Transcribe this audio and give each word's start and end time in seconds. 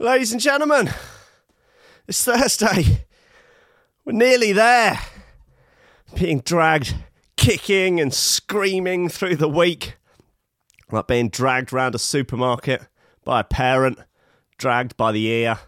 Ladies 0.00 0.30
and 0.30 0.40
gentlemen, 0.40 0.90
it's 2.06 2.22
Thursday. 2.22 3.04
We're 4.04 4.12
nearly 4.12 4.52
there. 4.52 5.00
Being 6.14 6.38
dragged, 6.38 6.94
kicking 7.36 7.98
and 7.98 8.14
screaming 8.14 9.08
through 9.08 9.34
the 9.34 9.48
week. 9.48 9.96
Like 10.92 11.08
being 11.08 11.30
dragged 11.30 11.72
round 11.72 11.96
a 11.96 11.98
supermarket 11.98 12.86
by 13.24 13.40
a 13.40 13.44
parent, 13.44 13.98
dragged 14.56 14.96
by 14.96 15.10
the 15.10 15.26
ear 15.26 15.58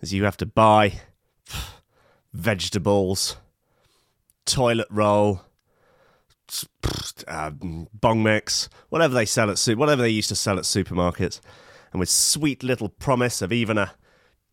as 0.00 0.14
you 0.14 0.22
have 0.22 0.36
to 0.36 0.46
buy 0.46 1.00
vegetables, 2.32 3.38
toilet 4.46 4.86
roll, 4.88 5.40
uh, 7.26 7.50
bong 7.50 8.22
mix, 8.22 8.68
whatever 8.88 9.14
they 9.14 9.26
sell 9.26 9.50
at 9.50 9.58
whatever 9.76 10.02
they 10.02 10.10
used 10.10 10.28
to 10.28 10.36
sell 10.36 10.58
at 10.58 10.64
supermarkets, 10.64 11.40
and 11.92 12.00
with 12.00 12.08
sweet 12.08 12.62
little 12.62 12.88
promise 12.88 13.42
of 13.42 13.52
even 13.52 13.78
a 13.78 13.92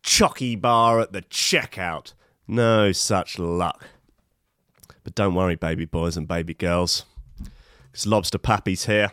chocky 0.02 0.60
bar 0.60 1.00
at 1.00 1.12
the 1.12 1.22
checkout. 1.22 2.12
No 2.46 2.92
such 2.92 3.38
luck. 3.38 3.86
But 5.04 5.14
don't 5.14 5.34
worry, 5.34 5.56
baby 5.56 5.84
boys 5.84 6.16
and 6.16 6.26
baby 6.26 6.54
girls, 6.54 7.04
because 7.90 8.06
Lobster 8.06 8.38
Pappy's 8.38 8.86
here. 8.86 9.12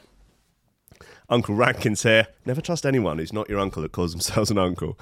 Uncle 1.29 1.55
Rankin's 1.55 2.03
here. 2.03 2.27
Never 2.45 2.61
trust 2.61 2.85
anyone 2.85 3.17
who's 3.17 3.33
not 3.33 3.49
your 3.49 3.59
uncle 3.59 3.81
that 3.81 3.91
calls 3.91 4.11
themselves 4.11 4.51
an 4.51 4.57
uncle. 4.57 4.99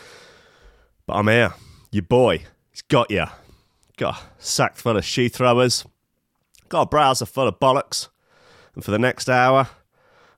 But 1.06 1.16
I'm 1.16 1.28
here. 1.28 1.54
Your 1.92 2.04
boy. 2.04 2.44
He's 2.72 2.82
got 2.84 3.12
you. 3.12 3.26
Got 3.98 4.16
a 4.16 4.24
sack 4.38 4.76
full 4.78 4.98
of 4.98 5.06
she 5.06 5.30
throwers. 5.30 5.86
Got 6.70 6.84
a 6.84 6.86
browser 6.86 7.26
full 7.26 7.48
of 7.48 7.60
bollocks. 7.60 8.08
And 8.76 8.84
for 8.84 8.92
the 8.92 9.00
next 9.00 9.30
hour, 9.30 9.68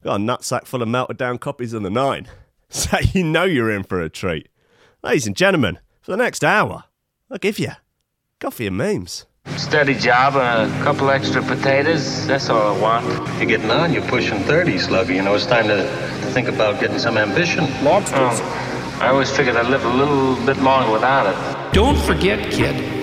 got 0.04 0.20
a 0.20 0.24
nutsack 0.24 0.66
full 0.66 0.82
of 0.82 0.88
melted 0.88 1.18
down 1.18 1.38
copies 1.38 1.74
of 1.74 1.84
the 1.84 1.90
Nine. 1.90 2.28
So 2.84 2.98
you 3.14 3.24
know 3.24 3.44
you're 3.44 3.70
in 3.70 3.84
for 3.84 4.02
a 4.02 4.10
treat. 4.10 4.50
Ladies 5.04 5.28
and 5.28 5.36
gentlemen, 5.36 5.78
for 6.02 6.10
the 6.10 6.18
next 6.18 6.44
hour, 6.44 6.86
I'll 7.30 7.38
give 7.38 7.60
you 7.60 7.70
coffee 8.40 8.66
and 8.66 8.76
memes. 8.76 9.28
Steady 9.58 9.94
job 9.94 10.36
and 10.36 10.72
a 10.72 10.84
couple 10.84 11.12
extra 11.12 11.44
potatoes. 11.44 12.26
That's 12.26 12.50
all 12.50 12.76
I 12.76 12.82
want. 12.82 13.06
You're 13.38 13.46
getting 13.46 13.70
on. 13.70 13.94
You're 13.94 14.08
pushing 14.08 14.40
30, 14.40 14.80
Slugger. 14.80 15.14
You 15.14 15.22
know, 15.22 15.36
it's 15.36 15.46
time 15.46 15.68
to 15.68 15.84
think 16.34 16.48
about 16.48 16.80
getting 16.80 16.98
some 16.98 17.16
ambition. 17.16 17.66
Lobsters. 17.84 18.40
Oh, 18.42 19.00
I 19.02 19.10
always 19.10 19.30
figured 19.30 19.56
I'd 19.56 19.68
live 19.68 19.86
a 19.86 19.94
little 19.94 20.36
bit 20.44 20.58
longer 20.58 20.92
without 20.92 21.28
it. 21.28 21.74
Don't 21.74 22.00
forget, 22.00 22.52
kid, 22.52 23.03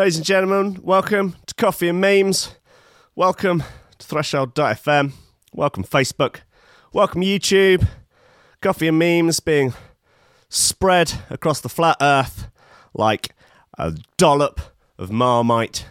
Ladies 0.00 0.16
and 0.16 0.24
gentlemen, 0.24 0.80
welcome 0.82 1.36
to 1.44 1.54
Coffee 1.56 1.90
and 1.90 2.00
Memes. 2.00 2.56
Welcome 3.14 3.62
to 3.98 4.06
Threshold.fm. 4.06 5.12
Welcome 5.52 5.84
Facebook. 5.84 6.36
Welcome 6.94 7.20
YouTube. 7.20 7.86
Coffee 8.62 8.88
and 8.88 8.98
Memes 8.98 9.40
being 9.40 9.74
spread 10.48 11.12
across 11.28 11.60
the 11.60 11.68
flat 11.68 11.98
earth 12.00 12.48
like 12.94 13.34
a 13.76 13.94
dollop 14.16 14.62
of 14.98 15.12
marmite 15.12 15.86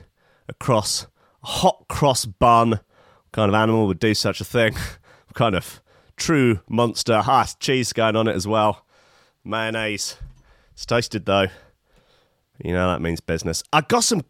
across 0.48 1.06
a 1.44 1.48
hot 1.48 1.86
cross 1.88 2.26
bun. 2.26 2.72
What 2.72 3.32
kind 3.32 3.50
of 3.50 3.54
animal 3.54 3.86
would 3.86 4.00
do 4.00 4.16
such 4.16 4.42
a 4.42 4.46
thing? 4.46 4.74
What 5.28 5.36
kind 5.36 5.54
of 5.54 5.82
true 6.18 6.62
monster? 6.68 7.22
Ah, 7.28 7.48
cheese 7.60 7.94
going 7.94 8.16
on 8.16 8.28
it 8.28 8.36
as 8.36 8.48
well. 8.48 8.88
Mayonnaise. 9.44 10.18
It's 10.74 10.88
toasted 10.88 11.28
though. 11.28 11.50
You 12.64 12.74
know 12.74 12.90
that 12.92 13.02
means 13.02 13.22
business. 13.22 13.64
I 13.72 13.82
got 13.82 14.04
some. 14.04 14.22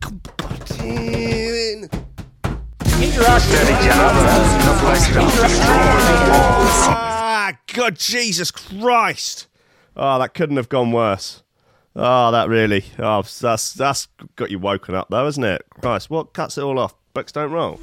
Ah, 6.92 7.54
God, 7.74 7.96
Jesus 7.98 8.52
Christ! 8.52 9.48
Oh, 9.96 10.20
that 10.20 10.36
couldn't 10.36 10.58
have 10.58 10.70
gone 10.70 10.92
worse. 10.92 11.42
Oh, 11.96 12.32
that 12.32 12.50
really. 12.50 12.86
Oh, 13.00 13.24
that's 13.24 13.74
that's 13.74 14.08
got 14.36 14.52
you 14.52 14.60
woken 14.60 14.94
up 14.94 15.08
though, 15.10 15.26
isn't 15.26 15.44
it? 15.44 15.64
Christ, 15.82 16.12
what 16.12 16.34
cuts 16.34 16.58
it 16.60 16.62
all 16.62 16.78
off? 16.78 16.94
Books 17.16 17.32
don't 17.32 17.52
roll. 17.52 17.80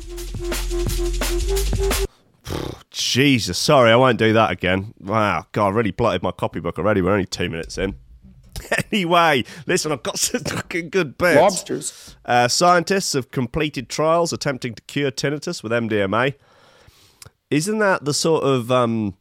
Jesus, 2.93 3.59
sorry, 3.59 3.91
I 3.91 3.97
won't 3.97 4.19
do 4.19 4.33
that 4.33 4.53
again. 4.53 4.95
Wow, 5.01 5.47
God, 5.51 5.67
I 5.67 5.71
really 5.71 5.91
blotted 5.91 6.23
my 6.23 6.31
copybook 6.31 6.79
already. 6.79 7.03
We're 7.03 7.11
only 7.11 7.27
two 7.27 7.51
minutes 7.51 7.77
in. 7.79 7.97
anyway, 8.93 9.45
listen, 9.67 9.93
I've 9.93 10.03
got 10.03 10.19
some 10.19 10.43
fucking 10.43 10.91
good 10.91 11.19
bits. 11.19 11.37
Lobsters. 11.37 12.17
Uh, 12.25 12.49
scientists 12.49 13.13
have 13.13 13.31
completed 13.31 13.89
trials 13.89 14.33
attempting 14.33 14.75
to 14.75 14.83
cure 14.83 15.11
tinnitus 15.11 15.63
with 15.63 15.73
MDMA. 15.73 16.35
Isn't 17.51 17.79
that 17.79 18.05
the 18.05 18.15
sort 18.15 18.43
of 18.45 18.73
um, 18.73 19.17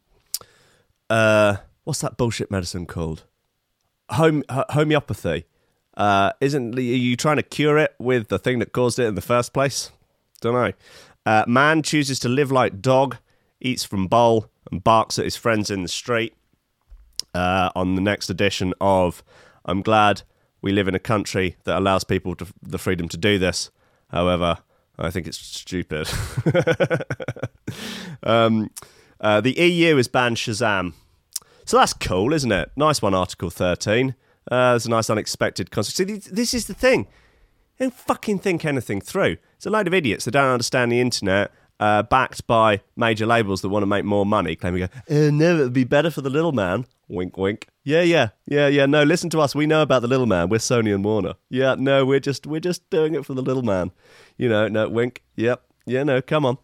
uh, 1.08 1.56
what's 1.84 2.00
that 2.00 2.16
bullshit 2.16 2.50
medicine 2.50 2.86
called? 2.86 3.24
Home 4.10 4.42
ho- 4.50 4.64
homeopathy. 4.70 5.44
Uh, 5.96 6.32
isn't 6.40 6.76
are 6.76 6.80
you 6.82 7.16
trying 7.16 7.36
to 7.36 7.42
cure 7.42 7.78
it 7.78 7.94
with 7.98 8.28
the 8.28 8.38
thing 8.38 8.58
that 8.58 8.72
caused 8.72 8.98
it 8.98 9.04
in 9.04 9.14
the 9.14 9.22
first 9.22 9.52
place? 9.52 9.90
Don't 10.40 10.54
know. 10.54 10.72
Uh, 11.24 11.44
man 11.46 11.82
chooses 11.82 12.18
to 12.20 12.28
live 12.28 12.52
like 12.52 12.80
dog, 12.82 13.16
eats 13.60 13.84
from 13.84 14.06
bowl, 14.06 14.46
and 14.70 14.84
barks 14.84 15.18
at 15.18 15.24
his 15.24 15.36
friends 15.36 15.70
in 15.70 15.82
the 15.82 15.88
street. 15.88 16.34
Uh, 17.36 17.70
on 17.76 17.96
the 17.96 18.00
next 18.00 18.30
edition 18.30 18.72
of 18.80 19.22
I'm 19.66 19.82
glad 19.82 20.22
we 20.62 20.72
live 20.72 20.88
in 20.88 20.94
a 20.94 20.98
country 20.98 21.56
that 21.64 21.76
allows 21.76 22.02
people 22.02 22.34
to, 22.36 22.46
the 22.62 22.78
freedom 22.78 23.10
to 23.10 23.18
do 23.18 23.38
this. 23.38 23.70
However, 24.08 24.56
I 24.98 25.10
think 25.10 25.26
it's 25.26 25.36
stupid. 25.36 26.08
um, 28.22 28.70
uh, 29.20 29.42
the 29.42 29.52
EU 29.52 29.96
has 29.96 30.08
banned 30.08 30.38
Shazam. 30.38 30.94
So 31.66 31.76
that's 31.76 31.92
cool, 31.92 32.32
isn't 32.32 32.52
it? 32.52 32.70
Nice 32.74 33.02
one, 33.02 33.12
Article 33.12 33.50
13. 33.50 34.14
Uh, 34.50 34.72
there's 34.72 34.86
a 34.86 34.90
nice 34.90 35.10
unexpected 35.10 35.70
consequence. 35.70 36.24
See, 36.24 36.32
this 36.32 36.54
is 36.54 36.68
the 36.68 36.74
thing. 36.74 37.06
They 37.76 37.84
don't 37.84 37.94
fucking 37.94 38.38
think 38.38 38.64
anything 38.64 39.02
through. 39.02 39.36
It's 39.56 39.66
a 39.66 39.70
load 39.70 39.86
of 39.86 39.92
idiots 39.92 40.24
that 40.24 40.30
don't 40.30 40.50
understand 40.50 40.90
the 40.90 41.02
internet, 41.02 41.52
uh, 41.80 42.02
backed 42.04 42.46
by 42.46 42.80
major 42.96 43.26
labels 43.26 43.60
that 43.60 43.68
want 43.68 43.82
to 43.82 43.86
make 43.86 44.06
more 44.06 44.24
money, 44.24 44.56
claiming, 44.56 44.84
uh, 44.84 44.88
no, 45.10 45.56
it 45.56 45.62
would 45.64 45.72
be 45.74 45.84
better 45.84 46.10
for 46.10 46.22
the 46.22 46.30
little 46.30 46.52
man. 46.52 46.86
Wink, 47.08 47.36
wink. 47.36 47.68
Yeah, 47.84 48.02
yeah, 48.02 48.30
yeah, 48.46 48.66
yeah. 48.66 48.86
No, 48.86 49.04
listen 49.04 49.30
to 49.30 49.40
us. 49.40 49.54
We 49.54 49.66
know 49.66 49.82
about 49.82 50.02
the 50.02 50.08
little 50.08 50.26
man. 50.26 50.48
We're 50.48 50.58
Sony 50.58 50.92
and 50.92 51.04
Warner. 51.04 51.34
Yeah, 51.48 51.76
no, 51.78 52.04
we're 52.04 52.20
just 52.20 52.46
we're 52.46 52.60
just 52.60 52.88
doing 52.90 53.14
it 53.14 53.24
for 53.24 53.34
the 53.34 53.42
little 53.42 53.62
man. 53.62 53.92
You 54.36 54.48
know, 54.48 54.66
no, 54.66 54.88
wink. 54.88 55.22
Yep. 55.36 55.62
Yeah, 55.86 56.02
no, 56.02 56.20
come 56.20 56.44
on. 56.44 56.58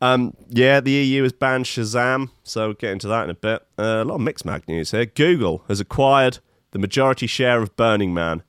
Um, 0.00 0.36
yeah, 0.48 0.80
the 0.80 0.90
EU 0.92 1.22
has 1.22 1.32
banned 1.32 1.64
Shazam, 1.64 2.30
so 2.44 2.66
we'll 2.66 2.74
get 2.74 2.92
into 2.92 3.08
that 3.08 3.24
in 3.24 3.30
a 3.30 3.34
bit. 3.34 3.66
Uh, 3.78 4.02
a 4.02 4.04
lot 4.04 4.16
of 4.16 4.20
Mixmag 4.20 4.68
news 4.68 4.90
here. 4.90 5.06
Google 5.06 5.64
has 5.68 5.80
acquired 5.80 6.38
the 6.70 6.78
majority 6.78 7.26
share 7.26 7.62
of 7.62 7.74
Burning 7.76 8.14
Man. 8.14 8.42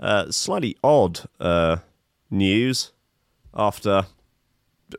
Uh, 0.00 0.30
slightly 0.30 0.76
odd 0.82 1.20
uh, 1.40 1.78
news 2.30 2.92
after, 3.52 4.06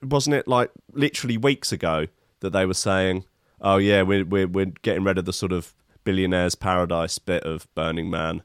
wasn't 0.03 0.35
it 0.35 0.47
like 0.47 0.71
literally 0.91 1.37
weeks 1.37 1.71
ago 1.71 2.07
that 2.41 2.51
they 2.51 2.65
were 2.65 2.73
saying, 2.73 3.23
oh 3.61 3.77
yeah, 3.77 4.01
we're, 4.01 4.25
we're, 4.25 4.47
we're 4.47 4.73
getting 4.81 5.03
rid 5.03 5.17
of 5.17 5.25
the 5.25 5.33
sort 5.33 5.51
of 5.51 5.73
billionaire's 6.03 6.55
paradise 6.55 7.19
bit 7.19 7.43
of 7.43 7.67
Burning 7.75 8.09
Man 8.09 8.41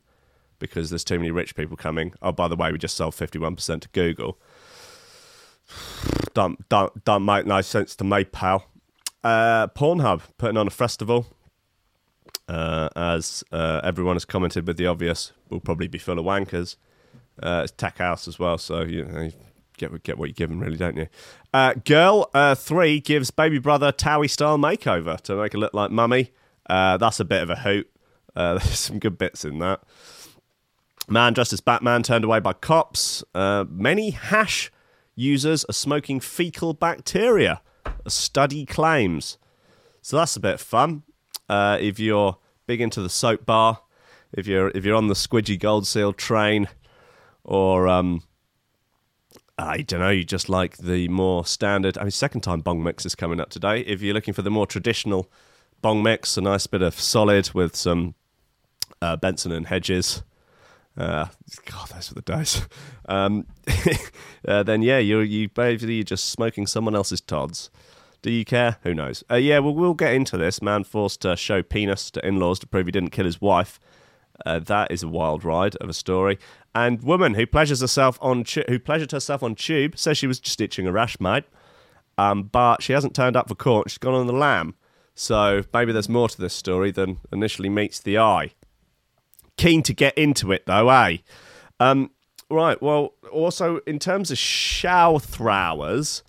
because 0.59 0.91
there's 0.91 1.05
too 1.05 1.19
many 1.19 1.31
rich 1.31 1.55
people 1.55 1.77
coming. 1.77 2.15
Oh, 2.23 2.33
by 2.33 2.49
the 2.49 2.57
way, 2.57 2.73
we 2.73 2.79
just 2.79 2.97
sold 2.97 3.15
51% 3.15 3.81
to 3.83 3.89
Google 3.91 4.39
don't 6.35 6.69
don't 6.69 7.05
don't 7.05 7.25
make 7.25 7.47
no 7.47 7.61
sense 7.61 7.95
to 7.97 8.05
me, 8.05 8.25
pal. 8.25 8.67
Uh, 9.23 9.69
Pornhub 9.69 10.23
putting 10.37 10.57
on 10.57 10.67
a 10.67 10.71
festival, 10.71 11.27
uh, 12.49 12.89
as 12.95 13.43
uh, 13.53 13.81
everyone 13.83 14.17
has 14.17 14.25
commented 14.25 14.67
with 14.67 14.77
the 14.77 14.87
obvious, 14.87 15.33
will 15.49 15.61
probably 15.61 15.89
be 15.89 15.99
full 15.99 16.19
of 16.19 16.25
wankers. 16.25 16.77
Uh, 17.43 17.63
it's 17.65 17.73
tech 17.73 17.99
house 17.99 18.29
as 18.29 18.39
well, 18.39 18.59
so 18.59 18.83
you 18.83 19.05
know, 19.05 19.31
get 19.77 20.03
get 20.03 20.19
what 20.19 20.29
you 20.29 20.35
give 20.35 20.51
them, 20.51 20.61
really, 20.61 20.77
don't 20.77 20.97
you? 20.97 21.09
Uh, 21.53 21.75
girl 21.85 22.31
uh, 22.35 22.55
three 22.55 23.01
gives 23.01 23.31
baby 23.31 23.59
brother 23.59 23.93
Towie 23.93 24.31
style 24.31 24.59
makeover 24.59 25.21
to 25.23 25.37
make 25.37 25.55
it 25.55 25.59
look 25.59 25.75
like 25.75 25.91
mummy. 25.91 26.33
Uh, 26.69 26.97
that's 26.97 27.21
a 27.21 27.25
bit 27.25 27.43
of 27.43 27.51
a 27.51 27.57
hoot. 27.57 27.91
Uh, 28.35 28.55
there's 28.59 28.79
some 28.79 28.99
good 28.99 29.19
bits 29.19 29.45
in 29.45 29.59
that. 29.59 29.83
Man 31.09 31.35
dressed 31.35 31.53
as 31.53 31.61
Batman 31.61 32.03
turned 32.03 32.25
away 32.25 32.41
by 32.41 32.55
cops. 32.55 33.23
Uh, 33.35 33.65
many 33.69 34.11
hash 34.11 34.73
users 35.15 35.65
are 35.67 35.75
smoking 35.75 36.19
fecal 36.19 36.73
bacteria. 36.73 37.61
A 38.07 38.11
study 38.11 38.65
claims. 38.65 39.39
So 40.01 40.17
that's 40.17 40.37
a 40.37 40.41
bit 40.41 40.61
fun. 40.61 41.03
Uh, 41.49 41.79
if 41.81 41.99
you're 41.99 42.39
big 42.67 42.81
into 42.81 43.03
the 43.03 43.11
soap 43.11 43.45
bar, 43.45 43.81
if 44.33 44.47
you're 44.47 44.69
if 44.75 44.85
you're 44.85 44.97
on 44.97 45.09
the 45.09 45.15
Squidgy 45.15 45.59
Gold 45.59 45.87
Seal 45.87 46.13
train, 46.13 46.69
or 47.45 47.87
um, 47.87 48.23
I 49.57 49.83
don't 49.83 50.01
know, 50.01 50.11
you 50.11 50.25
just 50.25 50.49
like 50.49 50.79
the 50.79 51.09
more 51.09 51.47
standard. 51.47 51.97
I 51.97 52.03
mean, 52.03 52.11
second 52.11 52.41
time 52.41 52.61
bong 52.61 52.83
mix 52.83 53.07
is 53.07 53.15
coming 53.15 53.41
up 53.41 53.51
today. 53.51 53.81
If 53.81 54.03
you're 54.03 54.15
looking 54.15 54.35
for 54.35 54.43
the 54.43 54.51
more 54.51 54.67
traditional 54.67 55.31
bong 55.81 56.03
mix, 56.03 56.37
a 56.37 56.41
nice 56.41 56.67
bit 56.67 56.83
of 56.83 56.99
solid 56.99 57.53
with 57.55 57.77
some 57.77 58.15
uh, 59.01 59.17
Benson 59.17 59.53
and 59.53 59.67
Hedges. 59.67 60.23
Uh, 60.97 61.27
God, 61.67 61.89
those 61.89 62.11
were 62.11 62.21
the 62.21 62.23
days. 62.23 62.63
Um, 63.07 63.47
uh, 64.49 64.63
then 64.63 64.81
yeah, 64.81 64.97
you're 64.97 65.23
you 65.23 65.51
basically 65.51 65.97
you're 65.97 66.05
just 66.05 66.31
smoking 66.31 66.67
someone 66.67 66.97
else's 66.97 67.21
tods. 67.21 67.69
Do 68.23 68.31
you 68.31 68.47
care? 68.47 68.79
Who 68.83 68.95
knows? 68.95 69.23
Uh, 69.31 69.35
yeah, 69.35 69.59
well, 69.59 69.75
we'll 69.75 69.93
get 69.93 70.15
into 70.15 70.39
this. 70.39 70.63
Man 70.63 70.85
forced 70.85 71.21
to 71.21 71.37
show 71.37 71.63
penis 71.63 72.11
to 72.13 72.27
in-laws 72.27 72.61
to 72.61 72.67
prove 72.67 72.87
he 72.87 72.93
didn't 72.93 73.11
kill 73.11 73.27
his 73.27 73.43
wife. 73.43 73.79
Uh, 74.45 74.59
that 74.59 74.91
is 74.91 75.03
a 75.03 75.09
wild 75.09 75.45
ride 75.45 75.77
of 75.77 75.89
a 75.89 75.93
story. 75.93 76.39
And 76.75 77.03
woman 77.03 77.35
who 77.35 77.47
pleasures 77.47 77.81
herself 77.81 78.19
on 78.21 78.45
tu- 78.45 78.65
who 78.69 78.79
pleasured 78.79 79.13
herself 79.13 79.43
on 79.43 79.55
tube 79.55 79.97
says 79.97 80.19
she 80.19 80.27
was 80.27 80.41
just 80.41 80.61
itching 80.61 80.87
a 80.87 80.93
rash, 80.93 81.21
mate. 81.21 81.45
Um, 82.19 82.45
but 82.45 82.83
she 82.83 82.93
hasn't 82.93 83.15
turned 83.15 83.37
up 83.37 83.49
for 83.49 83.55
court. 83.55 83.91
She's 83.91 83.99
gone 83.99 84.15
on 84.15 84.27
the 84.27 84.33
lam. 84.33 84.75
So 85.15 85.63
maybe 85.73 85.93
there's 85.93 86.09
more 86.09 86.29
to 86.29 86.41
this 86.41 86.55
story 86.55 86.91
than 86.91 87.19
initially 87.33 87.69
meets 87.69 88.01
the 88.01 88.19
eye. 88.19 88.53
Keen 89.57 89.83
to 89.85 89.93
get 89.93 90.17
into 90.19 90.51
it 90.51 90.67
though, 90.67 90.89
eh? 90.91 91.19
Um, 91.79 92.11
right. 92.51 92.81
Well, 92.83 93.15
also 93.31 93.79
in 93.87 94.01
terms 94.01 94.31
of 94.33 94.39
shower 94.39 95.21
throwers, 95.21 96.25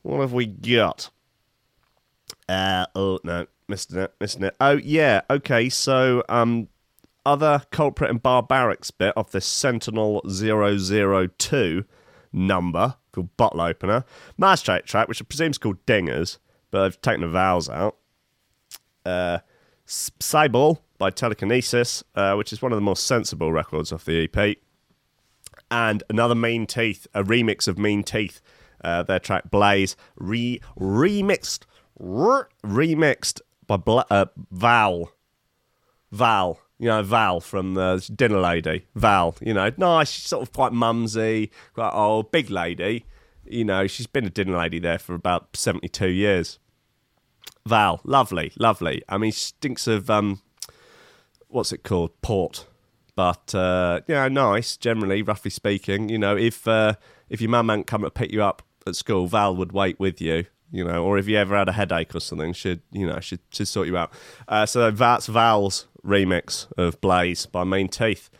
what 0.00 0.20
have 0.20 0.32
we 0.32 0.46
got? 0.46 1.10
Uh, 2.48 2.86
oh 2.94 3.18
no, 3.24 3.46
missed 3.68 3.92
it, 3.92 4.14
missing 4.20 4.42
it. 4.42 4.56
Oh 4.60 4.72
yeah, 4.72 5.20
okay. 5.30 5.68
So 5.68 6.22
um, 6.28 6.68
other 7.24 7.62
culprit 7.70 8.10
and 8.10 8.22
barbarics 8.22 8.90
bit 8.96 9.12
of 9.16 9.30
this 9.30 9.46
Sentinel 9.46 10.22
002 10.28 11.84
number 12.32 12.96
called 13.12 13.36
Bottle 13.36 13.60
Opener. 13.60 14.04
Magistrate 14.38 14.86
track, 14.86 15.08
which 15.08 15.20
I 15.22 15.24
presume 15.24 15.50
is 15.50 15.58
called 15.58 15.84
Dingers, 15.86 16.38
but 16.70 16.82
I've 16.82 17.00
taken 17.00 17.20
the 17.22 17.28
vowels 17.28 17.68
out. 17.68 17.96
Uh, 19.04 19.38
Cyball 19.86 20.78
by 20.98 21.10
Telekinesis, 21.10 22.02
uh, 22.14 22.34
which 22.34 22.52
is 22.52 22.62
one 22.62 22.72
of 22.72 22.76
the 22.76 22.82
more 22.82 22.96
sensible 22.96 23.52
records 23.52 23.92
off 23.92 24.04
the 24.04 24.28
EP. 24.32 24.56
And 25.70 26.02
another 26.08 26.34
Mean 26.34 26.66
Teeth, 26.66 27.06
a 27.14 27.22
remix 27.22 27.66
of 27.66 27.78
Mean 27.78 28.02
Teeth, 28.02 28.40
uh, 28.84 29.02
their 29.02 29.18
track 29.18 29.50
Blaze, 29.50 29.96
re 30.16 30.60
remixed, 30.78 31.64
r- 32.00 32.48
remixed 32.64 33.40
by 33.66 33.76
Bla- 33.76 34.06
uh, 34.10 34.26
Val. 34.50 35.12
Val, 36.10 36.60
you 36.82 36.88
know, 36.88 37.00
Val 37.00 37.38
from 37.38 37.74
the 37.74 38.04
Dinner 38.12 38.40
Lady. 38.40 38.84
Val, 38.96 39.36
you 39.40 39.54
know, 39.54 39.70
nice, 39.76 40.10
she's 40.10 40.26
sort 40.26 40.42
of 40.42 40.52
quite 40.52 40.72
mumsy, 40.72 41.52
quite 41.74 41.92
old, 41.92 42.32
big 42.32 42.50
lady. 42.50 43.06
You 43.44 43.64
know, 43.64 43.86
she's 43.86 44.08
been 44.08 44.26
a 44.26 44.30
dinner 44.30 44.58
lady 44.58 44.80
there 44.80 44.98
for 44.98 45.14
about 45.14 45.56
72 45.56 46.08
years. 46.08 46.58
Val, 47.64 48.00
lovely, 48.02 48.52
lovely. 48.58 49.00
I 49.08 49.16
mean, 49.16 49.30
stinks 49.30 49.86
of, 49.86 50.10
um, 50.10 50.42
what's 51.46 51.70
it 51.70 51.84
called? 51.84 52.20
Port. 52.20 52.66
But, 53.14 53.54
uh, 53.54 54.00
you 54.08 54.16
know, 54.16 54.26
nice, 54.26 54.76
generally, 54.76 55.22
roughly 55.22 55.52
speaking. 55.52 56.08
You 56.08 56.18
know, 56.18 56.36
if 56.36 56.66
uh, 56.66 56.94
if 57.28 57.40
your 57.40 57.50
mum 57.50 57.68
hadn't 57.68 57.86
come 57.86 58.02
to 58.02 58.10
pick 58.10 58.32
you 58.32 58.42
up 58.42 58.60
at 58.88 58.96
school, 58.96 59.28
Val 59.28 59.54
would 59.54 59.70
wait 59.70 60.00
with 60.00 60.20
you 60.20 60.46
you 60.72 60.82
know, 60.82 61.04
or 61.04 61.18
if 61.18 61.28
you 61.28 61.36
ever 61.36 61.54
had 61.54 61.68
a 61.68 61.72
headache 61.72 62.14
or 62.14 62.20
something, 62.20 62.54
should 62.54 62.80
you 62.90 63.06
know 63.06 63.20
should 63.20 63.40
sort 63.52 63.86
you 63.86 63.96
out. 63.96 64.10
Uh, 64.48 64.64
so 64.64 64.90
that's 64.90 65.26
Val's 65.26 65.86
remix 66.04 66.66
of 66.76 67.00
Blaze 67.00 67.46
by 67.46 67.64
Mean 67.64 67.88
Teeth, 67.88 68.30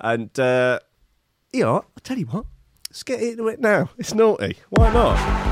and 0.00 0.38
uh, 0.38 0.80
you 1.52 1.64
know, 1.64 1.78
I 1.78 2.00
tell 2.02 2.18
you 2.18 2.26
what, 2.26 2.46
let's 2.88 3.02
get 3.02 3.20
into 3.20 3.48
it 3.48 3.60
now. 3.60 3.90
It's 3.98 4.14
naughty. 4.14 4.56
Why 4.70 4.92
not? 4.92 5.48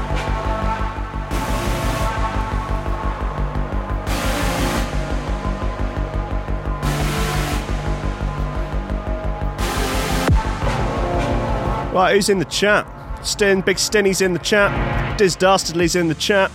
Right, 11.97 12.15
who's 12.15 12.29
in 12.29 12.39
the 12.39 12.45
chat? 12.45 12.87
Stin, 13.27 13.63
Big 13.63 13.79
Stinny's 13.79 14.21
in 14.21 14.35
the 14.35 14.39
chat. 14.39 15.19
Diz 15.19 15.35
Dastardly's 15.35 15.97
in 15.97 16.09
the 16.09 16.15
chat. 16.15 16.51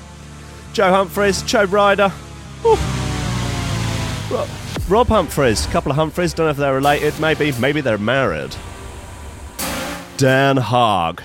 Joe 0.72 0.92
Humphreys, 0.92 1.42
Joe 1.42 1.63
Ryder. 1.63 2.12
Ooh. 2.63 3.00
Rob, 4.88 5.07
Humphreys, 5.07 5.66
couple 5.68 5.92
of 5.92 5.98
Humphreys, 5.98 6.33
don't 6.33 6.45
know 6.45 6.51
if 6.51 6.57
they're 6.57 6.74
related. 6.74 7.19
Maybe, 7.19 7.51
maybe 7.60 7.81
they're 7.81 7.98
married. 7.98 8.56
Dan 10.16 10.56
Haag. 10.56 11.22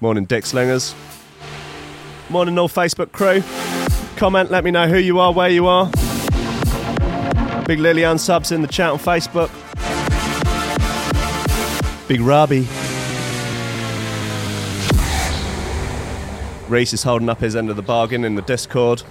Morning, 0.00 0.24
Dick 0.24 0.46
Slingers. 0.46 0.94
Morning, 2.30 2.56
all 2.56 2.68
Facebook 2.68 3.10
crew. 3.10 3.42
Comment, 4.16 4.50
let 4.50 4.62
me 4.62 4.70
know 4.70 4.86
who 4.86 4.98
you 4.98 5.18
are, 5.18 5.32
where 5.32 5.48
you 5.48 5.66
are. 5.66 5.86
Big 7.66 7.80
Lily 7.80 8.02
Unsubs 8.02 8.52
in 8.52 8.62
the 8.62 8.68
chat 8.68 8.92
on 8.92 8.98
Facebook. 8.98 9.50
Big 12.06 12.20
Robbie. 12.20 12.68
Reese 16.68 16.92
is 16.92 17.02
holding 17.02 17.28
up 17.28 17.40
his 17.40 17.56
end 17.56 17.68
of 17.70 17.76
the 17.76 17.82
bargain 17.82 18.24
in 18.24 18.36
the 18.36 18.42
Discord. 18.42 19.02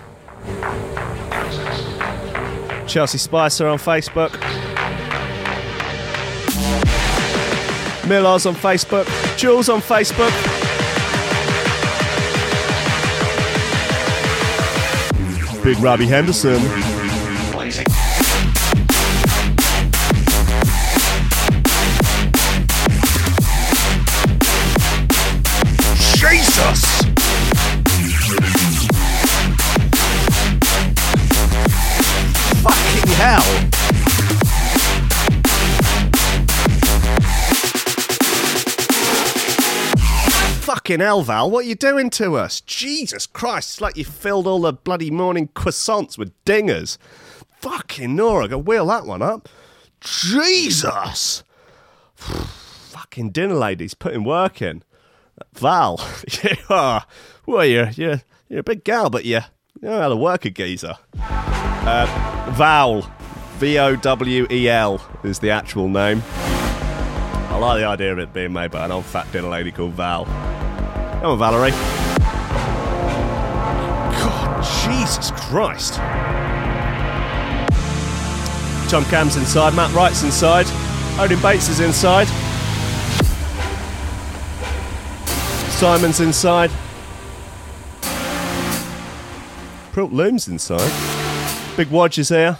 Chelsea 2.97 3.19
Spicer 3.19 3.67
on 3.67 3.77
Facebook. 3.77 4.31
Millars 8.07 8.47
on 8.47 8.55
Facebook. 8.55 9.05
Jules 9.37 9.69
on 9.69 9.81
Facebook. 9.81 10.33
Big 15.63 15.77
Robbie 15.77 16.07
Henderson. 16.07 16.86
Fucking 40.87 41.01
hell, 41.01 41.21
Val, 41.21 41.51
what 41.51 41.65
are 41.65 41.67
you 41.67 41.75
doing 41.75 42.09
to 42.11 42.37
us? 42.37 42.61
Jesus 42.61 43.27
Christ, 43.27 43.71
it's 43.71 43.81
like 43.81 43.97
you 43.97 44.05
filled 44.05 44.47
all 44.47 44.61
the 44.61 44.71
bloody 44.71 45.11
morning 45.11 45.49
croissants 45.49 46.17
with 46.17 46.31
dingers. 46.45 46.97
Fucking 47.59 48.15
Nora, 48.15 48.47
go 48.47 48.57
wheel 48.57 48.85
that 48.85 49.05
one 49.05 49.21
up. 49.21 49.49
Jesus! 49.99 51.43
Fucking 52.15 53.31
dinner 53.31 53.55
ladies 53.55 53.95
putting 53.95 54.23
work 54.23 54.61
in. 54.61 54.81
Val, 55.55 55.99
you 56.41 56.55
are. 56.69 57.05
Well, 57.45 57.65
you're, 57.65 57.89
you're, 57.89 58.21
you're 58.47 58.61
a 58.61 58.63
big 58.63 58.85
gal, 58.85 59.09
but 59.09 59.25
you, 59.25 59.41
you're 59.81 60.03
a 60.03 60.15
worker 60.15 60.51
geezer. 60.51 60.95
Uh, 61.19 62.53
Val, 62.55 63.11
V 63.57 63.77
O 63.77 63.97
W 63.97 64.47
E 64.49 64.69
L 64.69 65.05
is 65.25 65.39
the 65.39 65.49
actual 65.49 65.89
name. 65.89 66.23
I 66.29 67.57
like 67.59 67.81
the 67.81 67.87
idea 67.87 68.13
of 68.13 68.19
it 68.19 68.31
being 68.31 68.53
made 68.53 68.71
by 68.71 68.85
an 68.85 68.91
old 68.93 69.03
fat 69.03 69.29
dinner 69.33 69.49
lady 69.49 69.73
called 69.73 69.91
Val. 69.91 70.25
Come 71.21 71.31
on, 71.31 71.39
Valerie. 71.39 71.71
God, 74.21 74.63
Jesus 74.63 75.31
Christ. 75.31 75.95
Tom 78.89 79.03
Cam's 79.05 79.35
inside, 79.35 79.73
Matt 79.73 79.93
Wright's 79.93 80.23
inside, 80.23 80.67
Odin 81.19 81.41
Bates 81.41 81.69
is 81.69 81.79
inside. 81.79 82.27
Simon's 85.77 86.19
inside. 86.19 86.71
Prilt 89.91 90.11
Loom's 90.11 90.47
inside. 90.47 90.91
Big 91.75 91.87
Wodge 91.89 92.19
is 92.19 92.29
here. 92.29 92.59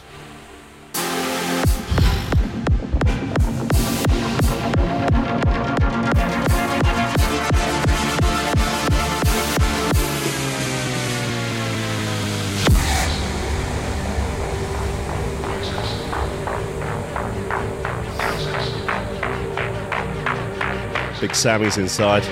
Sammy's 21.37 21.77
inside. 21.77 22.23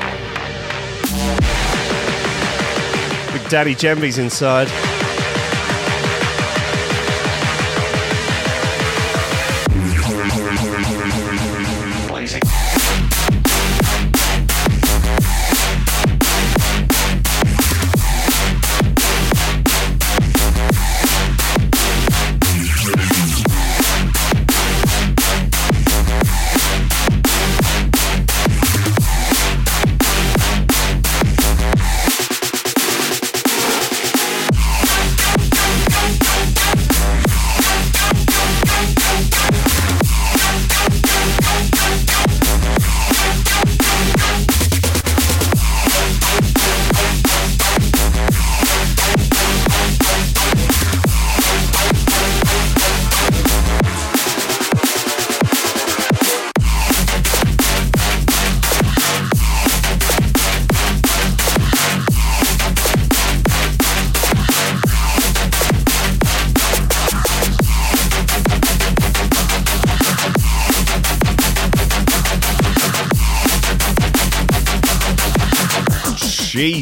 Big 3.31 3.47
Daddy 3.49 3.75
Jemby's 3.75 4.17
inside. 4.17 4.94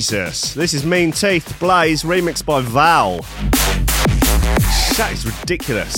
Jesus. 0.03 0.53
This 0.53 0.73
is 0.73 0.85
Mean 0.85 1.13
Teeth 1.13 1.57
Blaze, 1.61 2.03
remixed 2.03 2.45
by 2.45 2.59
Val. 2.59 3.19
That 4.97 5.11
is 5.13 5.25
ridiculous. 5.25 5.95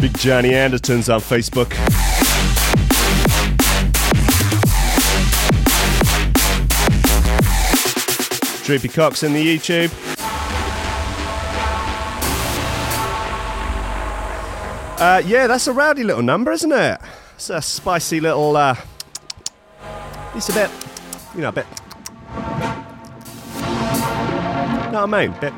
Big 0.00 0.16
Johnny 0.18 0.54
Anderton's 0.54 1.08
on 1.08 1.18
Facebook. 1.20 1.70
Droopy 8.64 8.86
Cox 8.86 9.24
in 9.24 9.32
the 9.32 9.44
YouTube. 9.44 9.90
Uh, 15.00 15.22
yeah, 15.24 15.46
that's 15.46 15.66
a 15.66 15.72
rowdy 15.72 16.04
little 16.04 16.22
number, 16.22 16.52
isn't 16.52 16.72
it? 16.72 17.00
It's 17.34 17.48
a 17.48 17.62
spicy 17.62 18.20
little. 18.20 18.56
Uh, 18.56 18.76
it's 20.34 20.50
a 20.50 20.52
bit, 20.52 20.70
you 21.34 21.40
know, 21.40 21.48
a 21.48 21.52
bit. 21.52 21.66
know 24.92 25.06
what 25.06 25.14
I 25.14 25.26
mean? 25.26 25.40
Bit. 25.40 25.52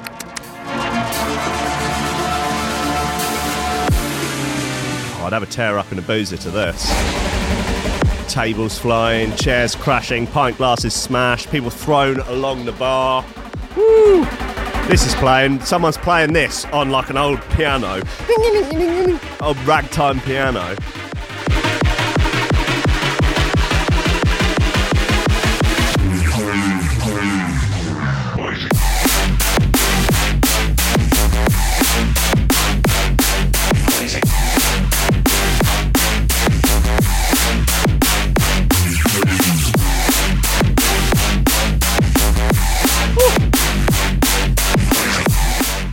Oh, 5.19 5.27
I'd 5.27 5.33
have 5.33 5.43
a 5.43 5.47
tear 5.47 5.79
up 5.79 5.91
in 5.91 5.99
a 5.99 6.03
boozer 6.03 6.37
to 6.37 6.51
this. 6.51 6.87
Tables 8.33 8.79
flying, 8.79 9.35
chairs 9.37 9.75
crashing, 9.75 10.27
pint 10.27 10.57
glasses 10.57 10.95
smashed, 10.95 11.51
people 11.51 11.71
thrown 11.71 12.21
along 12.21 12.65
the 12.65 12.73
bar. 12.73 13.25
Woo! 13.77 14.25
This 14.89 15.07
is 15.07 15.15
playing. 15.15 15.61
Someone's 15.61 15.97
playing 15.97 16.33
this 16.33 16.65
on 16.67 16.91
like 16.91 17.09
an 17.09 17.17
old 17.17 17.41
piano, 17.51 18.03
old 19.41 19.57
ragtime 19.65 20.21
piano. 20.21 20.77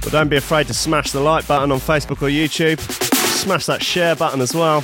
But 0.10 0.18
don't 0.18 0.30
be 0.30 0.38
afraid 0.38 0.66
to 0.66 0.74
smash 0.74 1.12
the 1.12 1.20
like 1.20 1.46
button 1.46 1.72
on 1.72 1.78
Facebook 1.78 2.24
or 2.24 2.32
YouTube. 2.32 2.80
Smash 2.80 3.68
that 3.68 3.84
share 3.84 4.16
button 4.16 4.42
as 4.42 4.56
well. 4.56 4.78
And 4.78 4.84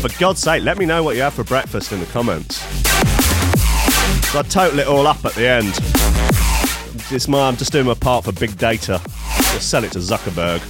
for 0.00 0.16
God's 0.20 0.40
sake, 0.40 0.62
let 0.62 0.78
me 0.78 0.86
know 0.86 1.02
what 1.02 1.16
you 1.16 1.22
have 1.22 1.34
for 1.34 1.42
breakfast 1.42 1.90
in 1.90 1.98
the 1.98 2.06
comments. 2.06 2.58
So 4.30 4.38
I 4.38 4.42
total 4.42 4.78
it 4.78 4.86
all 4.86 5.08
up 5.08 5.24
at 5.24 5.32
the 5.32 5.44
end. 5.44 5.72
It's 7.10 7.26
my, 7.26 7.48
I'm 7.48 7.56
just 7.56 7.72
doing 7.72 7.86
my 7.86 7.94
part 7.94 8.26
for 8.26 8.30
big 8.30 8.56
data. 8.58 9.00
Just 9.04 9.70
sell 9.70 9.82
it 9.82 9.90
to 9.92 9.98
Zuckerberg. 9.98 10.62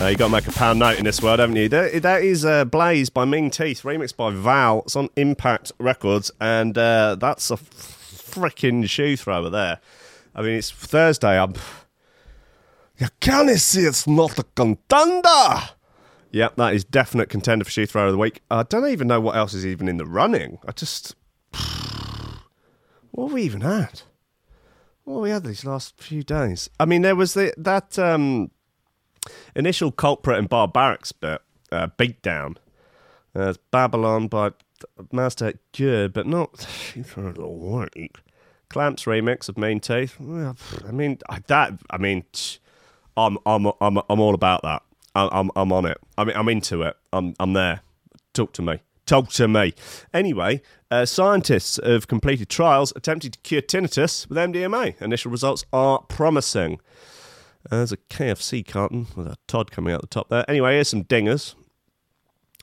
Uh, 0.00 0.06
you 0.06 0.16
got 0.16 0.26
to 0.26 0.32
make 0.32 0.46
a 0.46 0.52
pound 0.52 0.78
note 0.78 0.98
in 0.98 1.04
this 1.04 1.20
world, 1.20 1.40
haven't 1.40 1.56
you? 1.56 1.68
that, 1.68 2.00
that 2.02 2.22
is 2.22 2.44
uh, 2.44 2.64
Blaze 2.64 3.10
by 3.10 3.24
Mean 3.24 3.50
Teeth, 3.50 3.82
remixed 3.82 4.16
by 4.16 4.30
Val. 4.30 4.82
It's 4.82 4.94
on 4.94 5.08
Impact 5.16 5.72
Records, 5.80 6.30
and 6.40 6.78
uh, 6.78 7.16
that's 7.16 7.50
a 7.50 7.56
freaking 7.56 8.88
shoe 8.88 9.16
thrower 9.16 9.50
there. 9.50 9.80
I 10.34 10.42
mean, 10.42 10.52
it's 10.52 10.70
Thursday. 10.70 11.38
I'm. 11.38 11.54
You 12.98 13.08
can 13.20 13.56
see 13.56 13.82
it's 13.82 14.06
not 14.06 14.38
a 14.38 14.44
contender. 14.54 15.70
Yep, 16.30 16.56
that 16.56 16.74
is 16.74 16.84
definite 16.84 17.28
contender 17.28 17.64
for 17.64 17.70
shoe 17.70 17.86
thrower 17.86 18.06
of 18.06 18.12
the 18.12 18.18
week. 18.18 18.40
I 18.50 18.62
don't 18.62 18.88
even 18.88 19.08
know 19.08 19.20
what 19.20 19.36
else 19.36 19.52
is 19.54 19.66
even 19.66 19.88
in 19.88 19.96
the 19.98 20.06
running. 20.06 20.58
I 20.66 20.72
just. 20.72 21.14
What 23.14 23.26
have 23.26 23.34
we 23.34 23.42
even 23.42 23.60
had? 23.60 24.00
What 25.04 25.16
have 25.16 25.22
we 25.22 25.30
had 25.30 25.44
these 25.44 25.66
last 25.66 26.00
few 26.00 26.22
days? 26.22 26.70
I 26.80 26.86
mean, 26.86 27.02
there 27.02 27.14
was 27.14 27.34
the 27.34 27.52
that 27.58 27.98
um, 27.98 28.50
initial 29.54 29.92
culprit 29.92 30.38
and 30.38 30.48
barbarics 30.48 31.12
bit, 31.20 31.42
uh, 31.70 31.88
beatdown. 31.98 32.56
Uh, 33.34 33.54
Babylon 33.70 34.28
by 34.28 34.52
Master 35.10 35.54
Good, 35.76 36.12
but 36.12 36.26
not 36.26 36.60
shoe 36.70 37.02
thrower 37.02 37.28
of 37.28 37.34
the 37.36 37.46
week. 37.46 38.16
Clamps 38.72 39.04
remix 39.04 39.50
of 39.50 39.58
Mean 39.58 39.80
Teeth. 39.80 40.16
I 40.18 40.92
mean 40.92 41.18
that. 41.46 41.78
I 41.90 41.98
mean, 41.98 42.24
I'm 43.18 43.36
I'm 43.44 43.66
I'm 43.82 43.98
I'm 44.08 44.18
all 44.18 44.34
about 44.34 44.62
that. 44.62 44.82
I'm 45.14 45.50
I'm 45.54 45.70
on 45.72 45.84
it. 45.84 45.98
I 46.16 46.24
mean 46.24 46.34
I'm 46.34 46.48
into 46.48 46.80
it. 46.80 46.96
I'm 47.12 47.34
I'm 47.38 47.52
there. 47.52 47.80
Talk 48.32 48.54
to 48.54 48.62
me. 48.62 48.78
Talk 49.04 49.28
to 49.32 49.46
me. 49.46 49.74
Anyway, 50.14 50.62
uh, 50.90 51.04
scientists 51.04 51.78
have 51.84 52.08
completed 52.08 52.48
trials 52.48 52.94
attempting 52.96 53.32
to 53.32 53.38
cure 53.40 53.60
tinnitus 53.60 54.26
with 54.26 54.38
MDMA. 54.38 55.00
Initial 55.02 55.30
results 55.30 55.66
are 55.70 56.00
promising. 56.08 56.80
Uh, 57.70 57.76
there's 57.76 57.92
a 57.92 57.98
KFC 57.98 58.66
carton 58.66 59.06
with 59.14 59.26
a 59.26 59.36
Todd 59.48 59.70
coming 59.70 59.92
out 59.92 60.00
the 60.00 60.06
top 60.06 60.30
there. 60.30 60.48
Anyway, 60.48 60.72
here's 60.74 60.88
some 60.88 61.04
dingers. 61.04 61.54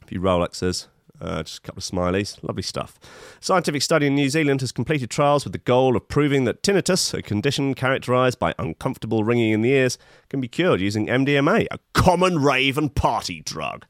A 0.01 0.07
few 0.07 0.19
Rolexes. 0.19 0.87
Uh, 1.21 1.43
just 1.43 1.57
a 1.57 1.61
couple 1.61 1.79
of 1.79 1.83
smileys. 1.83 2.41
Lovely 2.43 2.63
stuff. 2.63 2.97
Scientific 3.41 3.81
study 3.81 4.07
in 4.07 4.15
New 4.15 4.29
Zealand 4.29 4.61
has 4.61 4.71
completed 4.71 5.09
trials 5.09 5.43
with 5.43 5.51
the 5.51 5.59
goal 5.59 5.97
of 5.97 6.07
proving 6.07 6.45
that 6.45 6.63
tinnitus, 6.63 7.13
a 7.13 7.21
condition 7.21 7.73
characterized 7.73 8.39
by 8.39 8.55
uncomfortable 8.57 9.23
ringing 9.23 9.51
in 9.51 9.61
the 9.61 9.71
ears, 9.71 9.97
can 10.29 10.39
be 10.39 10.47
cured 10.47 10.79
using 10.79 11.07
MDMA, 11.07 11.67
a 11.71 11.79
common 11.93 12.39
rave 12.39 12.77
and 12.77 12.95
party 12.95 13.41
drug. 13.41 13.85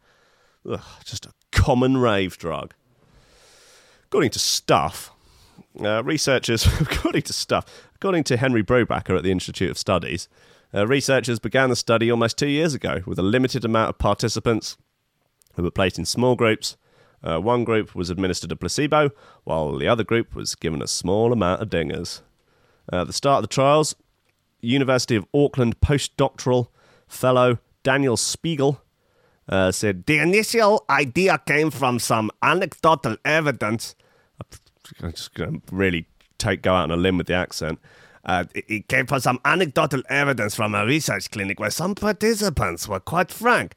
Ugh, 0.67 0.81
just 1.05 1.25
a 1.25 1.31
common 1.51 1.97
rave 1.97 2.37
drug. 2.37 2.73
According 4.05 4.31
to 4.31 4.39
Stuff, 4.39 5.11
uh, 5.79 6.03
researchers, 6.03 6.65
according 6.81 7.21
to 7.23 7.33
Stuff, 7.33 7.65
according 7.95 8.23
to 8.25 8.37
Henry 8.37 8.63
Brubaker 8.63 9.15
at 9.15 9.23
the 9.23 9.31
Institute 9.31 9.69
of 9.69 9.77
Studies, 9.77 10.27
uh, 10.73 10.87
researchers 10.87 11.39
began 11.39 11.69
the 11.69 11.75
study 11.75 12.09
almost 12.09 12.37
two 12.37 12.47
years 12.47 12.73
ago 12.73 13.01
with 13.05 13.19
a 13.19 13.23
limited 13.23 13.65
amount 13.65 13.89
of 13.89 13.97
participants 13.97 14.77
who 15.55 15.63
were 15.63 15.71
placed 15.71 15.97
in 15.97 16.05
small 16.05 16.35
groups 16.35 16.77
uh, 17.23 17.39
one 17.39 17.63
group 17.63 17.95
was 17.95 18.09
administered 18.09 18.51
a 18.51 18.55
placebo, 18.55 19.11
while 19.43 19.77
the 19.77 19.87
other 19.87 20.03
group 20.03 20.33
was 20.33 20.55
given 20.55 20.81
a 20.81 20.87
small 20.87 21.33
amount 21.33 21.61
of 21.61 21.69
dingers. 21.69 22.21
Uh, 22.91 23.01
at 23.01 23.07
the 23.07 23.13
start 23.13 23.43
of 23.43 23.49
the 23.49 23.53
trials, 23.53 23.95
University 24.61 25.15
of 25.15 25.25
Auckland 25.33 25.79
postdoctoral 25.79 26.67
fellow 27.07 27.59
Daniel 27.83 28.17
Spiegel 28.17 28.81
uh, 29.47 29.71
said 29.71 30.05
the 30.05 30.19
initial 30.19 30.85
idea 30.89 31.41
came 31.45 31.71
from 31.71 31.99
some 31.99 32.29
anecdotal 32.41 33.17
evidence. 33.25 33.95
I'm 35.01 35.11
just 35.11 35.33
going 35.33 35.61
to 35.61 35.75
really 35.75 36.05
take 36.37 36.61
go 36.61 36.73
out 36.73 36.83
on 36.83 36.91
a 36.91 36.97
limb 36.97 37.17
with 37.17 37.27
the 37.27 37.33
accent. 37.33 37.79
Uh, 38.25 38.45
it, 38.53 38.65
it 38.67 38.87
came 38.87 39.05
from 39.05 39.19
some 39.19 39.39
anecdotal 39.45 40.03
evidence 40.09 40.55
from 40.55 40.75
a 40.75 40.85
research 40.85 41.31
clinic 41.31 41.59
where 41.59 41.69
some 41.69 41.95
participants 41.95 42.87
were 42.87 42.99
quite 42.99 43.31
frank 43.31 43.75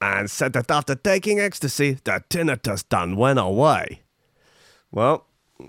and 0.00 0.30
said 0.30 0.52
that 0.54 0.70
after 0.70 0.94
taking 0.94 1.40
ecstasy, 1.40 1.98
the 2.04 2.22
tinnitus 2.28 2.88
done 2.88 3.16
went 3.16 3.38
away. 3.38 4.02
Well, 4.90 5.26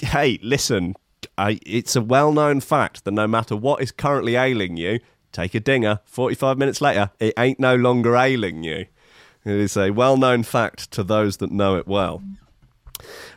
hey, 0.00 0.38
listen, 0.42 0.94
I, 1.38 1.58
it's 1.64 1.96
a 1.96 2.02
well 2.02 2.32
known 2.32 2.60
fact 2.60 3.04
that 3.04 3.10
no 3.12 3.26
matter 3.26 3.56
what 3.56 3.82
is 3.82 3.92
currently 3.92 4.36
ailing 4.36 4.76
you, 4.76 5.00
take 5.32 5.54
a 5.54 5.60
dinger, 5.60 6.00
45 6.04 6.58
minutes 6.58 6.80
later, 6.80 7.10
it 7.18 7.34
ain't 7.38 7.60
no 7.60 7.76
longer 7.76 8.16
ailing 8.16 8.62
you. 8.62 8.86
It 9.44 9.52
is 9.52 9.76
a 9.76 9.90
well 9.90 10.16
known 10.16 10.42
fact 10.42 10.90
to 10.92 11.04
those 11.04 11.36
that 11.38 11.52
know 11.52 11.76
it 11.76 11.86
well. 11.86 12.22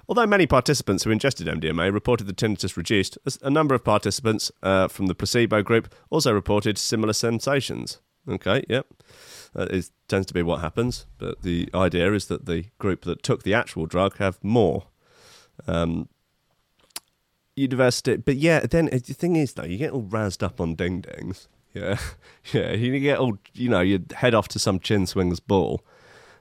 Although 0.07 0.25
many 0.25 0.47
participants 0.47 1.03
who 1.03 1.11
ingested 1.11 1.45
MDMA 1.45 1.93
reported 1.93 2.25
the 2.25 2.33
tinnitus 2.33 2.75
reduced, 2.75 3.17
a 3.43 3.49
number 3.49 3.75
of 3.75 3.83
participants 3.83 4.51
uh, 4.63 4.87
from 4.87 5.05
the 5.05 5.13
placebo 5.13 5.61
group 5.61 5.93
also 6.09 6.33
reported 6.33 6.77
similar 6.79 7.13
sensations. 7.13 7.99
Okay, 8.27 8.63
yep. 8.67 8.87
That 9.53 9.71
is, 9.71 9.91
tends 10.07 10.27
to 10.27 10.33
be 10.33 10.43
what 10.43 10.61
happens. 10.61 11.05
But 11.17 11.41
the 11.41 11.69
idea 11.73 12.13
is 12.13 12.27
that 12.27 12.45
the 12.45 12.65
group 12.77 13.01
that 13.03 13.23
took 13.23 13.43
the 13.43 13.53
actual 13.53 13.85
drug 13.85 14.17
have 14.17 14.43
more. 14.43 14.85
Um, 15.67 16.09
university, 17.55 18.17
but 18.17 18.37
yeah, 18.37 18.61
then 18.61 18.85
the 18.85 18.99
thing 18.99 19.35
is 19.35 19.53
though, 19.53 19.65
you 19.65 19.77
get 19.77 19.91
all 19.91 20.03
razzed 20.03 20.41
up 20.41 20.61
on 20.61 20.75
ding 20.75 21.01
dings. 21.01 21.47
Yeah, 21.73 21.97
yeah. 22.53 22.71
You 22.71 22.99
get 22.99 23.19
all, 23.19 23.37
you 23.53 23.69
know, 23.69 23.81
you 23.81 24.03
head 24.15 24.33
off 24.33 24.47
to 24.49 24.59
some 24.59 24.79
chin 24.79 25.05
swingers 25.05 25.39
ball. 25.39 25.81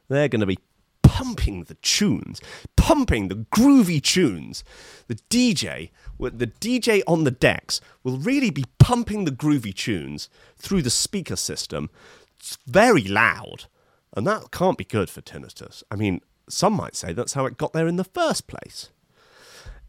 They're 0.09 0.29
going 0.29 0.41
to 0.41 0.47
be 0.47 0.59
pumping 1.03 1.65
the 1.65 1.75
tunes, 1.75 2.41
pumping 2.77 3.29
the 3.29 3.35
groovy 3.35 4.01
tunes. 4.01 4.63
The 5.09 5.17
DJ, 5.29 5.91
the 6.19 6.47
DJ 6.47 7.03
on 7.07 7.25
the 7.25 7.31
decks, 7.31 7.81
will 8.05 8.19
really 8.19 8.51
be 8.51 8.65
pumping 8.79 9.25
the 9.25 9.33
groovy 9.33 9.75
tunes 9.75 10.31
through 10.57 10.83
the 10.83 10.91
speaker 10.91 11.37
system 11.37 11.91
it's 12.39 12.59
very 12.67 13.05
loud, 13.05 13.67
and 14.15 14.27
that 14.27 14.51
can't 14.51 14.79
be 14.79 14.85
good 14.85 15.11
for 15.11 15.21
tinnitus. 15.21 15.83
I 15.91 15.97
mean, 15.97 16.21
some 16.49 16.73
might 16.73 16.97
say 16.97 17.13
that's 17.13 17.35
how 17.35 17.47
it 17.47 17.59
got 17.59 17.73
there 17.73 17.89
in 17.89 17.97
the 17.97 18.05
first 18.05 18.47
place. 18.47 18.91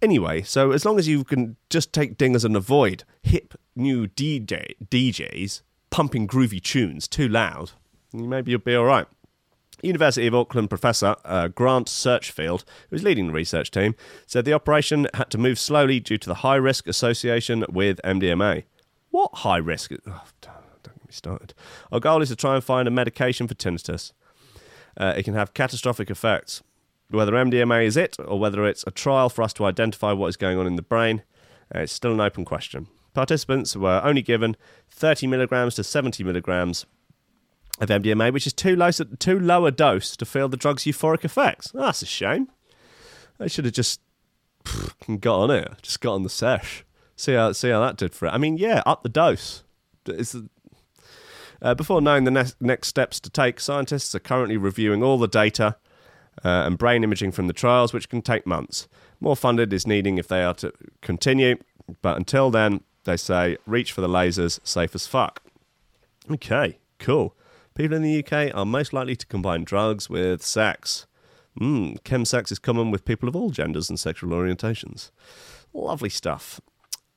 Anyway, 0.02 0.42
so 0.42 0.72
as 0.72 0.86
long 0.86 0.98
as 0.98 1.08
you 1.08 1.24
can 1.24 1.58
just 1.70 1.92
take 1.92 2.18
dingers 2.18 2.46
and 2.46 2.56
avoid 2.56 3.04
hip 3.22 3.54
new 3.76 4.08
DJ 4.08 4.74
DJs, 4.86 5.62
pumping 5.90 6.28
groovy 6.28 6.62
tunes 6.62 7.08
too 7.08 7.28
loud, 7.28 7.72
maybe 8.14 8.52
you'll 8.52 8.62
be 8.62 8.76
all 8.76 8.86
right. 8.86 9.08
University 9.82 10.28
of 10.28 10.36
Auckland 10.36 10.70
professor 10.70 11.16
uh, 11.24 11.48
Grant 11.48 11.88
Searchfield, 11.88 12.66
who's 12.90 13.04
leading 13.04 13.28
the 13.28 13.34
research 13.34 13.72
team, 13.72 13.96
said 14.26 14.46
the 14.46 14.54
operation 14.54 15.08
had 15.14 15.30
to 15.32 15.38
move 15.38 15.58
slowly 15.58 16.00
due 16.00 16.18
to 16.18 16.28
the 16.28 16.36
high 16.36 16.56
risk 16.56 16.88
association 16.88 17.66
with 17.70 18.00
MDMA. 18.04 18.64
What 19.12 19.36
high 19.36 19.58
risk? 19.58 19.92
Me 21.10 21.14
started. 21.14 21.56
Our 21.92 22.00
goal 22.00 22.22
is 22.22 22.30
to 22.30 22.36
try 22.36 22.54
and 22.54 22.64
find 22.64 22.88
a 22.88 22.92
medication 22.92 23.48
for 23.48 23.56
tinnitus. 23.56 24.14
Uh, 24.96 25.14
it 25.18 25.24
can 25.24 25.34
have 25.34 25.56
catastrophic 25.56 26.12
effects. 26.12 26.62
Whether 27.10 27.32
MDMA 27.32 27.86
is 27.86 27.98
it, 27.98 28.16
or 28.24 28.40
whether 28.40 28.68
it's 28.68 28.84
a 28.86 28.92
trial 28.92 29.30
for 29.30 29.42
us 29.42 29.54
to 29.54 29.66
identify 29.66 30.12
what 30.12 30.28
is 30.28 30.38
going 30.38 30.60
on 30.60 30.68
in 30.68 30.76
the 30.76 30.84
brain, 30.84 31.24
uh, 31.74 31.80
it's 31.80 31.94
still 31.94 32.14
an 32.14 32.20
open 32.20 32.46
question. 32.46 32.88
Participants 33.16 33.76
were 33.76 34.02
only 34.04 34.22
given 34.22 34.56
30 34.92 35.26
milligrams 35.26 35.76
to 35.76 35.84
70 35.84 36.24
milligrams 36.24 36.86
of 37.80 37.90
MDMA, 37.90 38.32
which 38.32 38.46
is 38.46 38.54
too 38.54 38.76
low, 38.76 38.92
too 38.92 39.40
low 39.40 39.66
a 39.66 39.72
dose 39.72 40.16
to 40.16 40.26
feel 40.26 40.48
the 40.48 40.58
drug's 40.58 40.84
euphoric 40.84 41.26
effects. 41.26 41.72
Oh, 41.74 41.82
that's 41.82 42.04
a 42.04 42.06
shame. 42.06 42.50
They 43.40 43.48
should 43.48 43.66
have 43.66 43.74
just 43.74 44.00
pff, 44.64 45.20
got 45.22 45.40
on 45.40 45.50
it, 45.50 45.72
just 45.82 46.02
got 46.02 46.14
on 46.14 46.22
the 46.22 46.30
sesh. 46.30 46.86
See 47.16 47.34
how 47.34 47.52
see 47.54 47.70
how 47.70 47.82
that 47.82 47.98
did 47.98 48.14
for 48.14 48.28
it. 48.28 48.32
I 48.32 48.38
mean, 48.38 48.58
yeah, 48.58 48.84
up 48.86 49.02
the 49.02 49.10
dose. 49.10 49.64
It's, 50.06 50.36
uh, 51.62 51.76
before 51.76 52.02
knowing 52.02 52.24
the 52.24 52.32
next, 52.32 52.62
next 52.62 52.88
steps 52.88 53.20
to 53.20 53.30
take, 53.30 53.60
scientists 53.60 54.14
are 54.16 54.20
currently 54.20 54.58
reviewing 54.58 55.04
all 55.04 55.18
the 55.18 55.28
data 55.28 55.76
uh, 56.44 56.64
and 56.66 56.78
brain 56.78 57.04
imaging 57.04 57.32
from 57.32 57.48
the 57.48 57.54
trials, 57.54 57.94
which 57.94 58.10
can 58.10 58.22
take 58.22 58.46
months. 58.46 58.88
More 59.20 59.36
funded 59.36 59.74
is 59.74 59.86
needing 59.86 60.18
if 60.18 60.28
they 60.28 60.44
are 60.44 60.54
to 60.56 60.72
continue, 61.02 61.58
but 62.02 62.18
until 62.18 62.50
then, 62.50 62.82
they 63.04 63.18
say 63.18 63.58
reach 63.66 63.92
for 63.92 64.02
the 64.02 64.08
lasers, 64.08 64.60
safe 64.64 64.96
as 64.96 65.08
fuck. 65.08 65.42
Okay, 66.32 66.78
cool. 67.00 67.36
People 67.76 67.98
in 67.98 68.04
the 68.04 68.24
UK 68.24 68.56
are 68.56 68.66
most 68.66 68.94
likely 68.94 69.16
to 69.16 69.26
combine 69.26 69.64
drugs 69.64 70.10
with 70.10 70.44
sex. 70.44 71.08
Mm, 71.60 72.00
chemsex 72.02 72.52
is 72.52 72.60
common 72.60 72.92
with 72.92 73.06
people 73.06 73.28
of 73.28 73.36
all 73.36 73.50
genders 73.50 73.90
and 73.90 74.00
sexual 74.00 74.32
orientations. 74.32 75.12
Lovely 75.74 76.10
stuff. 76.10 76.62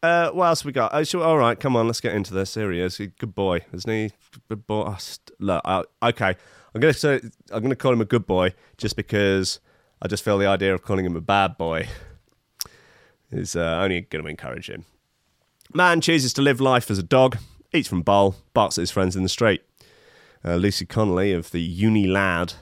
Uh, 0.02 0.30
what 0.30 0.46
else 0.46 0.64
we 0.64 0.72
got? 0.72 0.90
Oh, 0.92 1.04
sure, 1.04 1.22
all 1.22 1.38
right, 1.38 1.58
come 1.58 1.76
on, 1.76 1.86
let's 1.86 2.00
get 2.00 2.14
into 2.14 2.34
this. 2.34 2.54
Here 2.54 2.72
he 2.72 2.80
is. 2.80 2.98
Good 2.98 3.34
boy, 3.34 3.60
isn't 3.72 3.90
he? 3.90 4.10
Good 4.48 4.66
boy. 4.66 4.84
Oh, 4.88 4.96
st- 4.98 5.30
look, 5.38 5.62
uh, 5.64 5.84
okay, 6.02 6.34
I'm 6.74 6.80
gonna 6.80 6.92
say 6.92 7.20
I'm 7.52 7.62
gonna 7.62 7.76
call 7.76 7.92
him 7.92 8.00
a 8.00 8.06
good 8.06 8.26
boy 8.26 8.52
just 8.78 8.96
because 8.96 9.60
I 10.02 10.08
just 10.08 10.24
feel 10.24 10.36
the 10.38 10.46
idea 10.46 10.74
of 10.74 10.82
calling 10.82 11.06
him 11.06 11.14
a 11.14 11.20
bad 11.20 11.56
boy 11.56 11.86
is 13.30 13.54
uh, 13.54 13.78
only 13.80 14.00
going 14.02 14.24
to 14.24 14.28
encourage 14.28 14.68
him. 14.68 14.84
Man 15.72 16.00
chooses 16.00 16.32
to 16.34 16.42
live 16.42 16.60
life 16.60 16.90
as 16.90 16.98
a 16.98 17.02
dog, 17.04 17.38
eats 17.72 17.88
from 17.88 18.02
bowl, 18.02 18.34
barks 18.52 18.76
at 18.78 18.82
his 18.82 18.90
friends 18.90 19.14
in 19.14 19.22
the 19.22 19.28
street. 19.28 19.62
Uh, 20.44 20.56
Lucy 20.56 20.84
Connolly 20.84 21.32
of 21.32 21.52
the 21.52 21.82
UNILAD 21.82 22.54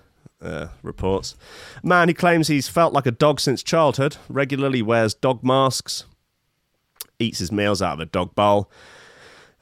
uh, 0.43 0.69
reports. 0.83 1.35
Man 1.83 2.09
who 2.09 2.15
claims 2.15 2.49
he's 2.49 2.69
felt 2.69 2.93
like 2.93 3.07
a 3.07 3.11
dog 3.11 3.41
since 3.41 3.63
childhood, 3.63 4.19
regularly 4.29 4.83
wears 4.83 5.15
dog 5.15 5.43
masks, 5.43 6.05
eats 7.21 7.39
his 7.39 7.53
meals 7.53 7.81
out 7.81 7.95
of 7.95 8.01
a 8.01 8.07
dog 8.07 8.35
bowl, 8.35 8.71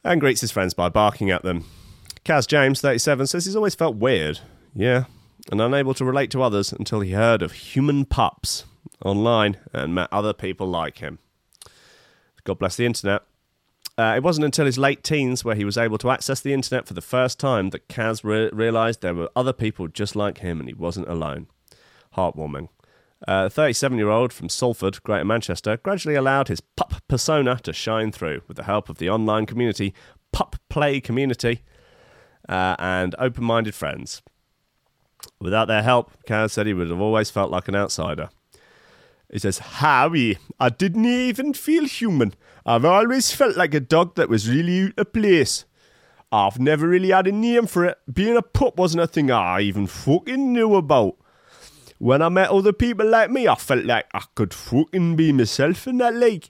and 0.03 0.19
greets 0.19 0.41
his 0.41 0.51
friends 0.51 0.73
by 0.73 0.89
barking 0.89 1.29
at 1.29 1.43
them. 1.43 1.65
Kaz 2.25 2.47
James, 2.47 2.81
37, 2.81 3.27
says 3.27 3.45
he's 3.45 3.55
always 3.55 3.75
felt 3.75 3.95
weird. 3.95 4.39
Yeah, 4.73 5.05
and 5.51 5.61
unable 5.61 5.93
to 5.95 6.05
relate 6.05 6.31
to 6.31 6.41
others 6.41 6.71
until 6.71 7.01
he 7.01 7.11
heard 7.11 7.41
of 7.41 7.51
human 7.51 8.05
pups 8.05 8.65
online 9.03 9.57
and 9.73 9.95
met 9.95 10.09
other 10.11 10.33
people 10.33 10.67
like 10.67 10.99
him. 10.99 11.19
God 12.43 12.59
bless 12.59 12.75
the 12.75 12.85
internet. 12.85 13.23
Uh, 13.97 14.13
it 14.15 14.23
wasn't 14.23 14.45
until 14.45 14.65
his 14.65 14.77
late 14.77 15.03
teens 15.03 15.43
where 15.43 15.55
he 15.55 15.65
was 15.65 15.77
able 15.77 15.97
to 15.97 16.09
access 16.09 16.39
the 16.39 16.53
internet 16.53 16.87
for 16.87 16.93
the 16.93 17.01
first 17.01 17.37
time 17.39 17.71
that 17.71 17.89
Kaz 17.89 18.23
re- 18.23 18.49
realised 18.53 19.01
there 19.01 19.13
were 19.13 19.29
other 19.35 19.51
people 19.51 19.89
just 19.89 20.15
like 20.15 20.37
him 20.37 20.59
and 20.59 20.69
he 20.69 20.73
wasn't 20.73 21.07
alone. 21.09 21.47
Heartwarming. 22.15 22.69
A 23.27 23.49
37 23.49 23.97
year 23.97 24.09
old 24.09 24.31
from 24.31 24.49
Salford, 24.49 25.03
Greater 25.03 25.25
Manchester, 25.25 25.77
gradually 25.77 26.15
allowed 26.15 26.47
his 26.47 26.61
pup 26.61 26.95
persona 27.07 27.59
to 27.63 27.73
shine 27.73 28.11
through 28.11 28.41
with 28.47 28.57
the 28.57 28.63
help 28.63 28.87
of 28.89 28.97
the 28.97 29.09
online 29.09 29.45
community, 29.45 29.93
Pup 30.31 30.55
Play 30.69 31.01
Community, 31.01 31.61
uh, 32.47 32.75
and 32.79 33.15
open 33.19 33.43
minded 33.43 33.75
friends. 33.75 34.21
Without 35.39 35.67
their 35.67 35.83
help, 35.83 36.11
Kaz 36.25 36.51
said 36.51 36.65
he 36.65 36.73
would 36.73 36.89
have 36.89 37.01
always 37.01 37.29
felt 37.29 37.51
like 37.51 37.67
an 37.67 37.75
outsider. 37.75 38.29
He 39.31 39.39
says, 39.39 39.59
Harry, 39.59 40.37
I 40.59 40.69
didn't 40.69 41.05
even 41.05 41.53
feel 41.53 41.85
human. 41.85 42.33
I've 42.65 42.85
always 42.85 43.31
felt 43.31 43.57
like 43.57 43.73
a 43.73 43.79
dog 43.79 44.15
that 44.15 44.29
was 44.29 44.49
really 44.49 44.85
out 44.85 44.93
of 44.97 45.13
place. 45.13 45.65
I've 46.31 46.59
never 46.59 46.87
really 46.87 47.09
had 47.09 47.27
a 47.27 47.31
name 47.31 47.67
for 47.67 47.85
it. 47.85 47.97
Being 48.11 48.37
a 48.37 48.41
pup 48.41 48.77
wasn't 48.77 49.03
a 49.03 49.07
thing 49.07 49.29
I 49.29 49.61
even 49.61 49.87
fucking 49.87 50.53
knew 50.53 50.75
about. 50.75 51.17
When 51.99 52.21
I 52.21 52.29
met 52.29 52.49
other 52.49 52.73
people 52.73 53.07
like 53.07 53.29
me, 53.29 53.47
I 53.47 53.55
felt 53.55 53.83
like 53.85 54.05
I 54.13 54.23
could 54.33 54.53
fucking 54.53 55.17
be 55.17 55.33
myself 55.33 55.85
in 55.85 55.97
that 55.97 56.15
lake. 56.15 56.49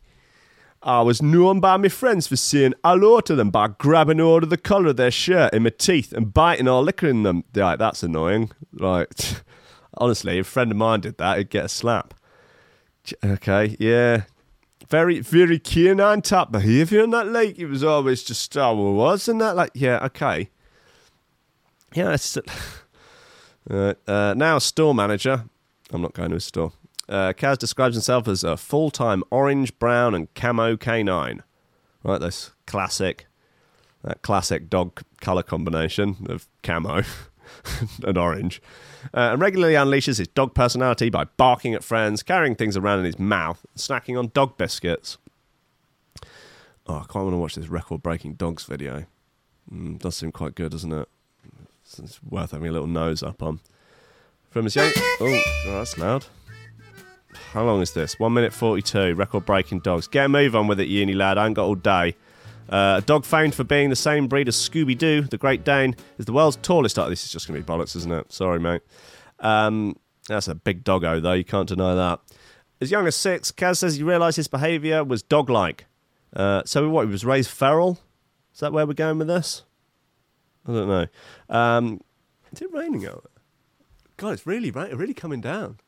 I 0.81 1.01
was 1.01 1.21
known 1.21 1.59
by 1.59 1.75
my 1.77 1.89
friends 1.89 2.27
for 2.27 2.37
saying 2.37 2.75
hello 2.85 3.19
to 3.21 3.35
them 3.35 3.49
by 3.49 3.67
grabbing 3.67 4.19
hold 4.19 4.43
of 4.43 4.51
the 4.51 4.57
collar 4.57 4.89
of 4.89 4.97
their 4.97 5.11
shirt 5.11 5.53
in 5.53 5.63
my 5.63 5.71
teeth 5.71 6.13
and 6.13 6.33
biting 6.33 6.67
or 6.67 6.83
licking 6.83 7.23
them. 7.23 7.43
They're 7.51 7.65
like, 7.65 7.79
that's 7.79 8.03
annoying. 8.03 8.51
Like, 8.71 9.09
honestly, 9.97 10.37
if 10.37 10.47
a 10.47 10.49
friend 10.49 10.71
of 10.71 10.77
mine 10.77 11.01
did 11.01 11.17
that, 11.17 11.39
he'd 11.39 11.49
get 11.49 11.65
a 11.65 11.69
slap. 11.69 12.13
Okay, 13.25 13.75
yeah, 13.79 14.23
very, 14.87 15.19
very 15.19 15.57
canine 15.57 16.21
type 16.21 16.51
behaviour 16.51 17.03
in 17.03 17.09
that 17.09 17.27
lake. 17.27 17.57
It 17.57 17.65
was 17.65 17.83
always 17.83 18.23
just, 18.23 18.51
oh, 18.51 18.61
Star 18.61 18.75
Wars 18.75 18.95
wasn't 18.95 19.39
that 19.39 19.55
like, 19.55 19.71
yeah, 19.73 19.99
okay. 20.05 20.49
Yeah, 21.93 22.13
it's, 22.13 22.37
uh, 23.69 23.93
uh, 24.07 24.33
now 24.35 24.59
store 24.59 24.93
manager. 24.93 25.45
I'm 25.91 26.01
not 26.01 26.13
going 26.13 26.31
to 26.31 26.37
a 26.37 26.39
store. 26.39 26.73
Uh, 27.07 27.33
Kaz 27.33 27.57
describes 27.57 27.95
himself 27.95 28.27
as 28.27 28.43
a 28.43 28.55
full 28.55 28.91
time 28.91 29.23
orange, 29.31 29.77
brown, 29.79 30.13
and 30.13 30.33
camo 30.35 30.77
canine. 30.77 31.43
Right, 32.03 32.21
this 32.21 32.51
classic, 32.65 33.25
that 34.03 34.21
classic 34.21 34.69
dog 34.69 35.01
colour 35.19 35.43
combination 35.43 36.27
of 36.29 36.47
camo 36.63 37.03
and 38.03 38.17
orange 38.17 38.61
uh, 39.13 39.31
and 39.31 39.41
regularly 39.41 39.73
unleashes 39.73 40.17
his 40.17 40.27
dog 40.27 40.53
personality 40.53 41.09
by 41.09 41.25
barking 41.25 41.73
at 41.73 41.83
friends, 41.83 42.23
carrying 42.23 42.55
things 42.55 42.77
around 42.77 42.99
in 42.99 43.05
his 43.05 43.19
mouth, 43.19 43.65
snacking 43.75 44.17
on 44.17 44.31
dog 44.33 44.57
biscuits. 44.57 45.17
Oh, 46.87 46.97
I 46.97 47.03
quite 47.03 47.23
want 47.23 47.33
to 47.33 47.37
watch 47.37 47.55
this 47.55 47.69
record 47.69 48.01
breaking 48.01 48.33
dogs 48.33 48.63
video. 48.65 49.05
Mm, 49.71 49.99
does 49.99 50.15
seem 50.15 50.31
quite 50.31 50.55
good, 50.55 50.71
doesn't 50.71 50.91
it? 50.91 51.07
It's, 51.97 52.21
worth 52.23 52.51
having 52.51 52.67
a 52.67 52.71
little 52.71 52.87
nose 52.87 53.23
up 53.23 53.41
on. 53.41 53.59
From 54.49 54.65
his 54.65 54.75
young. 54.75 54.91
Oh, 54.95 55.41
oh, 55.67 55.73
that's 55.73 55.97
loud. 55.97 56.25
How 57.51 57.63
long 57.63 57.81
is 57.81 57.93
this? 57.93 58.19
One 58.19 58.33
minute 58.33 58.53
42. 58.53 59.15
Record 59.15 59.45
breaking 59.45 59.79
dogs. 59.79 60.07
Get 60.07 60.25
a 60.25 60.29
move 60.29 60.55
on 60.55 60.67
with 60.67 60.79
it, 60.79 60.87
uni 60.87 61.13
lad. 61.13 61.37
I 61.37 61.45
ain't 61.45 61.55
got 61.55 61.65
all 61.65 61.75
day. 61.75 62.15
Uh, 62.69 62.97
a 62.99 63.01
dog 63.01 63.25
famed 63.25 63.55
for 63.55 63.63
being 63.63 63.89
the 63.89 63.95
same 63.95 64.27
breed 64.27 64.47
as 64.47 64.55
Scooby 64.55 64.95
Doo, 64.95 65.21
the 65.21 65.37
Great 65.37 65.63
Dane, 65.63 65.95
is 66.19 66.25
the 66.25 66.33
world's 66.33 66.57
tallest 66.57 66.95
dog. 66.95 67.09
This 67.09 67.23
is 67.25 67.31
just 67.31 67.47
going 67.47 67.59
to 67.59 67.65
be 67.65 67.71
bollocks, 67.71 67.95
isn't 67.95 68.11
it? 68.11 68.31
Sorry, 68.31 68.59
mate. 68.59 68.81
Um, 69.39 69.95
that's 70.27 70.47
a 70.47 70.55
big 70.55 70.83
doggo, 70.83 71.19
though. 71.19 71.33
You 71.33 71.43
can't 71.43 71.67
deny 71.67 71.95
that. 71.95 72.19
As 72.79 72.91
young 72.91 73.07
as 73.07 73.15
six, 73.15 73.51
Kaz 73.51 73.77
says 73.77 73.95
he 73.95 74.03
realised 74.03 74.37
his 74.37 74.47
behaviour 74.47 75.03
was 75.03 75.23
dog 75.23 75.49
like. 75.49 75.85
Uh, 76.35 76.61
so, 76.65 76.87
what, 76.89 77.07
he 77.07 77.11
was 77.11 77.25
raised 77.25 77.49
feral? 77.49 77.99
Is 78.53 78.59
that 78.59 78.71
where 78.71 78.85
we're 78.85 78.93
going 78.93 79.17
with 79.17 79.27
this? 79.27 79.63
I 80.69 80.71
don't 80.71 80.87
know. 80.87 81.07
Um, 81.49 82.01
is 82.51 82.61
it 82.61 82.71
raining 82.71 83.05
out? 83.07 83.29
God, 84.17 84.33
it's 84.33 84.45
really, 84.45 84.69
really 84.71 85.13
coming 85.13 85.41
down. 85.41 85.79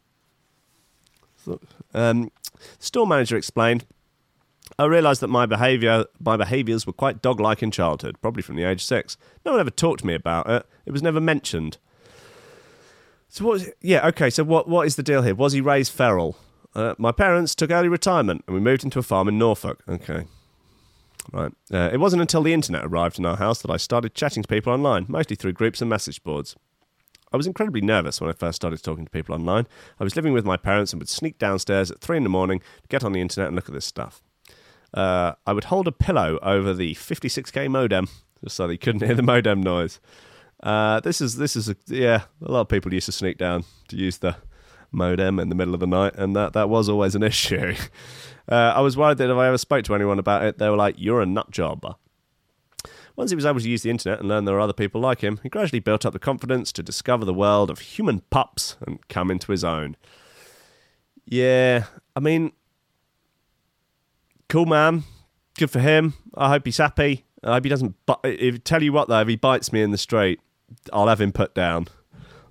Um, 1.94 2.32
store 2.80 3.08
manager 3.08 3.36
explained 3.36 3.86
I 4.80 4.86
realised 4.86 5.22
that 5.22 5.28
my 5.28 5.46
behaviour, 5.46 6.06
my 6.20 6.38
behaviours 6.38 6.88
were 6.88 6.94
quite 6.94 7.22
dog-like 7.22 7.62
in 7.62 7.72
childhood, 7.72 8.20
probably 8.22 8.42
from 8.42 8.56
the 8.56 8.64
age 8.64 8.80
of 8.80 8.84
six. 8.84 9.18
No 9.46 9.52
one 9.52 9.60
ever 9.60 9.70
talked 9.70 10.00
to 10.02 10.08
me 10.08 10.16
about 10.16 10.50
it. 10.50 10.66
It 10.86 10.92
was 10.92 11.04
never 11.04 11.20
mentioned. 11.20 11.78
So 13.28 13.46
what? 13.46 13.62
Yeah, 13.82 14.08
okay. 14.08 14.30
So 14.30 14.44
what? 14.44 14.68
What 14.68 14.88
is 14.88 14.96
the 14.96 15.04
deal 15.04 15.22
here? 15.22 15.36
Was 15.36 15.54
he 15.54 15.62
raised 15.62 15.92
feral? 15.92 16.38
Uh, 16.74 16.96
my 16.98 17.12
parents 17.12 17.54
took 17.54 17.70
early 17.70 17.90
retirement, 17.90 18.44
and 18.48 18.54
we 18.56 18.62
moved 18.62 18.84
into 18.84 19.00
a 19.00 19.04
farm 19.04 19.28
in 19.28 19.38
Norfolk. 19.38 19.84
Okay, 19.88 20.26
right. 21.32 21.52
Uh, 21.74 21.90
it 21.94 22.00
wasn't 22.00 22.22
until 22.22 22.44
the 22.44 22.54
internet 22.54 22.86
arrived 22.86 23.20
in 23.20 23.26
our 23.26 23.38
house 23.38 23.62
that 23.62 23.72
I 23.72 23.78
started 23.78 24.16
chatting 24.16 24.44
to 24.44 24.50
people 24.50 24.74
online, 24.74 25.06
mostly 25.08 25.36
through 25.36 25.54
groups 25.54 25.82
and 25.82 25.90
message 25.90 26.24
boards. 26.24 26.56
I 27.34 27.38
was 27.38 27.48
incredibly 27.48 27.82
nervous 27.82 28.20
when 28.20 28.30
I 28.30 28.34
first 28.34 28.58
started 28.58 28.84
talking 28.84 29.06
to 29.06 29.12
people 29.12 29.34
online. 29.34 29.68
I 30.00 30.04
was 30.04 30.16
living 30.16 30.34
with 30.34 30.44
my 30.44 30.58
parents 30.58 30.92
and 30.92 31.00
would 31.00 31.08
sneak 31.08 31.38
downstairs 31.38 31.90
at 31.90 32.02
three 32.02 32.18
in 32.18 32.24
the 32.24 32.30
morning 32.30 32.60
to 32.60 32.88
get 32.90 33.04
on 33.04 33.14
the 33.14 33.22
internet 33.22 33.48
and 33.48 33.56
look 33.56 33.70
at 33.70 33.74
this 33.74 33.86
stuff 33.86 34.22
uh, 34.94 35.34
I 35.46 35.54
would 35.54 35.66
hold 35.66 35.88
a 35.88 35.92
pillow 35.92 36.40
over 36.42 36.74
the 36.74 36.96
56k 36.96 37.70
modem 37.70 38.08
just 38.44 38.56
so 38.56 38.68
they 38.68 38.78
couldn't 38.78 39.04
hear 39.04 39.16
the 39.16 39.24
modem 39.24 39.62
noise. 39.62 40.00
Uh, 40.62 41.00
this 41.00 41.22
is 41.22 41.38
this 41.38 41.56
is 41.56 41.70
a, 41.70 41.76
yeah. 41.88 42.24
A 42.46 42.52
lot 42.52 42.62
of 42.62 42.70
people 42.70 42.94
used 42.94 43.08
to 43.08 43.12
sneak 43.12 43.38
down 43.38 43.64
to 43.88 43.96
use 43.96 44.20
the 44.20 44.36
modem 44.92 45.40
in 45.40 45.50
the 45.50 45.56
middle 45.56 45.74
of 45.74 45.80
the 45.80 45.88
night, 45.88 46.16
and 46.16 46.36
that 46.36 46.54
that 46.54 46.70
was 46.70 46.90
always 46.90 47.16
an 47.16 47.24
issue. 47.32 47.76
Uh, 48.50 48.74
I 48.76 48.82
was 48.82 48.98
worried 48.98 49.18
that 49.20 49.30
if 49.30 49.38
I 49.38 49.48
ever 49.48 49.58
spoke 49.58 49.86
to 49.86 49.96
anyone 49.96 50.20
about 50.20 50.44
it, 50.44 50.58
they 50.58 50.70
were 50.70 50.76
like, 50.78 50.96
"You're 50.98 51.22
a 51.22 51.26
nut 51.26 51.52
job." 51.52 51.96
Once 53.16 53.30
he 53.30 53.36
was 53.36 53.46
able 53.46 53.60
to 53.60 53.70
use 53.70 53.84
the 53.84 53.90
internet 53.90 54.20
and 54.20 54.30
learn 54.30 54.46
there 54.46 54.56
are 54.56 54.62
other 54.62 54.74
people 54.74 55.02
like 55.02 55.22
him, 55.22 55.40
he 55.44 55.50
gradually 55.50 55.80
built 55.80 56.06
up 56.06 56.14
the 56.14 56.20
confidence 56.20 56.72
to 56.72 56.82
discover 56.82 57.26
the 57.26 57.34
world 57.34 57.70
of 57.70 57.80
human 57.80 58.22
pups 58.30 58.78
and 58.88 59.08
come 59.10 59.30
into 59.30 59.52
his 59.52 59.64
own. 59.64 59.98
Yeah, 61.26 61.86
I 62.16 62.20
mean, 62.20 62.54
cool 64.50 64.66
man. 64.66 65.04
Good 65.58 65.70
for 65.70 65.80
him. 65.80 66.14
I 66.36 66.50
hope 66.50 66.66
he's 66.66 66.78
happy. 66.78 67.26
I 67.44 67.54
hope 67.54 67.66
he 67.66 67.70
doesn't. 67.70 67.96
But 68.06 68.22
if 68.24 68.64
tell 68.64 68.82
you 68.82 68.94
what 68.94 69.08
though, 69.08 69.22
if 69.22 69.28
he 69.28 69.36
bites 69.36 69.74
me 69.74 69.82
in 69.82 69.92
the 69.92 69.98
street, 69.98 70.40
I'll 70.94 71.08
have 71.08 71.22
him 71.22 71.32
put 71.32 71.54
down. 71.54 71.88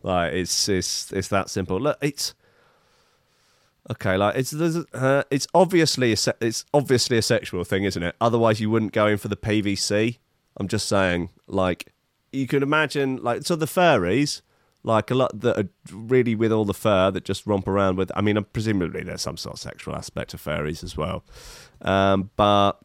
Like 0.02 0.32
it's 0.32 0.68
it's 0.68 1.12
it's 1.12 1.28
that 1.28 1.50
simple. 1.50 1.80
Look, 1.80 1.98
it's 2.00 2.34
okay. 3.90 4.16
Like 4.16 4.36
it's 4.36 4.50
there's, 4.50 4.76
uh, 4.76 5.24
it's 5.30 5.46
obviously 5.54 6.12
a 6.12 6.16
se- 6.16 6.34
it's 6.40 6.64
obviously 6.72 7.18
a 7.18 7.22
sexual 7.22 7.64
thing, 7.64 7.84
isn't 7.84 8.02
it? 8.02 8.14
Otherwise, 8.20 8.60
you 8.60 8.70
wouldn't 8.70 8.92
go 8.92 9.06
in 9.06 9.18
for 9.18 9.28
the 9.28 9.36
PVC. 9.36 10.18
I'm 10.56 10.68
just 10.68 10.88
saying. 10.88 11.30
Like 11.46 11.92
you 12.32 12.46
can 12.46 12.62
imagine, 12.62 13.22
like 13.22 13.44
so 13.44 13.56
the 13.56 13.66
furries, 13.66 14.42
like 14.82 15.10
a 15.10 15.14
lot 15.14 15.40
that 15.40 15.58
are 15.58 15.68
really 15.92 16.34
with 16.34 16.52
all 16.52 16.64
the 16.64 16.74
fur 16.74 17.10
that 17.10 17.24
just 17.24 17.46
romp 17.46 17.68
around 17.68 17.96
with. 17.96 18.10
I 18.14 18.20
mean, 18.20 18.42
presumably 18.52 19.02
there's 19.02 19.22
some 19.22 19.36
sort 19.36 19.54
of 19.54 19.60
sexual 19.60 19.94
aspect 19.94 20.34
of 20.34 20.42
furries 20.42 20.82
as 20.82 20.96
well, 20.96 21.24
um, 21.82 22.30
but 22.36 22.78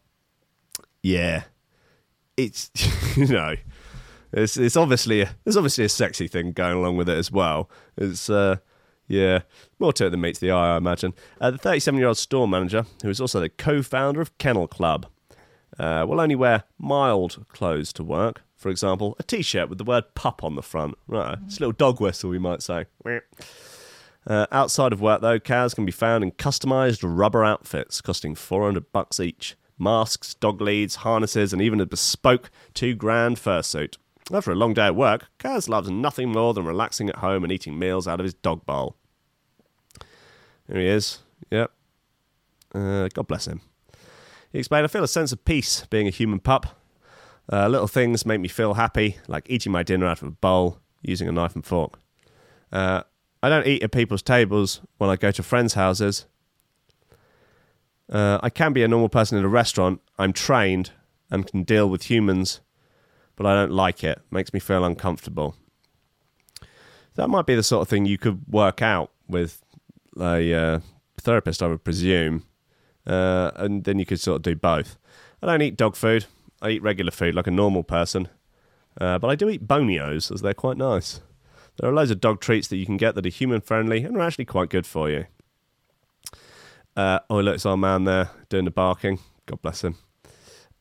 yeah, 1.01 1.43
it's 2.38 2.71
you 3.17 3.28
know 3.28 3.56
it's 4.36 4.58
it's 4.58 4.76
obviously 4.76 5.26
there's 5.43 5.58
obviously 5.58 5.86
a 5.86 5.89
sexy 5.89 6.28
thing 6.28 6.52
going 6.52 6.78
along 6.78 6.98
with 6.98 7.10
it 7.10 7.17
as 7.17 7.32
well. 7.32 7.69
It's 7.98 8.30
uh, 8.30 8.58
yeah, 9.08 9.41
more 9.80 9.93
to 9.93 10.08
it 10.08 10.10
than 10.10 10.21
meets 10.21 10.39
the 10.39 10.52
eye, 10.52 10.74
I 10.74 10.78
imagine. 10.78 11.13
Uh, 11.39 11.52
the 11.52 11.58
37 11.58 11.98
year 11.98 12.08
old 12.08 12.17
store 12.17 12.48
manager, 12.48 12.86
who 13.02 13.10
is 13.10 13.21
also 13.21 13.39
the 13.39 13.50
co-founder 13.50 14.19
of 14.19 14.38
Kennel 14.38 14.67
Club, 14.67 15.06
uh, 15.80 16.06
will 16.08 16.19
only 16.19 16.36
wear 16.36 16.63
mild 16.78 17.45
clothes 17.50 17.93
to 17.93 18.04
work. 18.04 18.41
For 18.56 18.69
example, 18.69 19.15
a 19.19 19.24
t-shirt 19.24 19.69
with 19.69 19.78
the 19.78 19.84
word 19.84 20.15
"pup" 20.15 20.43
on 20.43 20.56
the 20.56 20.63
front. 20.63 20.95
Right, 21.08 21.38
it's 21.45 21.58
a 21.58 21.60
little 21.62 21.71
dog 21.71 22.02
whistle, 22.02 22.30
we 22.30 22.39
might 22.39 22.62
say. 22.62 22.86
Uh, 24.28 24.48
outside 24.52 24.91
of 24.91 25.02
work, 25.02 25.21
though, 25.21 25.39
Kaz 25.39 25.76
can 25.76 25.86
be 25.86 25.91
found 25.91 26.24
in 26.24 26.32
customized 26.32 27.02
rubber 27.04 27.45
outfits 27.45 28.02
costing 28.02 28.34
400 28.34 28.91
bucks 28.91 29.19
each. 29.19 29.56
Masks, 29.78 30.34
dog 30.34 30.62
leads, 30.62 30.95
harnesses, 30.95 31.54
and 31.54 31.62
even 31.62 31.80
a 31.80 31.86
bespoke 31.86 32.50
two 32.74 32.95
grand 32.95 33.38
fursuit. 33.38 33.98
After 34.33 34.51
a 34.51 34.55
long 34.55 34.73
day 34.73 34.88
at 34.88 34.95
work, 34.95 35.27
Kaz 35.38 35.69
loves 35.69 35.89
nothing 35.89 36.31
more 36.31 36.53
than 36.53 36.65
relaxing 36.65 37.09
at 37.09 37.17
home 37.17 37.43
and 37.43 37.51
eating 37.53 37.77
meals 37.77 38.07
out 38.07 38.19
of 38.19 38.23
his 38.23 38.33
dog 38.33 38.65
bowl. 38.65 38.95
Here 40.67 40.79
he 40.79 40.88
is. 40.88 41.19
Yep. 41.51 41.71
Uh, 42.73 43.07
God 43.13 43.27
bless 43.27 43.47
him. 43.47 43.61
He 44.51 44.59
explained, 44.59 44.85
I 44.85 44.88
feel 44.88 45.03
a 45.03 45.07
sense 45.07 45.31
of 45.31 45.45
peace 45.45 45.85
being 45.89 46.07
a 46.07 46.11
human 46.11 46.39
pup. 46.39 46.65
Uh, 47.51 47.67
little 47.67 47.88
things 47.88 48.25
make 48.25 48.39
me 48.39 48.47
feel 48.47 48.73
happy, 48.73 49.17
like 49.27 49.47
eating 49.47 49.71
my 49.71 49.83
dinner 49.83 50.07
out 50.07 50.23
of 50.23 50.27
a 50.27 50.31
bowl, 50.31 50.79
using 51.03 51.27
a 51.27 51.31
knife 51.31 51.53
and 51.53 51.63
fork. 51.63 51.99
Uh, 52.71 53.03
I 53.43 53.49
don't 53.49 53.67
eat 53.67 53.83
at 53.83 53.91
people's 53.91 54.23
tables 54.23 54.81
when 54.97 55.11
I 55.11 55.17
go 55.17 55.29
to 55.29 55.43
friends' 55.43 55.75
houses. 55.75 56.25
Uh, 58.11 58.39
I 58.41 58.49
can 58.49 58.73
be 58.73 58.81
a 58.81 58.88
normal 58.88 59.09
person 59.09 59.38
in 59.38 59.45
a 59.45 59.49
restaurant. 59.49 60.01
I'm 60.17 60.33
trained 60.33 60.91
and 61.29 61.45
can 61.45 61.63
deal 61.63 61.88
with 61.88 62.09
humans 62.09 62.61
but 63.36 63.45
I 63.45 63.54
don't 63.54 63.71
like 63.71 64.04
it. 64.04 64.21
Makes 64.32 64.54
me 64.54 64.60
feel 64.60 64.84
uncomfortable. 64.84 65.56
That 67.15 67.30
might 67.30 67.45
be 67.45 67.56
the 67.56 67.63
sort 67.63 67.82
of 67.82 67.88
thing 67.88 68.06
you 68.06 68.17
could 68.17 68.41
work 68.48 68.82
out 68.82 69.12
with 69.28 69.62
a 70.19 70.54
uh, 70.54 70.80
therapist, 71.19 71.63
I 71.63 71.67
would 71.67 71.84
presume, 71.84 72.43
uh, 73.08 73.52
and 73.56 73.84
then 73.84 74.00
you 74.00 74.06
could 74.06 74.19
sort 74.19 74.38
of 74.38 74.41
do 74.43 74.56
both. 74.56 74.98
I 75.41 75.48
don't 75.48 75.62
eat 75.62 75.78
dog 75.78 75.95
food. 75.95 76.26
I 76.62 76.69
eat 76.69 76.82
regular 76.82 77.12
food 77.12 77.36
like 77.36 77.48
a 77.48 77.52
normal 77.52 77.84
person, 77.84 78.30
uh, 79.00 79.19
but 79.19 79.30
I 79.30 79.36
do 79.36 79.50
eat 79.50 79.67
bonios 79.67 80.32
as 80.32 80.41
they're 80.41 80.54
quite 80.54 80.78
nice. 80.78 81.21
There 81.78 81.89
are 81.89 81.93
loads 81.93 82.12
of 82.12 82.21
dog 82.21 82.39
treats 82.39 82.67
that 82.69 82.78
you 82.78 82.86
can 82.86 82.98
get 82.98 83.15
that 83.15 83.26
are 83.26 83.30
human 83.30 83.62
friendly 83.62 84.04
and 84.04 84.15
are 84.15 84.21
actually 84.21 84.45
quite 84.45 84.69
good 84.69 84.88
for 84.88 85.10
you. 85.10 85.26
Uh, 86.95 87.19
oh, 87.30 87.39
look, 87.39 87.56
it's 87.56 87.65
our 87.65 87.76
man 87.76 88.06
there 88.06 88.30
doing 88.48 88.65
the 88.65 88.71
barking. 88.71 89.19
God 89.45 89.62
bless 89.62 89.84
him. 89.84 89.98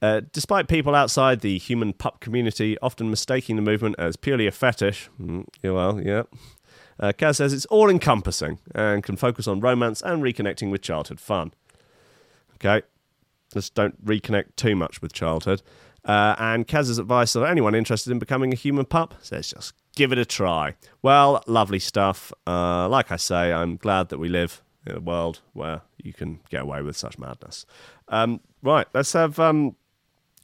Uh, 0.03 0.21
despite 0.33 0.69
people 0.69 0.95
outside 0.95 1.41
the 1.41 1.59
human 1.59 1.93
pup 1.93 2.21
community 2.21 2.77
often 2.83 3.11
mistaking 3.11 3.57
the 3.57 3.63
movement 3.63 3.97
as 3.99 4.17
purely 4.17 4.47
a 4.47 4.51
fetish, 4.51 5.09
mm, 5.21 5.45
well, 5.63 6.01
yeah, 6.01 6.25
uh, 7.01 7.13
Kaz 7.13 7.37
says 7.37 7.53
it's 7.53 7.67
all 7.67 7.89
encompassing 7.89 8.59
and 8.75 9.03
can 9.03 9.17
focus 9.17 9.47
on 9.49 9.61
romance 9.61 10.03
and 10.03 10.23
reconnecting 10.23 10.71
with 10.71 10.83
childhood 10.83 11.21
fun. 11.21 11.53
Okay, 12.57 12.83
just 13.53 13.75
don't 13.75 14.05
reconnect 14.05 14.57
too 14.57 14.77
much 14.77 15.01
with 15.01 15.13
childhood. 15.13 15.63
Uh, 16.05 16.35
and 16.39 16.69
Kaz's 16.69 16.99
advice 16.99 17.33
to 17.33 17.45
anyone 17.45 17.75
interested 17.75 18.11
in 18.11 18.19
becoming 18.19 18.53
a 18.53 18.57
human 18.57 18.85
pup 18.85 19.15
says 19.23 19.49
just 19.49 19.73
give 19.97 20.13
it 20.13 20.19
a 20.19 20.25
try. 20.25 20.75
Well, 21.03 21.43
lovely 21.47 21.79
stuff. 21.79 22.33
Uh, 22.47 22.89
like 22.89 23.11
I 23.11 23.17
say, 23.17 23.53
I'm 23.53 23.77
glad 23.77 24.11
that 24.11 24.19
we 24.19 24.29
live 24.29 24.63
in 24.87 24.97
a 24.97 25.01
world 25.01 25.41
where 25.55 25.81
you 26.03 26.13
can 26.13 26.41
get 26.51 26.63
away 26.63 26.83
with 26.83 26.97
such 26.97 27.19
madness. 27.19 27.65
Um, 28.09 28.41
right, 28.63 28.87
let's 28.93 29.15
have 29.15 29.39
um, 29.41 29.77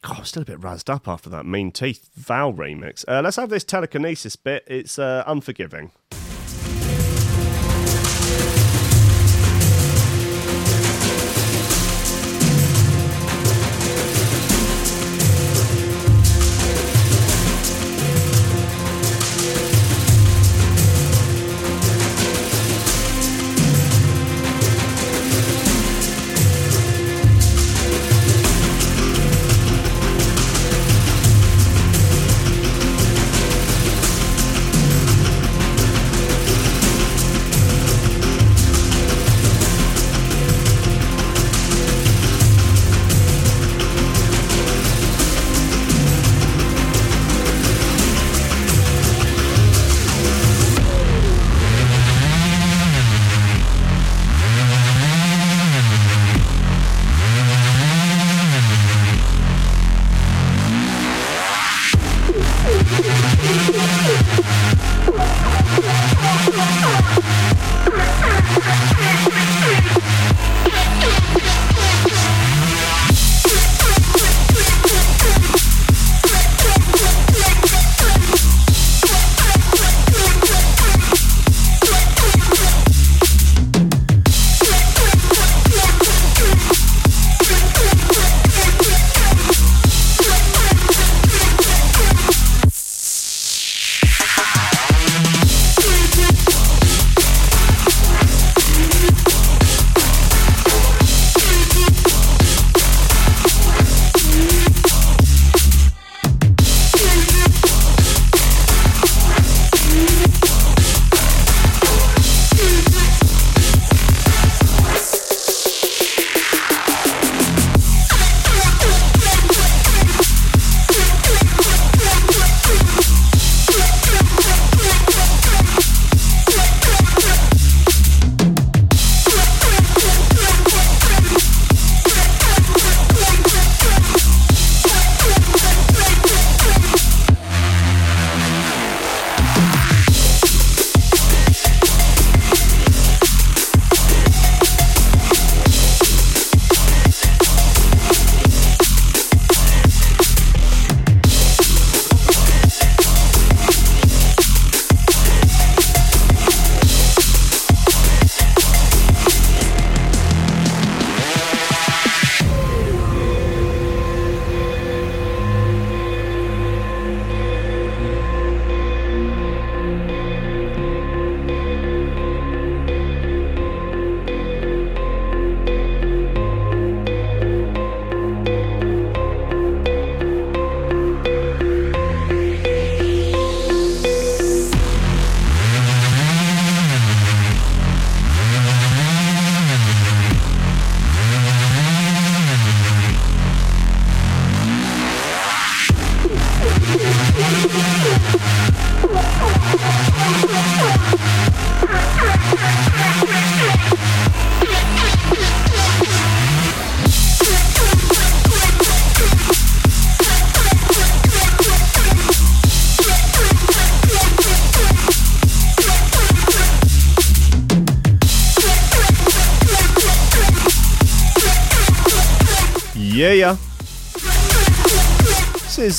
God, 0.03 0.19
I'm 0.19 0.25
still 0.25 0.43
a 0.43 0.47
bit 0.47 0.61
razzed 0.61 0.89
up 0.89 1.07
after 1.07 1.29
that 1.31 1.45
Mean 1.45 1.73
Teeth 1.73 2.09
Val 2.15 2.53
remix. 2.53 3.05
Uh, 3.07 3.21
let's 3.23 3.37
have 3.37 3.51
this 3.51 3.65
telekinesis 3.65 4.35
bit. 4.37 4.65
It's 4.67 4.99
uh, 4.99 5.25
unforgiving. 5.27 5.91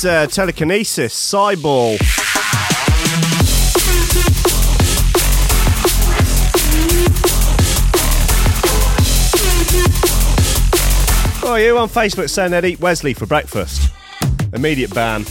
Uh, 0.04 0.26
Telekinesis, 0.26 1.14
Cyball. 1.14 1.98
Oh, 11.44 11.56
you 11.56 11.76
on 11.76 11.88
Facebook 11.88 12.30
saying 12.30 12.52
they'd 12.52 12.64
eat 12.64 12.80
Wesley 12.80 13.14
for 13.14 13.26
breakfast. 13.26 13.92
Immediate 14.52 14.94
ban. 14.94 15.24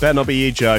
Better 0.00 0.14
not 0.14 0.26
be 0.26 0.36
you, 0.36 0.52
Joe. 0.52 0.78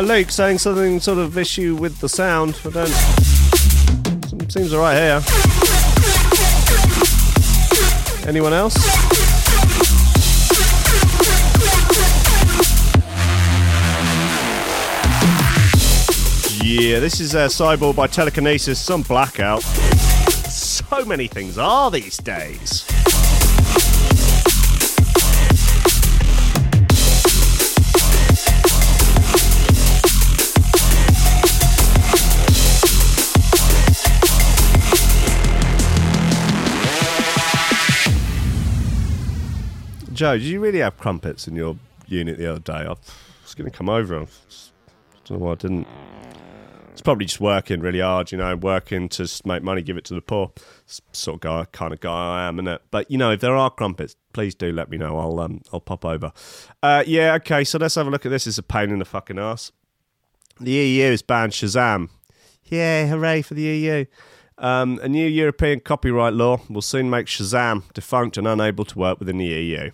Uh, 0.00 0.02
Luke 0.02 0.30
saying 0.30 0.56
something 0.56 0.98
sort 0.98 1.18
of 1.18 1.36
issue 1.36 1.76
with 1.76 1.98
the 1.98 2.08
sound. 2.08 2.58
I 2.64 2.70
don't. 2.70 2.88
Seems 4.50 4.72
alright 4.72 4.96
here. 4.96 5.20
Anyone 8.26 8.54
else? 8.54 8.76
Yeah, 16.64 16.98
this 16.98 17.20
is 17.20 17.34
uh, 17.34 17.48
Cyborg 17.48 17.94
by 17.94 18.06
Telekinesis. 18.06 18.80
Some 18.80 19.02
blackout. 19.02 19.62
So 20.90 21.04
many 21.04 21.28
things 21.28 21.56
are 21.56 21.88
these 21.88 22.16
days. 22.16 22.89
Joe, 40.20 40.36
did 40.36 40.42
you 40.42 40.60
really 40.60 40.80
have 40.80 40.98
crumpets 40.98 41.48
in 41.48 41.56
your 41.56 41.78
unit 42.06 42.36
the 42.36 42.46
other 42.46 42.60
day? 42.60 42.74
I 42.74 42.88
was 42.90 43.54
going 43.56 43.70
to 43.70 43.74
come 43.74 43.88
over. 43.88 44.16
I 44.16 44.26
don't 45.24 45.30
know 45.30 45.46
why 45.46 45.52
I 45.52 45.54
didn't. 45.54 45.86
It's 46.92 47.00
probably 47.00 47.24
just 47.24 47.40
working 47.40 47.80
really 47.80 48.00
hard, 48.00 48.30
you 48.30 48.36
know, 48.36 48.54
working 48.54 49.08
to 49.08 49.26
make 49.46 49.62
money, 49.62 49.80
give 49.80 49.96
it 49.96 50.04
to 50.04 50.14
the 50.14 50.20
poor. 50.20 50.52
Sort 50.84 51.36
of 51.36 51.40
guy, 51.40 51.64
kind 51.72 51.94
of 51.94 52.00
guy 52.00 52.42
I 52.42 52.48
am, 52.48 52.58
innit? 52.58 52.80
But 52.90 53.10
you 53.10 53.16
know, 53.16 53.30
if 53.30 53.40
there 53.40 53.56
are 53.56 53.70
crumpets, 53.70 54.14
please 54.34 54.54
do 54.54 54.70
let 54.72 54.90
me 54.90 54.98
know. 54.98 55.18
I'll 55.18 55.40
um, 55.40 55.62
I'll 55.72 55.80
pop 55.80 56.04
over. 56.04 56.32
Uh, 56.82 57.02
yeah, 57.06 57.32
okay. 57.36 57.64
So 57.64 57.78
let's 57.78 57.94
have 57.94 58.06
a 58.06 58.10
look 58.10 58.26
at 58.26 58.28
this. 58.28 58.46
It's 58.46 58.58
a 58.58 58.62
pain 58.62 58.90
in 58.90 58.98
the 58.98 59.06
fucking 59.06 59.38
ass. 59.38 59.72
The 60.60 60.72
EU 60.72 61.12
has 61.12 61.22
banned 61.22 61.52
Shazam. 61.52 62.10
Yeah, 62.64 63.06
hooray 63.06 63.40
for 63.40 63.54
the 63.54 63.62
EU. 63.62 64.04
Um, 64.58 65.00
a 65.02 65.08
new 65.08 65.26
European 65.26 65.80
copyright 65.80 66.34
law 66.34 66.60
will 66.68 66.82
soon 66.82 67.08
make 67.08 67.24
Shazam 67.24 67.90
defunct 67.94 68.36
and 68.36 68.46
unable 68.46 68.84
to 68.84 68.98
work 68.98 69.18
within 69.18 69.38
the 69.38 69.46
EU. 69.46 69.90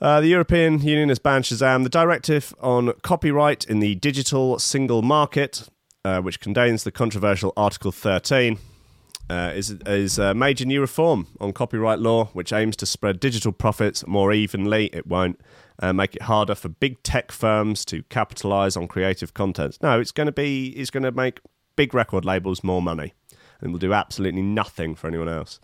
Uh, 0.00 0.18
the 0.20 0.28
European 0.28 0.80
Union 0.80 1.10
has 1.10 1.18
banned 1.18 1.44
Shazam, 1.44 1.82
the 1.82 1.90
directive 1.90 2.54
on 2.60 2.92
copyright 3.02 3.66
in 3.66 3.80
the 3.80 3.96
digital 3.96 4.58
single 4.58 5.02
market, 5.02 5.68
uh, 6.06 6.20
which 6.22 6.40
contains 6.40 6.84
the 6.84 6.90
controversial 6.90 7.52
Article 7.54 7.92
13, 7.92 8.58
uh, 9.28 9.52
is, 9.54 9.70
is 9.86 10.18
a 10.18 10.32
major 10.32 10.64
new 10.64 10.80
reform 10.80 11.26
on 11.38 11.52
copyright 11.52 11.98
law, 11.98 12.24
which 12.32 12.50
aims 12.50 12.76
to 12.76 12.86
spread 12.86 13.20
digital 13.20 13.52
profits 13.52 14.06
more 14.06 14.32
evenly. 14.32 14.86
It 14.86 15.06
won't 15.06 15.38
uh, 15.80 15.92
make 15.92 16.16
it 16.16 16.22
harder 16.22 16.54
for 16.54 16.70
big 16.70 17.02
tech 17.02 17.30
firms 17.30 17.84
to 17.84 18.02
capitalize 18.04 18.78
on 18.78 18.88
creative 18.88 19.34
content. 19.34 19.76
No, 19.82 20.00
it's 20.00 20.12
going 20.12 20.26
to 20.26 20.32
be 20.32 20.68
it's 20.70 20.90
going 20.90 21.02
to 21.02 21.12
make 21.12 21.40
big 21.76 21.92
record 21.92 22.24
labels 22.24 22.64
more 22.64 22.80
money, 22.80 23.12
and 23.60 23.70
will 23.70 23.78
do 23.78 23.92
absolutely 23.92 24.42
nothing 24.42 24.94
for 24.94 25.08
anyone 25.08 25.28
else. 25.28 25.60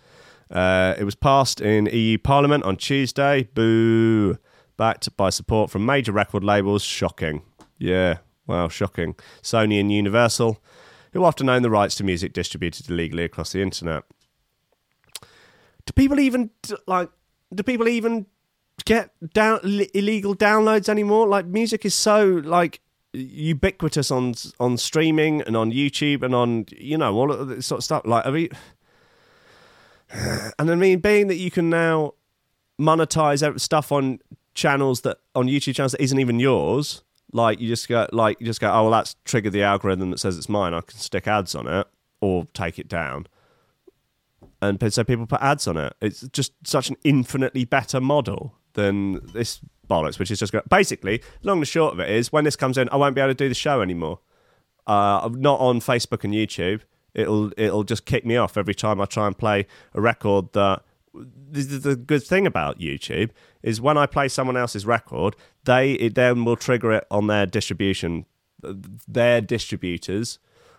Uh, 0.51 0.95
it 0.99 1.05
was 1.05 1.15
passed 1.15 1.61
in 1.61 1.87
EU 1.87 2.19
Parliament 2.19 2.65
on 2.65 2.77
Tuesday. 2.77 3.49
Boo! 3.55 4.39
Backed 4.77 5.17
by 5.17 5.31
support 5.31 5.71
from 5.71 5.85
major 5.87 6.13
record 6.13 6.45
labels. 6.45 6.83
Shocking. 6.83 7.43
Yeah, 7.79 8.19
wow, 8.47 8.69
shocking. 8.69 9.17
Sony 9.43 9.81
and 9.81 9.91
Universal, 9.91 10.63
who 11.13 11.25
often 11.25 11.49
own 11.49 11.63
the 11.63 11.71
rights 11.71 11.95
to 11.97 12.05
music 12.05 12.33
distributed 12.33 12.89
illegally 12.91 13.25
across 13.25 13.53
the 13.53 13.63
internet. 13.63 14.05
Do 15.87 15.93
people 15.95 16.21
even 16.21 16.51
like? 16.87 17.11
Do 17.55 17.63
people 17.63 17.89
even 17.89 18.27
get 18.85 19.11
down 19.33 19.61
illegal 19.95 20.35
downloads 20.35 20.89
anymore? 20.89 21.27
Like 21.27 21.47
music 21.47 21.85
is 21.85 21.95
so 21.95 22.43
like 22.45 22.81
ubiquitous 23.13 24.11
on 24.11 24.35
on 24.61 24.77
streaming 24.77 25.43
and 25.43 25.57
on 25.57 25.73
YouTube 25.73 26.23
and 26.23 26.35
on 26.35 26.67
you 26.77 26.99
know 26.99 27.15
all 27.15 27.31
of 27.33 27.49
this 27.49 27.67
sort 27.67 27.79
of 27.79 27.85
stuff. 27.85 28.03
Like, 28.05 28.27
I 28.27 28.31
mean, 28.31 28.49
and 30.59 30.71
I 30.71 30.75
mean, 30.75 31.01
being 31.01 31.29
that 31.29 31.37
you 31.37 31.51
can 31.51 31.71
now 31.71 32.15
monetize 32.81 33.59
stuff 33.61 33.93
on 33.93 34.19
channels 34.55 35.03
that 35.03 35.19
on 35.35 35.47
YouTube 35.47 35.75
channels 35.75 35.93
that 35.93 36.03
isn't 36.03 36.19
even 36.19 36.41
yours. 36.41 37.03
Like 37.33 37.61
you 37.61 37.69
just 37.69 37.89
go, 37.89 38.07
like 38.13 38.39
you 38.41 38.47
just 38.47 38.61
go, 38.61 38.71
oh 38.71 38.83
well, 38.83 38.91
that's 38.91 39.17
triggered 39.25 39.53
the 39.53 39.63
algorithm 39.63 40.11
that 40.11 40.19
says 40.19 40.39
it's 40.39 40.49
mine. 40.49 40.75
I 40.75 40.81
can 40.81 40.99
stick 40.99 41.27
ads 41.27 41.55
on 41.55 41.67
it 41.67 41.87
or 42.21 42.47
take 42.55 42.79
it 42.79 42.89
down, 42.89 43.27
and 44.63 44.93
so 44.93 45.05
people 45.05 45.27
put 45.27 45.43
ads 45.43 45.67
on 45.67 45.77
it. 45.77 45.95
It's 46.01 46.21
just 46.29 46.53
such 46.65 46.89
an 46.89 46.97
infinitely 47.05 47.65
better 47.65 48.01
model 48.01 48.55
than 48.75 49.21
this 49.33 49.61
bollocks, 49.89 50.19
which 50.19 50.31
is 50.31 50.39
just 50.39 50.53
go- 50.53 50.63
basically 50.69 51.23
long 51.43 51.59
and 51.59 51.69
short 51.69 51.95
of 51.95 52.01
it 52.01 52.11
is 52.11 52.33
when 52.33 52.45
this 52.45 52.57
comes 52.57 52.79
in, 52.79 52.89
I 52.91 52.97
won't 52.97 53.15
be 53.15 53.21
able 53.21 53.31
to 53.31 53.35
do 53.35 53.49
the 53.49 53.55
show 53.55 53.81
anymore. 53.81 54.21
Uh, 54.87 55.29
not 55.33 55.59
on 55.59 55.81
Facebook 55.81 56.23
and 56.23 56.33
YouTube. 56.33 56.83
It'll 57.17 57.51
it'll 57.57 57.83
just 57.83 58.05
kick 58.05 58.25
me 58.25 58.37
off 58.37 58.57
every 58.57 58.75
time 58.75 59.01
I 59.01 59.07
try 59.07 59.27
and 59.27 59.37
play 59.37 59.67
a 59.95 60.01
record 60.01 60.53
that. 60.53 60.83
The, 61.15 61.63
the 61.63 61.79
the 61.79 61.97
good 61.97 62.23
thing 62.23 62.47
about 62.47 62.79
YouTube 62.79 63.31
is 63.63 63.81
when 63.81 63.97
I 63.97 64.05
play 64.05 64.29
someone 64.29 64.55
else's 64.55 64.85
record, 64.85 65.35
they 65.65 65.93
it 65.93 66.15
then 66.15 66.45
will 66.45 66.57
trigger 66.57 66.93
it 66.93 67.07
on 67.11 67.27
their 67.27 67.47
distribution. 67.47 68.27
Their 68.61 69.41
distributors 69.41 70.39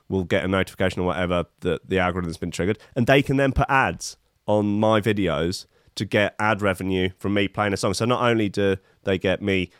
will 0.10 0.26
get 0.26 0.46
a 0.46 0.48
notification 0.48 1.02
or 1.02 1.06
whatever 1.06 1.46
that 1.62 1.90
the 1.90 1.98
algorithm's 1.98 2.38
been 2.38 2.52
triggered, 2.52 2.78
and 2.96 3.08
they 3.08 3.24
can 3.24 3.38
then 3.38 3.52
put 3.52 3.68
ads 3.68 4.16
on 4.46 4.80
my 4.80 5.02
videos 5.02 5.66
to 5.96 6.06
get 6.06 6.36
ad 6.38 6.62
revenue 6.62 7.10
from 7.18 7.34
me 7.34 7.48
playing 7.48 7.74
a 7.74 7.78
song. 7.78 7.96
So 7.96 8.06
not 8.06 8.22
only 8.22 8.48
do 8.48 8.78
they 9.06 9.18
get 9.18 9.42
me 9.42 9.72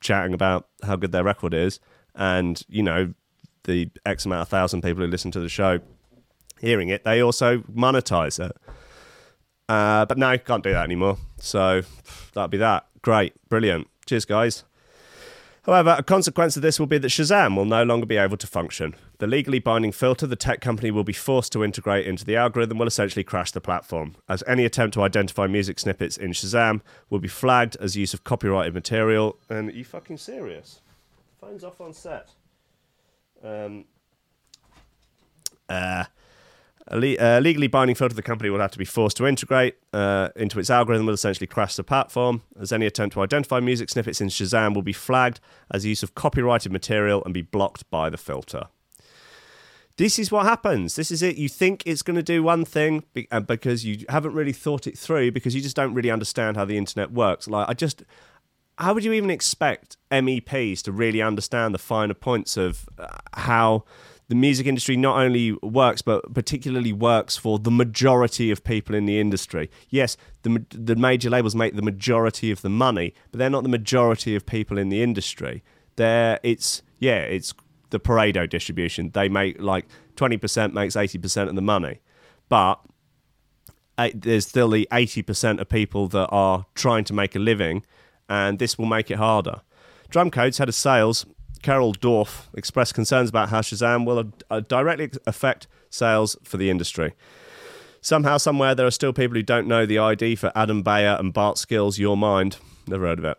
chatting 0.00 0.34
about 0.34 0.68
how 0.82 0.96
good 0.96 1.12
their 1.12 1.24
record 1.24 1.54
is, 1.54 1.78
and 2.16 2.60
you 2.68 2.82
know 2.82 3.14
the 3.64 3.90
X 4.04 4.26
amount 4.26 4.42
of 4.42 4.48
thousand 4.48 4.82
people 4.82 5.04
who 5.04 5.10
listen 5.10 5.30
to 5.30 5.40
the 5.40 5.48
show 5.48 5.78
hearing 6.60 6.88
it, 6.88 7.04
they 7.04 7.22
also 7.22 7.58
monetize 7.58 8.38
it. 8.44 8.56
Uh, 9.68 10.04
but 10.04 10.18
no, 10.18 10.32
you 10.32 10.38
can't 10.38 10.64
do 10.64 10.72
that 10.72 10.84
anymore. 10.84 11.16
So 11.38 11.82
that'll 12.34 12.48
be 12.48 12.58
that. 12.58 12.86
Great, 13.02 13.32
brilliant. 13.48 13.88
Cheers, 14.06 14.24
guys. 14.24 14.64
However, 15.64 15.94
a 15.98 16.02
consequence 16.02 16.56
of 16.56 16.62
this 16.62 16.80
will 16.80 16.86
be 16.86 16.98
that 16.98 17.08
Shazam 17.08 17.54
will 17.54 17.66
no 17.66 17.84
longer 17.84 18.06
be 18.06 18.16
able 18.16 18.38
to 18.38 18.46
function. 18.46 18.96
The 19.18 19.26
legally 19.26 19.58
binding 19.58 19.92
filter 19.92 20.26
the 20.26 20.34
tech 20.34 20.60
company 20.60 20.90
will 20.90 21.04
be 21.04 21.12
forced 21.12 21.52
to 21.52 21.62
integrate 21.62 22.06
into 22.06 22.24
the 22.24 22.34
algorithm 22.34 22.78
will 22.78 22.86
essentially 22.86 23.22
crash 23.22 23.52
the 23.52 23.60
platform, 23.60 24.16
as 24.28 24.42
any 24.46 24.64
attempt 24.64 24.94
to 24.94 25.02
identify 25.02 25.46
music 25.46 25.78
snippets 25.78 26.16
in 26.16 26.32
Shazam 26.32 26.80
will 27.10 27.18
be 27.18 27.28
flagged 27.28 27.76
as 27.76 27.94
use 27.94 28.14
of 28.14 28.24
copyrighted 28.24 28.72
material. 28.72 29.38
And 29.50 29.68
are 29.68 29.72
you 29.72 29.84
fucking 29.84 30.16
serious? 30.16 30.80
Phone's 31.40 31.62
off 31.62 31.80
on 31.80 31.92
set. 31.92 32.30
Um, 33.44 33.84
uh, 35.68 36.04
a 36.90 36.98
le- 36.98 37.16
uh, 37.16 37.40
legally 37.40 37.68
binding 37.68 37.94
filter 37.94 38.14
the 38.14 38.22
company 38.22 38.50
will 38.50 38.60
have 38.60 38.72
to 38.72 38.78
be 38.78 38.84
forced 38.84 39.16
to 39.18 39.26
integrate 39.26 39.76
uh, 39.92 40.28
into 40.36 40.58
its 40.58 40.70
algorithm 40.70 41.06
will 41.06 41.14
essentially 41.14 41.46
crash 41.46 41.76
the 41.76 41.84
platform. 41.84 42.42
As 42.58 42.72
any 42.72 42.86
attempt 42.86 43.14
to 43.14 43.22
identify 43.22 43.60
music 43.60 43.88
snippets 43.88 44.20
in 44.20 44.28
shazam 44.28 44.74
will 44.74 44.82
be 44.82 44.92
flagged 44.92 45.40
as 45.70 45.86
use 45.86 46.02
of 46.02 46.14
copyrighted 46.14 46.72
material 46.72 47.22
and 47.24 47.32
be 47.32 47.42
blocked 47.42 47.88
by 47.90 48.10
the 48.10 48.16
filter. 48.16 48.64
This 49.96 50.18
is 50.18 50.32
what 50.32 50.46
happens. 50.46 50.96
This 50.96 51.10
is 51.10 51.22
it. 51.22 51.36
You 51.36 51.48
think 51.48 51.82
it's 51.84 52.02
going 52.02 52.16
to 52.16 52.22
do 52.22 52.42
one 52.42 52.64
thing 52.64 53.04
uh, 53.30 53.40
because 53.40 53.84
you 53.84 54.04
haven't 54.08 54.32
really 54.32 54.52
thought 54.52 54.86
it 54.86 54.96
through 54.98 55.32
because 55.32 55.54
you 55.54 55.60
just 55.60 55.76
don't 55.76 55.94
really 55.94 56.10
understand 56.10 56.56
how 56.56 56.64
the 56.64 56.78
internet 56.78 57.12
works. 57.12 57.46
Like 57.46 57.68
i 57.68 57.74
just 57.74 58.02
how 58.78 58.94
would 58.94 59.04
you 59.04 59.12
even 59.12 59.30
expect 59.30 59.98
MEPs 60.10 60.80
to 60.82 60.92
really 60.92 61.20
understand 61.20 61.74
the 61.74 61.78
finer 61.78 62.14
points 62.14 62.56
of 62.56 62.88
uh, 62.98 63.08
how 63.34 63.84
the 64.30 64.36
music 64.36 64.66
industry 64.66 64.96
not 64.96 65.18
only 65.18 65.52
works 65.60 66.02
but 66.02 66.32
particularly 66.32 66.92
works 66.92 67.36
for 67.36 67.58
the 67.58 67.70
majority 67.70 68.50
of 68.50 68.64
people 68.64 68.94
in 68.94 69.04
the 69.04 69.20
industry? 69.20 69.70
Yes, 69.90 70.16
the 70.42 70.64
the 70.70 70.96
major 70.96 71.28
labels 71.28 71.54
make 71.54 71.74
the 71.76 71.82
majority 71.82 72.50
of 72.50 72.62
the 72.62 72.70
money, 72.70 73.12
but 73.30 73.38
they're 73.38 73.50
not 73.50 73.64
the 73.64 73.68
majority 73.68 74.34
of 74.36 74.46
people 74.46 74.78
in 74.78 74.88
the 74.88 75.02
industry. 75.02 75.62
They're 75.96 76.38
it's 76.42 76.82
yeah, 77.00 77.18
it's 77.18 77.52
the 77.90 77.98
Pareto 77.98 78.48
distribution. 78.48 79.10
They 79.10 79.28
make 79.28 79.60
like 79.60 79.86
20% 80.16 80.72
makes 80.72 80.94
80% 80.94 81.48
of 81.48 81.54
the 81.56 81.62
money. 81.62 82.00
But 82.48 82.80
eh, 83.98 84.12
there's 84.14 84.46
still 84.46 84.68
the 84.68 84.88
80% 84.92 85.60
of 85.60 85.68
people 85.68 86.08
that 86.08 86.28
are 86.28 86.66
trying 86.74 87.04
to 87.04 87.12
make 87.12 87.34
a 87.34 87.38
living 87.38 87.84
and 88.28 88.58
this 88.58 88.78
will 88.78 88.86
make 88.86 89.10
it 89.10 89.16
harder. 89.16 89.62
Drumcode's 90.08 90.58
had 90.58 90.68
a 90.68 90.72
sales, 90.72 91.26
Carol 91.62 91.92
Dorf, 91.92 92.48
expressed 92.54 92.94
concerns 92.94 93.28
about 93.28 93.50
how 93.50 93.60
Shazam 93.60 94.06
will 94.06 94.32
uh, 94.50 94.60
directly 94.60 95.10
affect 95.26 95.66
sales 95.90 96.36
for 96.42 96.56
the 96.56 96.70
industry. 96.70 97.14
Somehow, 98.00 98.38
somewhere, 98.38 98.74
there 98.74 98.86
are 98.86 98.90
still 98.90 99.12
people 99.12 99.36
who 99.36 99.42
don't 99.42 99.66
know 99.66 99.84
the 99.84 99.98
ID 99.98 100.36
for 100.36 100.50
Adam 100.54 100.82
Beyer 100.82 101.16
and 101.18 101.34
Bart 101.34 101.58
Skils' 101.58 101.98
Your 101.98 102.16
Mind. 102.16 102.56
Never 102.86 103.06
heard 103.06 103.18
of 103.18 103.24
it. 103.26 103.38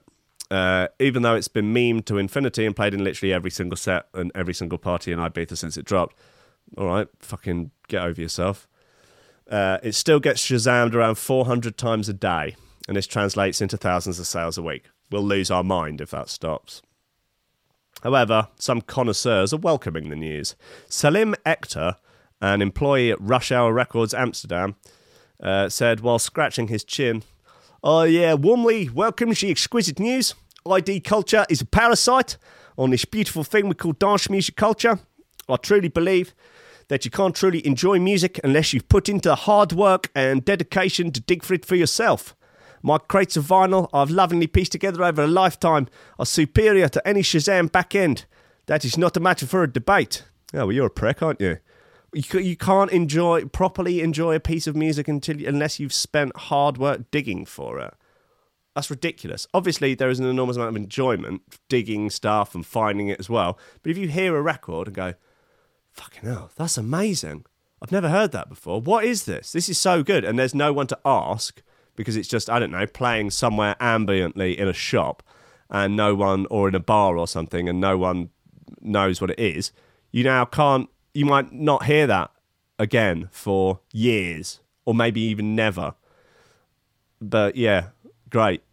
Uh, 0.51 0.87
even 0.99 1.23
though 1.23 1.35
it's 1.35 1.47
been 1.47 1.73
memed 1.73 2.05
to 2.05 2.17
infinity 2.17 2.65
and 2.65 2.75
played 2.75 2.93
in 2.93 3.03
literally 3.03 3.33
every 3.33 3.49
single 3.49 3.77
set 3.77 4.07
and 4.13 4.31
every 4.35 4.53
single 4.53 4.77
party 4.77 5.11
in 5.11 5.17
Ibiza 5.17 5.57
since 5.57 5.77
it 5.77 5.85
dropped. 5.85 6.15
All 6.77 6.85
right, 6.85 7.07
fucking 7.19 7.71
get 7.87 8.03
over 8.03 8.21
yourself. 8.21 8.67
Uh, 9.49 9.79
it 9.81 9.95
still 9.95 10.19
gets 10.19 10.45
Shazammed 10.45 10.93
around 10.93 11.15
400 11.15 11.77
times 11.77 12.07
a 12.07 12.13
day, 12.13 12.55
and 12.87 12.95
this 12.95 13.07
translates 13.07 13.61
into 13.61 13.77
thousands 13.77 14.19
of 14.19 14.27
sales 14.27 14.57
a 14.57 14.61
week. 14.61 14.89
We'll 15.09 15.23
lose 15.23 15.49
our 15.49 15.63
mind 15.63 16.01
if 16.01 16.11
that 16.11 16.29
stops. 16.29 16.81
However, 18.03 18.47
some 18.57 18.81
connoisseurs 18.81 19.53
are 19.53 19.57
welcoming 19.57 20.09
the 20.09 20.15
news. 20.15 20.55
Salim 20.87 21.35
Ekter, 21.45 21.95
an 22.41 22.61
employee 22.61 23.11
at 23.11 23.21
Rush 23.21 23.51
Hour 23.51 23.73
Records 23.73 24.13
Amsterdam, 24.13 24.75
uh, 25.41 25.69
said 25.69 26.01
while 26.01 26.19
scratching 26.19 26.67
his 26.67 26.83
chin, 26.83 27.23
Oh, 27.83 28.03
yeah, 28.03 28.33
warmly 28.33 28.89
welcomes 28.89 29.41
the 29.41 29.49
exquisite 29.49 29.99
news. 29.99 30.35
ID 30.69 30.99
culture 31.01 31.45
is 31.49 31.61
a 31.61 31.65
parasite 31.65 32.37
on 32.77 32.91
this 32.91 33.05
beautiful 33.05 33.43
thing 33.43 33.67
we 33.67 33.75
call 33.75 33.93
dance 33.93 34.29
music 34.29 34.55
culture. 34.55 34.99
I 35.49 35.55
truly 35.57 35.87
believe 35.87 36.33
that 36.87 37.05
you 37.05 37.11
can't 37.11 37.35
truly 37.35 37.65
enjoy 37.65 37.99
music 37.99 38.39
unless 38.43 38.73
you've 38.73 38.89
put 38.89 39.09
into 39.09 39.29
the 39.29 39.35
hard 39.35 39.71
work 39.71 40.11
and 40.13 40.45
dedication 40.45 41.11
to 41.11 41.21
dig 41.21 41.43
for 41.43 41.53
it 41.53 41.65
for 41.65 41.75
yourself. 41.75 42.35
My 42.83 42.97
crates 42.97 43.37
of 43.37 43.45
vinyl 43.45 43.89
I've 43.93 44.09
lovingly 44.09 44.47
pieced 44.47 44.71
together 44.71 45.03
over 45.03 45.23
a 45.23 45.27
lifetime 45.27 45.87
are 46.17 46.25
superior 46.25 46.89
to 46.89 47.07
any 47.07 47.21
Shazam 47.21 47.71
back 47.71 47.95
end. 47.95 48.25
That 48.65 48.85
is 48.85 48.97
not 48.97 49.17
a 49.17 49.19
matter 49.19 49.45
for 49.45 49.63
a 49.63 49.71
debate. 49.71 50.25
Oh, 50.53 50.65
well, 50.65 50.71
you're 50.71 50.87
a 50.87 50.91
prick, 50.91 51.21
aren't 51.21 51.41
you? 51.41 51.57
You, 52.13 52.39
you 52.39 52.57
can't 52.57 52.91
enjoy 52.91 53.45
properly 53.45 54.01
enjoy 54.01 54.35
a 54.35 54.39
piece 54.39 54.67
of 54.67 54.75
music 54.75 55.07
until 55.07 55.45
unless 55.45 55.79
you've 55.79 55.93
spent 55.93 56.35
hard 56.35 56.77
work 56.77 57.09
digging 57.09 57.45
for 57.45 57.79
it. 57.79 57.93
That's 58.75 58.89
ridiculous. 58.89 59.47
Obviously, 59.53 59.95
there 59.95 60.09
is 60.09 60.19
an 60.19 60.25
enormous 60.25 60.55
amount 60.55 60.69
of 60.69 60.75
enjoyment 60.77 61.41
digging 61.69 62.09
stuff 62.09 62.55
and 62.55 62.65
finding 62.65 63.09
it 63.09 63.19
as 63.19 63.29
well. 63.29 63.57
But 63.81 63.91
if 63.91 63.97
you 63.97 64.07
hear 64.07 64.35
a 64.35 64.41
record 64.41 64.87
and 64.87 64.95
go, 64.95 65.13
fucking 65.91 66.27
hell, 66.29 66.51
that's 66.55 66.77
amazing. 66.77 67.45
I've 67.81 67.91
never 67.91 68.09
heard 68.09 68.31
that 68.31 68.47
before. 68.47 68.79
What 68.79 69.03
is 69.03 69.25
this? 69.25 69.51
This 69.51 69.67
is 69.67 69.77
so 69.77 70.03
good. 70.03 70.23
And 70.23 70.37
there's 70.37 70.55
no 70.55 70.71
one 70.71 70.87
to 70.87 70.99
ask 71.03 71.61
because 72.01 72.17
it's 72.17 72.27
just, 72.27 72.49
I 72.49 72.59
don't 72.59 72.71
know, 72.71 72.87
playing 72.87 73.29
somewhere 73.29 73.75
ambiently 73.79 74.55
in 74.55 74.67
a 74.67 74.73
shop 74.73 75.21
and 75.69 75.95
no 75.95 76.15
one, 76.15 76.47
or 76.49 76.67
in 76.67 76.75
a 76.75 76.79
bar 76.79 77.17
or 77.17 77.27
something, 77.27 77.69
and 77.69 77.79
no 77.79 77.97
one 77.97 78.29
knows 78.81 79.21
what 79.21 79.29
it 79.29 79.39
is. 79.39 79.71
You 80.11 80.23
now 80.23 80.43
can't, 80.45 80.89
you 81.13 81.25
might 81.25 81.53
not 81.53 81.85
hear 81.85 82.07
that 82.07 82.31
again 82.79 83.29
for 83.31 83.79
years 83.93 84.59
or 84.85 84.93
maybe 84.93 85.21
even 85.21 85.55
never. 85.55 85.95
But 87.21 87.55
yeah, 87.55 87.89
great. 88.29 88.63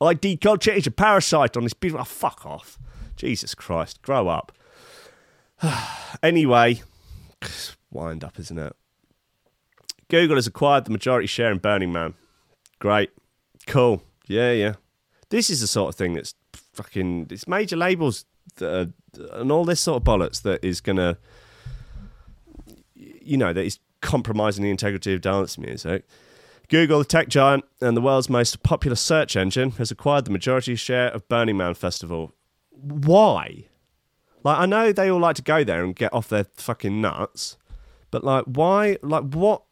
ID 0.00 0.38
culture 0.38 0.72
is 0.72 0.86
a 0.86 0.90
parasite 0.90 1.56
on 1.56 1.62
this 1.62 1.74
beautiful. 1.74 2.02
Oh, 2.02 2.04
fuck 2.04 2.44
off. 2.44 2.78
Jesus 3.16 3.54
Christ. 3.54 4.02
Grow 4.02 4.28
up. 4.28 4.52
anyway, 6.22 6.82
wind 7.90 8.24
up, 8.24 8.38
isn't 8.38 8.58
it? 8.58 8.74
Google 10.08 10.36
has 10.36 10.46
acquired 10.46 10.84
the 10.84 10.90
majority 10.90 11.26
share 11.26 11.50
in 11.50 11.58
Burning 11.58 11.92
Man. 11.92 12.14
Great. 12.82 13.12
Cool. 13.68 14.02
Yeah, 14.26 14.50
yeah. 14.50 14.74
This 15.28 15.50
is 15.50 15.60
the 15.60 15.68
sort 15.68 15.90
of 15.90 15.94
thing 15.94 16.14
that's 16.14 16.34
fucking. 16.72 17.28
It's 17.30 17.46
major 17.46 17.76
labels 17.76 18.24
are, 18.60 18.88
and 19.30 19.52
all 19.52 19.64
this 19.64 19.80
sort 19.80 19.98
of 19.98 20.04
bollocks 20.04 20.42
that 20.42 20.64
is 20.64 20.80
going 20.80 20.96
to. 20.96 21.16
You 22.96 23.36
know, 23.36 23.52
that 23.52 23.64
is 23.64 23.78
compromising 24.00 24.64
the 24.64 24.70
integrity 24.70 25.14
of 25.14 25.20
dance 25.20 25.56
music. 25.58 26.08
Google, 26.68 26.98
the 26.98 27.04
tech 27.04 27.28
giant 27.28 27.64
and 27.80 27.96
the 27.96 28.00
world's 28.00 28.28
most 28.28 28.64
popular 28.64 28.96
search 28.96 29.36
engine, 29.36 29.70
has 29.72 29.92
acquired 29.92 30.24
the 30.24 30.32
majority 30.32 30.74
share 30.74 31.06
of 31.10 31.28
Burning 31.28 31.58
Man 31.58 31.74
Festival. 31.74 32.34
Why? 32.72 33.66
Like, 34.42 34.58
I 34.58 34.66
know 34.66 34.90
they 34.90 35.08
all 35.08 35.20
like 35.20 35.36
to 35.36 35.42
go 35.42 35.62
there 35.62 35.84
and 35.84 35.94
get 35.94 36.12
off 36.12 36.28
their 36.28 36.46
fucking 36.56 37.00
nuts, 37.00 37.58
but 38.10 38.24
like, 38.24 38.44
why? 38.46 38.98
Like, 39.02 39.22
what? 39.22 39.62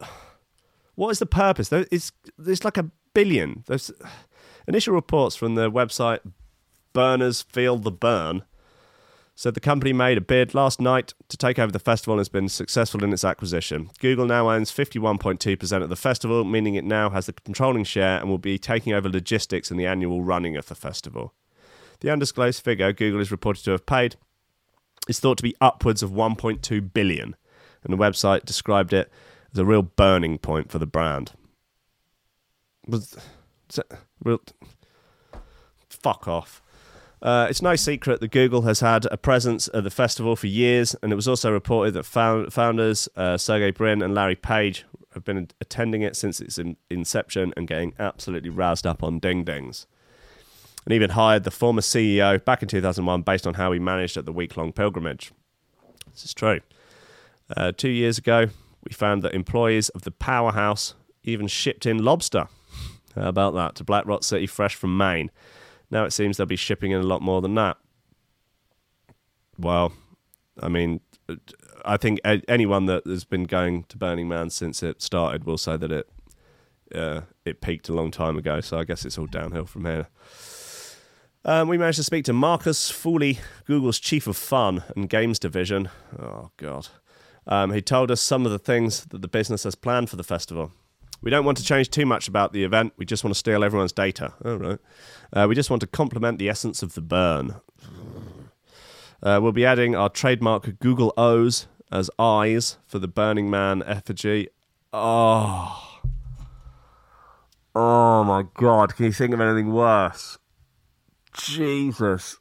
What 0.95 1.09
is 1.09 1.19
the 1.19 1.25
purpose? 1.25 1.73
It's 1.73 2.13
there's 2.37 2.63
like 2.63 2.77
a 2.77 2.89
billion. 3.13 3.63
Those 3.67 3.91
initial 4.67 4.93
reports 4.93 5.35
from 5.35 5.55
the 5.55 5.71
website 5.71 6.19
Burners 6.93 7.41
Feel 7.41 7.77
the 7.77 7.91
Burn 7.91 8.43
said 9.35 9.53
the 9.53 9.59
company 9.59 9.93
made 9.93 10.17
a 10.17 10.21
bid 10.21 10.53
last 10.53 10.79
night 10.79 11.13
to 11.29 11.37
take 11.37 11.57
over 11.57 11.71
the 11.71 11.79
festival 11.79 12.13
and 12.13 12.19
has 12.19 12.29
been 12.29 12.49
successful 12.49 13.03
in 13.03 13.11
its 13.11 13.23
acquisition. 13.23 13.89
Google 13.99 14.25
now 14.25 14.51
owns 14.51 14.71
51.2% 14.71 15.81
of 15.81 15.89
the 15.89 15.95
festival, 15.95 16.43
meaning 16.43 16.75
it 16.75 16.83
now 16.83 17.09
has 17.09 17.25
the 17.25 17.33
controlling 17.33 17.83
share 17.83 18.19
and 18.19 18.29
will 18.29 18.37
be 18.37 18.59
taking 18.59 18.93
over 18.93 19.09
logistics 19.09 19.71
and 19.71 19.79
the 19.79 19.87
annual 19.87 20.21
running 20.21 20.57
of 20.57 20.67
the 20.67 20.75
festival. 20.75 21.33
The 22.01 22.11
undisclosed 22.11 22.63
figure 22.63 22.93
Google 22.93 23.21
is 23.21 23.31
reported 23.31 23.63
to 23.63 23.71
have 23.71 23.85
paid 23.85 24.15
is 25.07 25.19
thought 25.19 25.37
to 25.37 25.43
be 25.43 25.55
upwards 25.59 26.03
of 26.03 26.11
1.2 26.11 26.93
billion, 26.93 27.35
and 27.83 27.91
the 27.91 27.97
website 27.97 28.45
described 28.45 28.93
it 28.93 29.11
as 29.53 29.59
a 29.59 29.65
real 29.65 29.81
burning 29.81 30.37
point 30.37 30.69
for 30.69 30.77
the 30.77 30.85
brand. 30.85 31.31
Was 32.87 33.17
real? 34.23 34.41
Fuck 35.89 36.27
off. 36.27 36.61
Uh, 37.21 37.45
it's 37.49 37.61
no 37.61 37.75
secret 37.75 38.19
that 38.19 38.31
Google 38.31 38.63
has 38.63 38.79
had 38.79 39.05
a 39.11 39.17
presence 39.17 39.69
at 39.75 39.83
the 39.83 39.91
festival 39.91 40.35
for 40.35 40.47
years, 40.47 40.95
and 41.03 41.11
it 41.11 41.15
was 41.15 41.27
also 41.27 41.51
reported 41.51 41.93
that 41.93 42.03
found, 42.03 42.51
founders 42.51 43.07
uh, 43.15 43.37
Sergey 43.37 43.69
Brin 43.69 44.01
and 44.01 44.15
Larry 44.15 44.35
Page 44.35 44.85
have 45.13 45.23
been 45.23 45.47
attending 45.59 46.01
it 46.01 46.15
since 46.15 46.41
its 46.41 46.57
in- 46.57 46.77
inception 46.89 47.53
and 47.55 47.67
getting 47.67 47.93
absolutely 47.99 48.49
roused 48.49 48.87
up 48.87 49.03
on 49.03 49.19
ding 49.19 49.43
dings. 49.43 49.85
And 50.83 50.93
even 50.95 51.11
hired 51.11 51.43
the 51.43 51.51
former 51.51 51.81
CEO 51.81 52.43
back 52.43 52.63
in 52.63 52.67
2001 52.67 53.21
based 53.21 53.45
on 53.45 53.53
how 53.53 53.71
he 53.71 53.77
managed 53.77 54.17
at 54.17 54.25
the 54.25 54.33
week 54.33 54.57
long 54.57 54.71
pilgrimage. 54.73 55.31
This 56.11 56.25
is 56.25 56.33
true. 56.33 56.61
Uh, 57.55 57.71
two 57.71 57.89
years 57.89 58.17
ago, 58.17 58.47
we 58.83 58.93
found 58.93 59.21
that 59.21 59.35
employees 59.35 59.89
of 59.89 60.01
the 60.01 60.11
powerhouse 60.11 60.95
even 61.23 61.47
shipped 61.47 61.85
in 61.85 62.03
lobster. 62.03 62.47
How 63.15 63.29
about 63.29 63.53
that? 63.55 63.75
To 63.75 63.83
Black 63.83 64.05
Rock 64.05 64.23
City, 64.23 64.47
fresh 64.47 64.75
from 64.75 64.97
Maine. 64.97 65.31
Now 65.89 66.05
it 66.05 66.11
seems 66.11 66.37
they'll 66.37 66.45
be 66.45 66.55
shipping 66.55 66.91
in 66.91 67.01
a 67.01 67.05
lot 67.05 67.21
more 67.21 67.41
than 67.41 67.55
that. 67.55 67.77
Well, 69.57 69.93
I 70.61 70.69
mean, 70.69 71.01
I 71.85 71.97
think 71.97 72.19
anyone 72.23 72.85
that 72.85 73.05
has 73.05 73.23
been 73.23 73.43
going 73.43 73.83
to 73.83 73.97
Burning 73.97 74.27
Man 74.27 74.49
since 74.49 74.81
it 74.81 75.01
started 75.01 75.43
will 75.43 75.57
say 75.57 75.77
that 75.77 75.91
it 75.91 76.09
uh, 76.93 77.21
it 77.45 77.61
peaked 77.61 77.89
a 77.89 77.93
long 77.93 78.11
time 78.11 78.37
ago. 78.37 78.61
So 78.61 78.77
I 78.77 78.83
guess 78.83 79.05
it's 79.05 79.17
all 79.17 79.27
downhill 79.27 79.65
from 79.65 79.85
here. 79.85 80.07
Um, 81.43 81.67
we 81.67 81.77
managed 81.77 81.97
to 81.97 82.03
speak 82.03 82.25
to 82.25 82.33
Marcus 82.33 82.91
Fooley, 82.91 83.39
Google's 83.65 83.99
chief 83.99 84.27
of 84.27 84.37
fun 84.37 84.83
and 84.95 85.09
games 85.09 85.39
division. 85.39 85.89
Oh 86.19 86.51
God, 86.57 86.89
um, 87.47 87.71
he 87.71 87.81
told 87.81 88.11
us 88.11 88.21
some 88.21 88.45
of 88.45 88.51
the 88.51 88.59
things 88.59 89.05
that 89.05 89.21
the 89.21 89.27
business 89.27 89.63
has 89.63 89.75
planned 89.75 90.09
for 90.09 90.17
the 90.17 90.23
festival. 90.23 90.71
We 91.21 91.29
don't 91.29 91.45
want 91.45 91.57
to 91.59 91.63
change 91.63 91.89
too 91.89 92.05
much 92.05 92.27
about 92.27 92.51
the 92.51 92.63
event. 92.63 92.93
We 92.97 93.05
just 93.05 93.23
want 93.23 93.33
to 93.35 93.39
steal 93.39 93.63
everyone's 93.63 93.91
data. 93.91 94.33
All 94.43 94.57
right. 94.57 94.79
Uh, 95.31 95.45
we 95.47 95.55
just 95.55 95.69
want 95.69 95.81
to 95.81 95.87
complement 95.87 96.39
the 96.39 96.49
essence 96.49 96.81
of 96.81 96.95
the 96.95 97.01
burn. 97.01 97.55
Uh, 99.21 99.39
we'll 99.41 99.51
be 99.51 99.65
adding 99.65 99.95
our 99.95 100.09
trademark 100.09 100.79
Google 100.79 101.13
O's 101.15 101.67
as 101.91 102.09
eyes 102.17 102.77
for 102.87 102.97
the 102.97 103.07
Burning 103.07 103.49
Man 103.49 103.83
effigy. 103.85 104.47
Oh. 104.91 105.99
Oh 107.75 108.23
my 108.23 108.43
god, 108.55 108.95
can 108.95 109.05
you 109.05 109.13
think 109.13 109.33
of 109.33 109.39
anything 109.39 109.71
worse? 109.71 110.37
Jesus. 111.33 112.37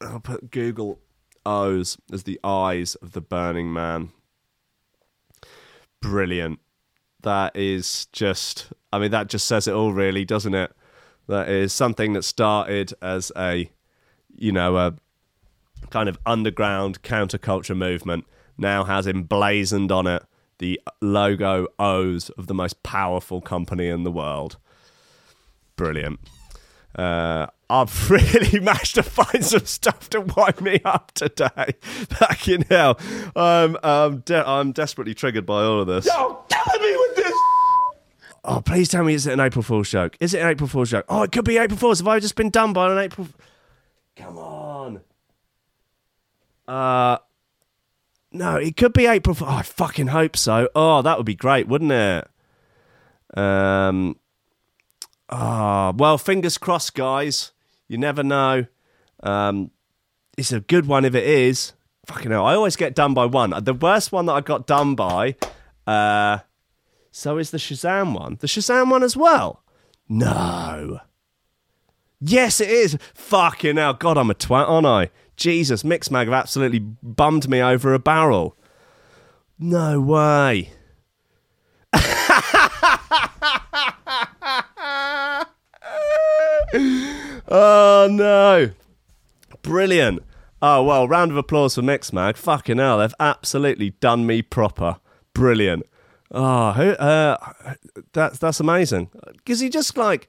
I'll 0.00 0.20
put 0.20 0.50
Google 0.50 1.00
O's 1.44 1.98
as 2.12 2.22
the 2.24 2.40
eyes 2.42 2.94
of 2.96 3.12
the 3.12 3.20
Burning 3.20 3.72
Man. 3.72 4.10
Brilliant. 6.00 6.58
That 7.22 7.56
is 7.56 8.06
just, 8.12 8.68
I 8.92 8.98
mean, 8.98 9.10
that 9.10 9.28
just 9.28 9.46
says 9.46 9.66
it 9.66 9.74
all, 9.74 9.92
really, 9.92 10.24
doesn't 10.24 10.54
it? 10.54 10.72
That 11.26 11.48
is 11.48 11.72
something 11.72 12.12
that 12.12 12.22
started 12.22 12.94
as 13.02 13.32
a, 13.36 13.70
you 14.34 14.52
know, 14.52 14.76
a 14.76 14.94
kind 15.90 16.08
of 16.08 16.18
underground 16.24 17.02
counterculture 17.02 17.76
movement 17.76 18.24
now 18.56 18.84
has 18.84 19.06
emblazoned 19.06 19.92
on 19.92 20.06
it 20.06 20.22
the 20.58 20.80
logo 21.00 21.68
O's 21.78 22.30
of 22.30 22.46
the 22.46 22.54
most 22.54 22.82
powerful 22.82 23.40
company 23.40 23.88
in 23.88 24.02
the 24.02 24.10
world. 24.10 24.56
Brilliant. 25.76 26.20
Uh, 26.96 27.46
I've 27.70 28.10
really 28.10 28.60
managed 28.60 28.94
to 28.94 29.02
find 29.02 29.44
some 29.44 29.66
stuff 29.66 30.08
to 30.10 30.20
wind 30.22 30.60
me 30.62 30.80
up 30.84 31.12
today. 31.12 31.74
Back 32.20 32.48
in 32.48 32.62
hell. 32.62 32.98
Um, 33.36 33.76
um, 33.82 34.18
de- 34.20 34.46
I'm 34.48 34.72
desperately 34.72 35.14
triggered 35.14 35.44
by 35.46 35.62
all 35.64 35.80
of 35.80 35.86
this. 35.86 36.06
You're 36.06 36.44
killing 36.48 36.82
me 36.82 36.96
with 36.96 37.16
this. 37.16 37.34
Oh, 38.44 38.62
please 38.64 38.88
tell 38.88 39.04
me, 39.04 39.12
is 39.14 39.26
it 39.26 39.34
an 39.34 39.40
April 39.40 39.62
Fool's 39.62 39.90
joke? 39.90 40.16
Is 40.20 40.32
it 40.32 40.40
an 40.40 40.48
April 40.48 40.68
Fool's 40.68 40.90
joke? 40.90 41.04
Oh, 41.10 41.22
it 41.24 41.32
could 41.32 41.44
be 41.44 41.58
April 41.58 41.76
Fool's. 41.78 41.98
Have 41.98 42.08
I 42.08 42.18
just 42.20 42.36
been 42.36 42.48
done 42.50 42.72
by 42.72 42.90
an 42.90 42.96
April? 42.98 43.28
Come 44.16 44.38
on. 44.38 45.00
Uh, 46.66 47.18
no, 48.32 48.56
it 48.56 48.76
could 48.76 48.92
be 48.94 49.06
April. 49.06 49.34
Fool- 49.34 49.48
Oh, 49.48 49.56
I 49.56 49.62
fucking 49.62 50.08
hope 50.08 50.36
so. 50.36 50.68
Oh, 50.74 51.02
that 51.02 51.16
would 51.18 51.26
be 51.26 51.34
great, 51.34 51.68
wouldn't 51.68 51.92
it? 51.92 52.28
Um. 53.36 54.16
Ah, 55.28 55.92
well, 55.94 56.16
fingers 56.16 56.56
crossed, 56.56 56.94
guys. 56.94 57.52
You 57.88 57.98
never 57.98 58.22
know. 58.22 58.66
Um, 59.22 59.70
it's 60.36 60.52
a 60.52 60.60
good 60.60 60.86
one 60.86 61.04
if 61.04 61.14
it 61.14 61.24
is. 61.24 61.72
Fucking 62.06 62.30
hell, 62.30 62.46
I 62.46 62.54
always 62.54 62.76
get 62.76 62.94
done 62.94 63.12
by 63.12 63.26
one. 63.26 63.52
The 63.64 63.74
worst 63.74 64.12
one 64.12 64.26
that 64.26 64.32
I 64.32 64.40
got 64.40 64.66
done 64.66 64.94
by. 64.94 65.36
Uh, 65.86 66.38
so 67.10 67.38
is 67.38 67.50
the 67.50 67.58
Shazam 67.58 68.14
one. 68.14 68.38
The 68.40 68.46
Shazam 68.46 68.90
one 68.90 69.02
as 69.02 69.16
well. 69.16 69.62
No. 70.08 71.00
Yes, 72.20 72.60
it 72.60 72.70
is. 72.70 72.96
Fucking 73.14 73.76
hell. 73.76 73.94
God, 73.94 74.16
I'm 74.16 74.30
a 74.30 74.34
twat, 74.34 74.68
aren't 74.68 74.86
I? 74.86 75.10
Jesus, 75.36 75.82
Mixmag 75.82 76.24
have 76.24 76.32
absolutely 76.32 76.80
bummed 76.80 77.48
me 77.48 77.62
over 77.62 77.94
a 77.94 77.98
barrel. 77.98 78.56
No 79.58 80.00
way. 80.00 80.70
oh, 87.48 88.08
no. 88.10 88.70
Brilliant. 89.62 90.22
Oh, 90.60 90.82
well, 90.82 91.06
round 91.06 91.30
of 91.30 91.36
applause 91.36 91.74
for 91.76 91.82
Mixmag. 91.82 92.36
Fucking 92.36 92.78
hell, 92.78 92.98
they've 92.98 93.14
absolutely 93.20 93.90
done 93.90 94.26
me 94.26 94.42
proper. 94.42 94.96
Brilliant. 95.32 95.84
Oh, 96.30 96.72
who, 96.72 96.90
uh, 96.90 97.36
that's 98.12 98.38
that's 98.38 98.60
amazing. 98.60 99.10
Because 99.36 99.60
he 99.60 99.68
just 99.68 99.96
like 99.96 100.28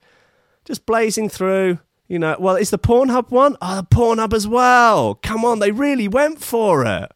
just 0.66 0.86
blazing 0.86 1.30
through. 1.30 1.80
You 2.08 2.20
know, 2.20 2.36
well, 2.40 2.56
is 2.56 2.70
the 2.70 2.80
Pornhub 2.80 3.30
one? 3.32 3.56
Oh, 3.62 3.76
the 3.76 3.84
Pornhub 3.84 4.34
as 4.34 4.48
well. 4.48 5.16
Come 5.16 5.46
on, 5.46 5.60
they 5.60 5.72
really 5.72 6.08
went 6.08 6.42
for 6.42 6.86
it. 6.86 7.12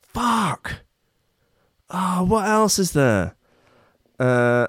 Fuck. 0.00 0.82
Oh, 1.90 2.24
what 2.24 2.46
else 2.46 2.78
is 2.78 2.92
there? 2.92 3.34
Uh, 4.18 4.68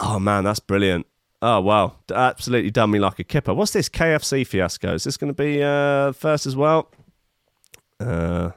oh 0.00 0.18
man, 0.18 0.44
that's 0.44 0.60
brilliant. 0.60 1.06
Oh 1.46 1.60
wow, 1.60 1.96
absolutely 2.10 2.70
done 2.70 2.90
me 2.90 2.98
like 2.98 3.18
a 3.18 3.24
kipper. 3.24 3.52
What's 3.52 3.74
this 3.74 3.90
KFC 3.90 4.46
fiasco? 4.46 4.94
Is 4.94 5.04
this 5.04 5.18
going 5.18 5.28
to 5.28 5.34
be 5.34 5.62
uh, 5.62 6.12
first 6.12 6.46
as 6.46 6.56
well? 6.56 6.90
Uh, 8.00 8.52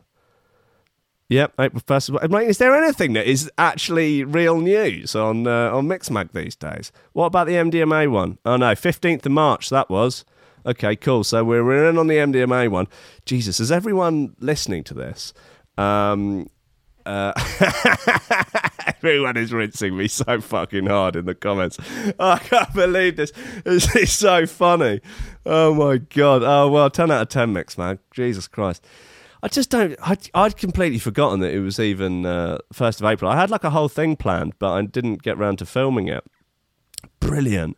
Yep, 1.29 1.55
April 1.59 1.83
first. 1.85 2.09
Mean, 2.09 2.43
is 2.43 2.57
there 2.57 2.73
anything 2.73 3.11
that 3.11 3.27
is 3.27 3.51
actually 3.57 4.23
real 4.23 4.61
news 4.61 5.13
on 5.13 5.45
uh, 5.45 5.69
on 5.75 5.85
Mixmag 5.85 6.31
these 6.31 6.55
days? 6.55 6.93
What 7.11 7.25
about 7.25 7.47
the 7.47 7.55
MDMA 7.55 8.09
one? 8.09 8.37
Oh 8.45 8.55
no, 8.55 8.73
fifteenth 8.75 9.25
of 9.25 9.33
March 9.33 9.69
that 9.69 9.89
was. 9.89 10.23
Okay, 10.65 10.95
cool. 10.95 11.25
So 11.25 11.43
we're, 11.43 11.65
we're 11.65 11.89
in 11.89 11.97
on 11.97 12.07
the 12.07 12.15
MDMA 12.15 12.69
one. 12.69 12.87
Jesus, 13.25 13.59
is 13.59 13.73
everyone 13.73 14.37
listening 14.39 14.85
to 14.85 14.93
this? 14.93 15.33
Um, 15.77 16.49
uh, 17.07 17.33
everyone 18.97 19.37
is 19.37 19.53
rinsing 19.53 19.95
me 19.95 20.09
so 20.09 20.41
fucking 20.41 20.87
hard 20.87 21.15
in 21.15 21.25
the 21.25 21.33
comments. 21.33 21.79
I 22.19 22.37
can't 22.39 22.73
believe 22.73 23.15
this. 23.15 23.31
This 23.63 23.95
is 23.95 24.11
so 24.11 24.45
funny. 24.45 24.99
Oh 25.45 25.73
my 25.73 25.97
god. 25.97 26.43
Oh 26.43 26.69
well, 26.69 26.89
ten 26.89 27.09
out 27.09 27.21
of 27.21 27.29
ten, 27.29 27.53
mix, 27.53 27.77
man. 27.77 27.99
Jesus 28.11 28.47
Christ. 28.47 28.85
I 29.41 29.47
just 29.47 29.69
don't. 29.69 29.95
I'd, 30.01 30.29
I'd 30.33 30.57
completely 30.57 30.99
forgotten 30.99 31.39
that 31.39 31.53
it 31.53 31.59
was 31.61 31.79
even 31.79 32.25
uh, 32.25 32.57
first 32.73 32.99
of 32.99 33.05
April. 33.05 33.31
I 33.31 33.37
had 33.37 33.49
like 33.49 33.63
a 33.63 33.69
whole 33.69 33.87
thing 33.87 34.17
planned, 34.17 34.59
but 34.59 34.73
I 34.73 34.81
didn't 34.81 35.23
get 35.23 35.37
round 35.37 35.59
to 35.59 35.65
filming 35.65 36.09
it. 36.09 36.25
Brilliant. 37.21 37.77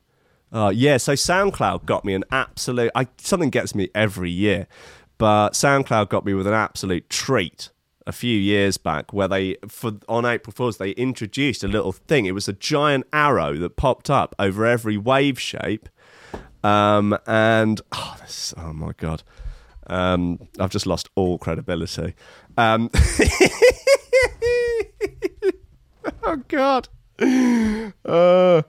Uh, 0.51 0.71
yeah, 0.73 0.97
so 0.97 1.13
SoundCloud 1.13 1.85
got 1.85 2.03
me 2.03 2.15
an 2.15 2.23
absolute. 2.31 2.91
I, 2.95 3.07
something 3.17 3.51
gets 3.51 3.75
me 3.75 3.89
every 3.93 4.31
year, 4.31 4.65
but 5.19 5.51
SoundCloud 5.51 6.09
got 6.09 6.25
me 6.25 6.33
with 6.33 6.47
an 6.47 6.53
absolute 6.53 7.07
treat 7.11 7.69
a 8.07 8.11
few 8.11 8.37
years 8.37 8.77
back, 8.77 9.13
where 9.13 9.27
they 9.27 9.57
for 9.67 9.93
on 10.07 10.25
April 10.25 10.53
Fools 10.53 10.77
they 10.77 10.91
introduced 10.91 11.63
a 11.63 11.67
little 11.67 11.91
thing. 11.91 12.25
It 12.25 12.33
was 12.33 12.47
a 12.47 12.53
giant 12.53 13.05
arrow 13.13 13.55
that 13.55 13.75
popped 13.75 14.09
up 14.09 14.35
over 14.39 14.65
every 14.65 14.97
wave 14.97 15.39
shape, 15.39 15.89
um, 16.63 17.17
and 17.27 17.81
oh, 17.91 18.15
this, 18.21 18.53
oh 18.57 18.73
my 18.73 18.91
god. 18.97 19.23
Um, 19.87 20.39
I've 20.59 20.69
just 20.69 20.85
lost 20.85 21.09
all 21.15 21.37
credibility. 21.39 22.13
Um, 22.57 22.91
oh 26.23 26.37
God! 26.47 26.87
Uh, 28.05 28.61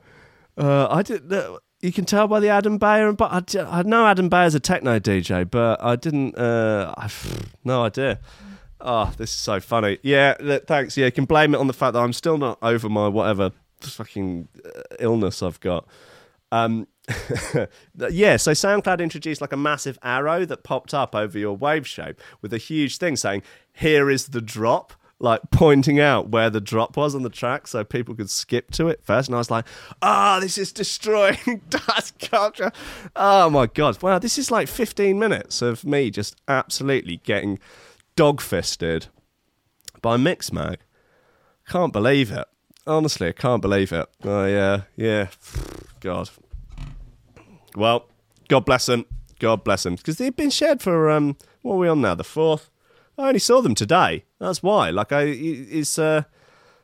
uh, 0.56 0.88
I 0.90 1.02
did. 1.02 1.32
Uh, 1.32 1.58
you 1.80 1.92
can 1.92 2.04
tell 2.04 2.28
by 2.28 2.40
the 2.40 2.48
Adam 2.48 2.78
Beyer, 2.78 3.12
but 3.12 3.56
I, 3.56 3.78
I 3.80 3.82
know 3.82 4.06
Adam 4.06 4.28
Beyer's 4.28 4.54
a 4.54 4.60
techno 4.60 4.98
DJ, 4.98 5.50
but 5.50 5.82
I 5.82 5.96
didn't. 5.96 6.36
Uh, 6.36 6.94
I've 6.96 7.52
no 7.64 7.84
idea. 7.84 8.20
Oh, 8.80 9.12
this 9.16 9.30
is 9.30 9.36
so 9.36 9.60
funny. 9.60 9.98
Yeah, 10.02 10.34
th- 10.34 10.64
thanks. 10.66 10.96
Yeah, 10.96 11.06
you 11.06 11.12
can 11.12 11.26
blame 11.26 11.54
it 11.54 11.58
on 11.58 11.66
the 11.66 11.72
fact 11.72 11.92
that 11.94 12.00
I'm 12.00 12.12
still 12.12 12.38
not 12.38 12.58
over 12.62 12.88
my 12.88 13.08
whatever 13.08 13.52
fucking 13.80 14.48
uh, 14.64 14.82
illness 14.98 15.42
I've 15.42 15.60
got. 15.60 15.86
Um, 16.52 16.86
yeah, 18.10 18.36
so 18.36 18.52
SoundCloud 18.52 19.00
introduced 19.00 19.40
like 19.40 19.52
a 19.52 19.56
massive 19.56 19.98
arrow 20.02 20.44
that 20.44 20.62
popped 20.62 20.94
up 20.94 21.14
over 21.14 21.38
your 21.38 21.56
wave 21.56 21.86
shape 21.86 22.20
with 22.42 22.52
a 22.52 22.58
huge 22.58 22.98
thing 22.98 23.16
saying, 23.16 23.42
"Here 23.72 24.10
is 24.10 24.28
the 24.28 24.40
drop." 24.40 24.94
Like 25.22 25.42
pointing 25.50 26.00
out 26.00 26.30
where 26.30 26.48
the 26.48 26.62
drop 26.62 26.96
was 26.96 27.14
on 27.14 27.24
the 27.24 27.28
track 27.28 27.66
so 27.66 27.84
people 27.84 28.14
could 28.14 28.30
skip 28.30 28.70
to 28.70 28.88
it 28.88 29.04
first. 29.04 29.28
And 29.28 29.34
I 29.34 29.38
was 29.38 29.50
like, 29.50 29.66
ah, 30.00 30.38
oh, 30.38 30.40
this 30.40 30.56
is 30.56 30.72
destroying 30.72 31.60
dance 31.68 32.14
culture. 32.18 32.72
Oh 33.14 33.50
my 33.50 33.66
God. 33.66 34.02
Wow, 34.02 34.18
this 34.18 34.38
is 34.38 34.50
like 34.50 34.66
15 34.66 35.18
minutes 35.18 35.60
of 35.60 35.84
me 35.84 36.10
just 36.10 36.40
absolutely 36.48 37.18
getting 37.18 37.58
dog 38.20 38.42
fisted 38.42 39.06
by 40.02 40.18
Mixmag. 40.18 40.76
Can't 41.66 41.90
believe 41.90 42.30
it. 42.30 42.46
Honestly, 42.86 43.28
I 43.28 43.32
can't 43.32 43.62
believe 43.62 43.92
it. 43.92 44.10
Oh, 44.22 44.44
yeah, 44.44 44.82
yeah. 44.94 45.28
God. 46.00 46.28
Well, 47.74 48.10
God 48.46 48.66
bless 48.66 48.84
them. 48.84 49.06
God 49.38 49.64
bless 49.64 49.84
them. 49.84 49.94
Because 49.94 50.18
they've 50.18 50.36
been 50.36 50.50
shared 50.50 50.82
for, 50.82 51.08
um, 51.08 51.38
what 51.62 51.76
are 51.76 51.78
we 51.78 51.88
on 51.88 52.02
now? 52.02 52.14
The 52.14 52.22
fourth? 52.22 52.70
I 53.16 53.28
only 53.28 53.38
saw 53.38 53.62
them 53.62 53.74
today. 53.74 54.26
That's 54.38 54.62
why. 54.62 54.90
Like, 54.90 55.12
I, 55.12 55.22
it's, 55.22 55.98
uh, 55.98 56.24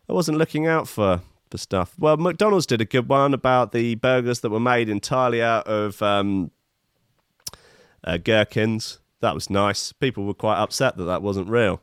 I 0.09 0.12
wasn't 0.14 0.39
looking 0.39 0.66
out 0.66 0.89
for, 0.89 1.20
for 1.51 1.59
stuff. 1.59 1.93
Well, 1.99 2.16
McDonald's 2.16 2.64
did 2.64 2.80
a 2.80 2.87
good 2.87 3.11
one 3.11 3.34
about 3.34 3.72
the 3.72 3.97
burgers 3.97 4.41
that 4.41 4.49
were 4.49 4.59
made 4.59 4.89
entirely 4.89 5.43
out 5.43 5.66
of 5.66 6.01
um, 6.01 6.51
uh, 8.05 8.16
gherkins. 8.16 9.01
That 9.21 9.35
was 9.35 9.51
nice. 9.51 9.93
People 9.93 10.25
were 10.25 10.35
quite 10.35 10.59
upset 10.59 10.97
that 10.97 11.05
that 11.05 11.23
wasn't 11.23 11.49
real. 11.49 11.81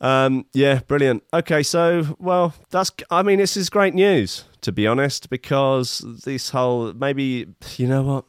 Um, 0.00 0.44
yeah, 0.52 0.80
brilliant. 0.86 1.24
Okay, 1.32 1.62
so 1.62 2.16
well, 2.18 2.54
that's. 2.70 2.90
I 3.10 3.22
mean, 3.22 3.38
this 3.38 3.56
is 3.56 3.70
great 3.70 3.94
news 3.94 4.44
to 4.66 4.72
be 4.72 4.84
honest, 4.84 5.30
because 5.30 6.04
this 6.24 6.50
whole 6.50 6.92
maybe 6.92 7.46
you 7.76 7.86
know 7.86 8.02
what, 8.02 8.24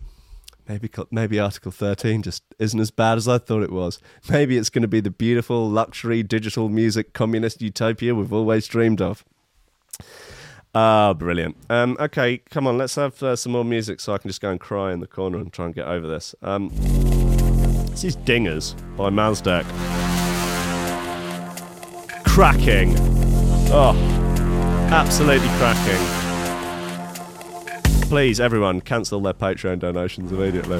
maybe 0.68 0.88
maybe 1.10 1.40
Article 1.40 1.72
Thirteen 1.72 2.22
just 2.22 2.44
isn't 2.60 2.80
as 2.80 2.92
bad 2.92 3.18
as 3.18 3.28
I 3.28 3.40
thought 3.40 3.64
it 3.64 3.72
was. 3.72 4.00
Maybe 4.30 4.56
it's 4.56 4.70
going 4.70 4.84
to 4.84 4.88
be 4.88 5.00
the 5.00 5.10
beautiful 5.10 5.68
luxury 5.68 6.22
digital 6.22 6.70
music 6.70 7.14
communist 7.14 7.60
utopia 7.60 8.14
we've 8.14 8.32
always 8.32 8.68
dreamed 8.68 9.02
of. 9.02 9.26
Ah, 10.76 11.16
brilliant. 11.16 11.58
Um, 11.72 11.98
okay, 12.00 12.38
come 12.38 12.68
on, 12.68 12.78
let's 12.78 12.94
have 12.96 13.24
uh, 13.24 13.36
some 13.36 13.54
more 13.54 13.66
music 13.66 14.00
so 14.00 14.14
I 14.14 14.20
can 14.20 14.30
just 14.30 14.42
go 14.42 14.52
and 14.52 14.60
cry 14.60 14.94
in 14.94 15.00
the 15.00 15.08
corner 15.08 15.40
and 15.40 15.52
try 15.52 15.66
and 15.66 15.74
get 15.74 15.88
over 15.88 16.06
this. 16.06 16.36
Um, 16.44 16.70
this 17.98 18.16
is 18.16 18.18
Dingers 18.18 18.76
by 18.96 19.10
Mazdak. 19.10 19.64
Cracking. 22.26 22.94
Oh, 23.72 23.96
absolutely 24.92 25.48
cracking. 25.58 25.98
Please, 28.08 28.40
everyone, 28.40 28.82
cancel 28.82 29.20
their 29.20 29.34
Patreon 29.34 29.80
donations 29.80 30.32
immediately. 30.32 30.80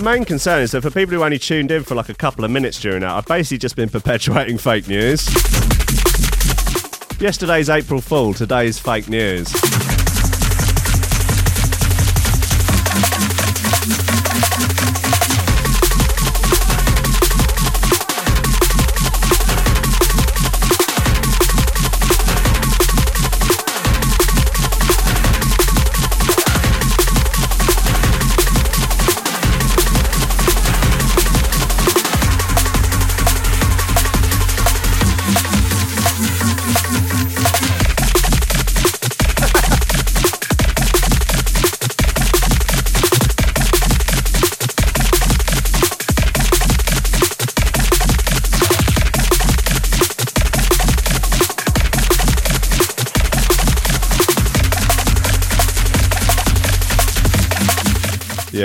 My 0.00 0.14
main 0.14 0.24
concern 0.24 0.62
is 0.62 0.70
that 0.70 0.82
for 0.82 0.92
people 0.92 1.16
who 1.16 1.24
only 1.24 1.40
tuned 1.40 1.72
in 1.72 1.82
for 1.82 1.96
like 1.96 2.08
a 2.08 2.14
couple 2.14 2.44
of 2.44 2.52
minutes 2.52 2.80
during 2.80 3.00
that, 3.00 3.10
I've 3.10 3.26
basically 3.26 3.58
just 3.58 3.74
been 3.74 3.88
perpetuating 3.88 4.56
fake 4.58 4.86
news. 4.86 5.26
Yesterday's 7.20 7.68
April 7.68 8.00
Fool, 8.00 8.32
today's 8.32 8.78
fake 8.78 9.08
news. 9.08 9.52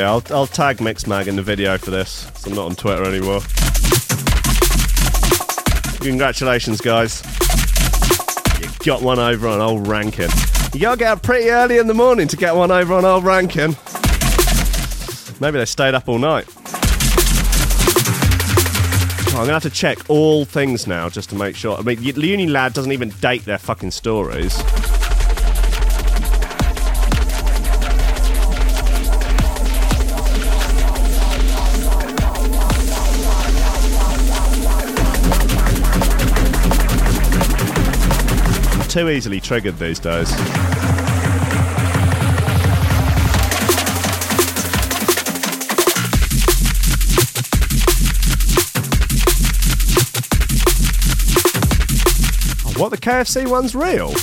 Yeah, 0.04 0.12
I'll, 0.12 0.24
I'll 0.32 0.48
tag 0.48 0.80
Mixmag 0.80 1.28
in 1.28 1.38
the 1.38 1.42
video 1.42 1.78
for 1.78 1.90
this. 1.90 2.30
So 2.36 2.50
I'm 2.50 2.58
not 2.58 2.66
on 2.66 2.76
Twitter 2.76 3.06
anymore. 3.06 3.40
Congratulations, 6.02 6.82
guys. 6.82 7.24
You 8.60 8.68
got 8.84 9.02
one 9.02 9.18
over 9.18 9.48
on 9.48 9.62
old 9.62 9.88
Rankin. 9.88 10.30
You 10.74 10.82
gotta 10.82 10.98
get 10.98 11.08
up 11.08 11.24
pretty 11.24 11.50
early 11.50 11.78
in 11.78 11.88
the 11.88 11.94
morning 11.94 12.28
to 12.28 12.36
get 12.36 12.54
one 12.54 12.70
over 12.70 12.94
on 12.96 13.06
old 13.06 13.24
Rankin. 13.24 13.78
Maybe 15.40 15.58
they 15.58 15.64
stayed 15.64 15.94
up 15.94 16.10
all 16.10 16.20
night. 16.20 16.50
Oh, 19.30 19.38
I'm 19.38 19.44
gonna 19.44 19.54
have 19.54 19.64
to 19.64 19.70
check 19.70 20.00
all 20.10 20.44
things 20.44 20.86
now 20.86 21.08
just 21.08 21.30
to 21.30 21.36
make 21.36 21.56
sure. 21.56 21.78
I 21.78 21.82
mean, 21.82 22.00
UNILAD 22.00 22.74
doesn't 22.74 22.92
even 22.92 23.12
date 23.22 23.46
their 23.46 23.58
fucking 23.58 23.92
stories. 23.92 24.62
Too 38.94 39.10
easily 39.10 39.40
triggered 39.40 39.76
these 39.80 39.98
days. 39.98 40.32
What, 52.78 52.92
the 52.92 53.00
KFC 53.02 53.48
one's 53.48 53.74
real? 53.74 54.14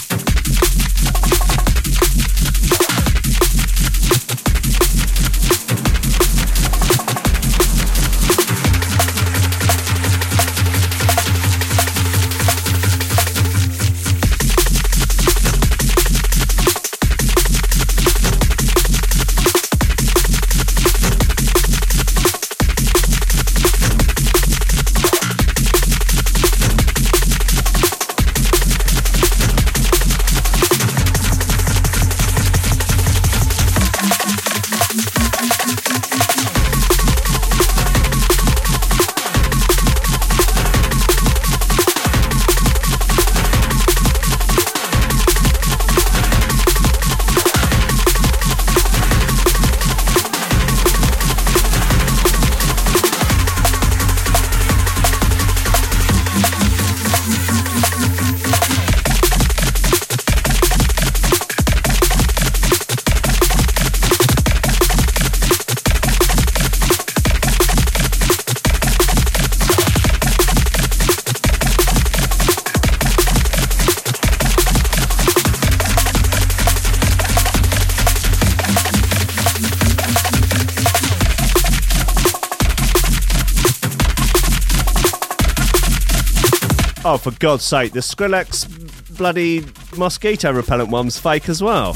For 87.21 87.31
God's 87.33 87.64
sake, 87.64 87.93
the 87.93 88.01
Skrillex 88.01 89.16
bloody 89.16 89.66
mosquito 89.97 90.53
repellent 90.53 90.91
one's 90.91 91.18
fake 91.18 91.49
as 91.49 91.62
well. 91.62 91.91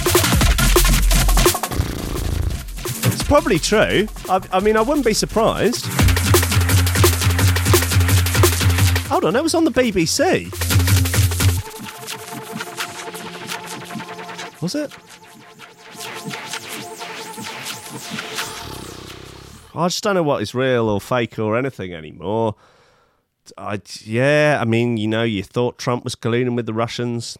It's 3.07 3.23
probably 3.23 3.59
true. 3.59 4.07
I, 4.29 4.47
I 4.53 4.61
mean, 4.61 4.77
I 4.77 4.83
wouldn't 4.83 5.07
be 5.07 5.15
surprised. 5.15 5.87
Hold 9.09 9.25
on, 9.25 9.33
that 9.33 9.43
was 9.43 9.55
on 9.55 9.65
the 9.65 9.71
BBC. 9.71 10.51
Was 14.61 14.75
it? 14.75 14.93
I 19.77 19.89
just 19.89 20.05
don't 20.05 20.15
know 20.15 20.23
what 20.23 20.41
is 20.43 20.55
real 20.55 20.89
or 20.89 21.01
fake 21.01 21.39
or 21.39 21.57
anything 21.57 21.93
anymore. 21.93 22.54
I, 23.75 23.81
yeah, 24.05 24.59
I 24.61 24.65
mean, 24.65 24.99
you 24.99 25.09
know, 25.09 25.25
you 25.25 25.43
thought 25.43 25.79
Trump 25.79 26.05
was 26.05 26.15
colluding 26.15 26.55
with 26.55 26.67
the 26.67 26.73
Russians. 26.73 27.37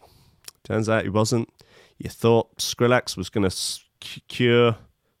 Turns 0.65 0.89
out 0.89 1.03
he 1.03 1.09
wasn't. 1.09 1.49
You 1.97 2.09
thought 2.09 2.57
Skrillex 2.57 3.15
was 3.15 3.29
going 3.29 3.49
to 3.49 4.19
cure, 4.27 4.75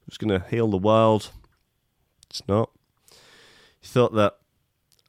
was 0.07 0.17
going 0.17 0.37
to 0.37 0.45
heal 0.49 0.67
the 0.67 0.77
world. 0.77 1.31
It's 2.29 2.45
not. 2.49 2.69
You 3.11 3.87
thought 3.87 4.13
that 4.15 4.35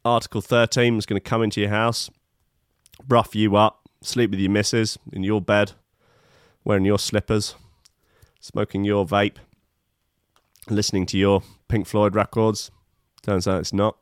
Article 0.05 0.41
13 0.41 0.95
was 0.95 1.07
going 1.07 1.21
to 1.21 1.29
come 1.29 1.43
into 1.43 1.61
your 1.61 1.71
house, 1.71 2.09
rough 3.09 3.35
you 3.35 3.57
up, 3.57 3.89
sleep 4.01 4.31
with 4.31 4.39
your 4.39 4.53
missus 4.53 4.97
in 5.13 5.25
your 5.25 5.41
bed, 5.41 5.73
wearing 6.63 6.85
your 6.85 7.01
slippers, 7.01 7.57
smoking 8.39 8.85
your 8.85 9.05
vape, 9.05 9.39
listening 10.71 11.05
to 11.07 11.19
your 11.19 11.43
Pink 11.67 11.89
Floyd 11.89 12.15
records. 12.15 12.71
Turns 13.23 13.49
out 13.49 13.59
it's 13.59 13.73
not. 13.73 13.97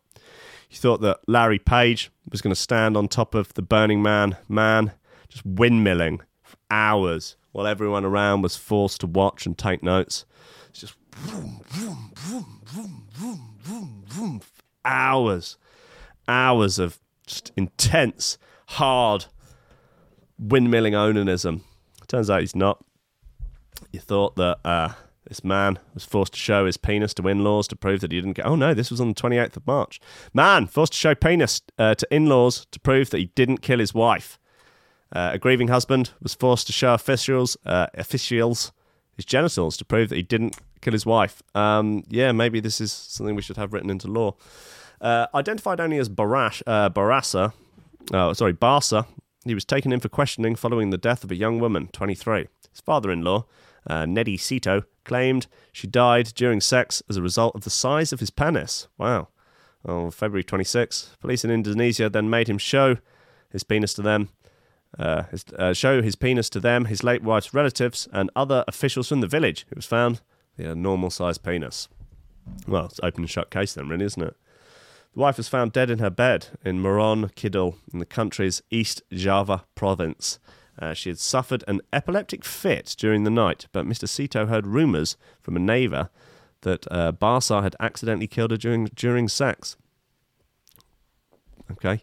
You 0.75 0.81
thought 0.81 1.03
that 1.03 1.21
Larry 1.29 1.61
Page 1.61 2.11
was 2.33 2.43
going 2.43 2.51
to 2.51 2.61
stand 2.61 2.97
on 2.97 3.07
top 3.07 3.37
of 3.37 3.55
the 3.55 3.63
Burning 3.63 4.03
Man 4.03 4.37
man, 4.49 4.91
just 5.29 5.47
windmilling 5.49 6.19
for 6.43 6.57
hours 6.69 7.37
while 7.53 7.69
everyone 7.69 8.05
around 8.05 8.43
was 8.43 8.57
forced 8.57 8.99
to 9.03 9.07
watch 9.07 9.47
and 9.47 9.57
take 9.57 9.85
notes. 9.85 10.25
It's 10.71 10.81
just 10.81 10.97
vroom, 11.13 11.61
vroom, 11.69 12.11
vroom, 12.17 12.61
vroom, 12.65 13.07
vroom, 13.13 13.55
vroom, 13.63 14.05
vroom, 14.09 14.41
hours, 14.85 15.59
hours 16.27 16.81
of 16.81 16.99
just 17.25 17.53
intense, 17.57 18.37
hard 18.67 19.27
windmilling 20.43 20.95
onanism. 20.95 21.61
Turns 22.09 22.29
out 22.29 22.41
he's 22.41 22.57
not. 22.57 22.85
You 23.93 24.01
thought 24.01 24.35
that 24.35 24.59
uh, 24.65 24.89
this 25.27 25.43
man 25.43 25.79
was 25.95 26.05
forced 26.05 26.35
to 26.35 26.39
show 26.39 26.67
his 26.67 26.77
penis 26.77 27.15
to 27.15 27.29
in 27.29 27.43
laws 27.43 27.67
to 27.69 27.77
prove 27.77 28.01
that 28.01 28.13
he 28.13 28.19
didn't 28.19 28.35
get. 28.35 28.47
Oh 28.47 28.57
no, 28.57 28.75
this 28.75 28.91
was 28.91 29.01
on 29.01 29.09
the 29.09 29.15
28th 29.15 29.57
of 29.57 29.67
March. 29.67 30.01
Man 30.33 30.67
forced 30.67 30.93
to 30.93 30.99
show 30.99 31.15
penis 31.15 31.63
uh, 31.79 31.95
to 31.95 32.07
in 32.15 32.27
laws 32.27 32.67
to 32.71 32.81
prove 32.81 33.11
that 33.11 33.19
he 33.19 33.27
didn't 33.35 33.63
kill 33.63 33.79
his 33.79 33.95
wife. 33.95 34.39
Uh, 35.15 35.31
a 35.35 35.39
grieving 35.39 35.69
husband 35.69 36.11
was 36.21 36.35
forced 36.35 36.67
to 36.67 36.73
show 36.73 36.95
officials, 36.95 37.57
uh, 37.65 37.87
officials 37.95 38.73
his 39.17 39.25
genitals 39.25 39.77
to 39.77 39.85
prove 39.85 40.09
that 40.09 40.17
he 40.17 40.23
didn't 40.23 40.57
kill 40.81 40.93
his 40.93 41.07
wife. 41.07 41.43
Um, 41.55 42.05
yeah, 42.09 42.33
maybe 42.33 42.61
this 42.61 42.81
is 42.81 42.93
something 42.93 43.35
we 43.35 43.43
should 43.43 43.57
have 43.57 43.73
written 43.73 43.91
into 43.91 44.09
law. 44.09 44.35
Uh, 45.01 45.27
identified 45.35 45.81
only 45.81 45.99
as 45.99 46.09
Barash, 46.09 46.63
uh, 46.67 46.91
Barassa, 46.91 47.53
uh, 48.13 48.35
sorry, 48.35 48.55
Barsa, 48.55 49.07
he 49.45 49.55
was 49.55 49.65
taken 49.65 49.93
in 49.93 50.01
for 50.01 50.09
questioning 50.09 50.57
following 50.57 50.91
the 50.91 50.99
death 50.99 51.25
of 51.25 51.31
a 51.31 51.37
young 51.37 51.59
woman, 51.59 51.89
23. 51.93 52.49
His 52.71 52.81
father 52.81 53.11
in 53.11 53.23
law, 53.23 53.45
uh, 53.89 54.05
Nedi 54.05 54.37
Sito, 54.37 54.85
claimed 55.05 55.47
she 55.73 55.87
died 55.87 56.33
during 56.35 56.61
sex 56.61 57.03
as 57.09 57.17
a 57.17 57.23
result 57.23 57.55
of 57.55 57.65
the 57.65 57.71
size 57.71 58.13
of 58.13 58.21
his 58.21 58.31
penis. 58.31 58.89
Wow. 58.99 59.29
On 59.85 60.11
February 60.11 60.45
26, 60.45 61.17
police 61.21 61.45
in 61.45 61.51
Indonesia 61.51 62.09
then 62.09 62.31
made 62.31 62.49
him 62.49 62.59
show 62.59 62.97
his 63.51 63.65
penis 63.65 63.93
to 63.95 64.03
them. 64.03 64.31
Uh, 64.99 65.25
his, 65.25 65.45
uh, 65.59 65.73
show 65.73 66.01
his 66.01 66.15
penis 66.15 66.49
to 66.49 66.61
them, 66.61 66.87
his 66.87 67.03
late 67.03 67.23
wife's 67.23 67.53
relatives, 67.53 68.09
and 68.13 68.31
other 68.35 68.65
officials 68.69 69.09
from 69.09 69.21
the 69.21 69.27
village. 69.27 69.67
It 69.71 69.77
was 69.77 69.87
found 69.87 70.21
he 70.57 70.63
had 70.63 70.77
a 70.77 70.81
normal 70.81 71.11
sized 71.11 71.43
penis. 71.43 71.89
Well, 72.67 72.87
it's 72.87 73.01
open 73.03 73.25
and 73.25 73.31
shut 73.31 73.51
case 73.51 73.75
then, 73.75 73.89
really, 73.89 74.05
isn't 74.05 74.23
it? 74.23 74.37
The 75.15 75.21
wife 75.21 75.37
was 75.37 75.49
found 75.49 75.73
dead 75.73 75.91
in 75.91 75.99
her 75.99 76.11
bed 76.11 76.49
in 76.65 76.81
Moron 76.81 77.29
Kidul 77.31 77.77
in 77.93 77.99
the 77.99 78.07
country's 78.07 78.63
East 78.71 79.03
Java 79.13 79.65
province. 79.75 80.39
Uh, 80.79 80.93
she 80.93 81.09
had 81.09 81.19
suffered 81.19 81.63
an 81.69 81.81
epileptic 81.93 82.45
fit 82.45 82.95
during 82.99 83.25
the 83.25 83.31
night, 83.31 83.67
but 83.73 83.87
Mr. 83.87 84.09
Sito 84.09 84.49
heard 84.49 84.67
rumours 84.67 85.17
from 85.41 85.57
a 85.57 85.61
neighbour 85.61 86.11
that 86.63 86.87
uh, 86.91 87.13
Barsar 87.13 87.63
had 87.63 87.77
accidentally 87.79 88.27
killed 88.27 88.51
her 88.51 88.57
during 88.57 88.87
during 88.87 89.29
sex. 89.29 89.77
Okay. 91.71 92.03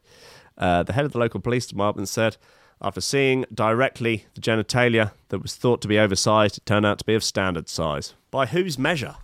Uh, 0.57 0.84
the 0.84 0.93
head 0.93 1.05
of 1.05 1.11
the 1.11 1.17
local 1.17 1.39
police 1.39 1.65
department 1.65 2.07
said, 2.07 2.38
after 2.82 3.01
seeing 3.01 3.45
directly 3.53 4.26
the 4.36 4.41
genitalia 4.41 5.11
that 5.30 5.41
was 5.41 5.55
thought 5.55 5.82
to 5.82 5.88
be 5.88 5.99
oversized, 5.99 6.57
it 6.57 6.65
turned 6.65 6.86
out 6.86 6.99
to 6.99 7.05
be 7.05 7.13
of 7.13 7.24
standard 7.24 7.69
size. 7.69 8.13
By 8.32 8.47
whose 8.47 8.78
measure? 8.78 9.15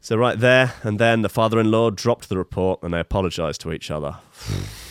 So, 0.00 0.16
right 0.16 0.38
there 0.38 0.74
and 0.82 0.98
then, 0.98 1.22
the 1.22 1.28
father 1.28 1.58
in 1.58 1.70
law 1.70 1.90
dropped 1.90 2.28
the 2.28 2.36
report 2.36 2.82
and 2.82 2.92
they 2.92 3.00
apologised 3.00 3.62
to 3.62 3.72
each 3.72 3.90
other. 3.90 4.16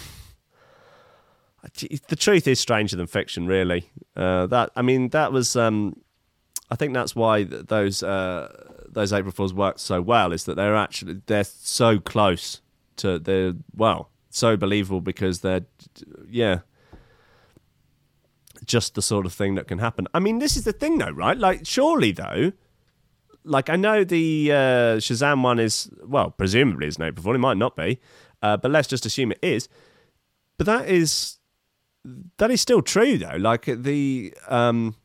the 1.72 2.16
truth 2.16 2.48
is 2.48 2.60
stranger 2.60 2.96
than 2.96 3.08
fiction, 3.08 3.48
really. 3.48 3.90
Uh, 4.16 4.48
that 4.48 4.72
I 4.76 4.82
mean, 4.82 5.10
that 5.10 5.32
was. 5.32 5.56
Um, 5.56 6.02
I 6.70 6.76
think 6.76 6.94
that's 6.94 7.16
why 7.16 7.44
th- 7.44 7.68
those 7.68 8.04
uh, 8.04 8.52
those 8.88 9.14
April 9.14 9.32
Fools 9.32 9.54
worked 9.54 9.80
so 9.80 10.02
well. 10.02 10.34
Is 10.34 10.44
that 10.46 10.56
they're 10.56 10.76
actually 10.76 11.22
they're 11.26 11.44
so 11.44 12.00
close 12.00 12.62
to 12.98 13.18
they're 13.20 13.54
well 13.76 14.10
so 14.30 14.58
believable 14.58 15.02
because 15.02 15.42
they're 15.42 15.66
yeah 16.30 16.60
just 18.66 18.96
the 18.96 19.02
sort 19.02 19.26
of 19.26 19.34
thing 19.34 19.56
that 19.56 19.68
can 19.68 19.80
happen. 19.80 20.08
I 20.14 20.20
mean, 20.20 20.40
this 20.40 20.56
is 20.58 20.64
the 20.64 20.74
thing 20.74 20.98
though, 20.98 21.12
right? 21.12 21.38
Like, 21.38 21.66
surely 21.66 22.12
though. 22.12 22.52
Like 23.46 23.70
I 23.70 23.76
know 23.76 24.06
the 24.06 24.52
uh, 24.52 24.56
Shazam 25.00 25.44
one 25.44 25.60
is 25.60 25.90
well, 26.06 26.32
presumably 26.32 26.88
is 26.88 26.96
an 26.96 27.04
April 27.04 27.24
Fool. 27.24 27.36
It 27.36 27.40
might 27.40 27.58
not 27.58 27.76
be, 27.76 28.00
uh, 28.42 28.56
but 28.56 28.72
let's 28.72 28.88
just 28.88 29.06
assume 29.06 29.34
it 29.34 29.40
is. 29.42 29.68
But 30.58 30.66
that 30.68 30.88
is 30.88 31.40
that 32.38 32.52
is 32.52 32.62
still 32.62 32.82
true 32.82 33.18
though. 33.18 33.38
Like 33.38 33.66
the 33.66 34.34
um, 34.48 34.96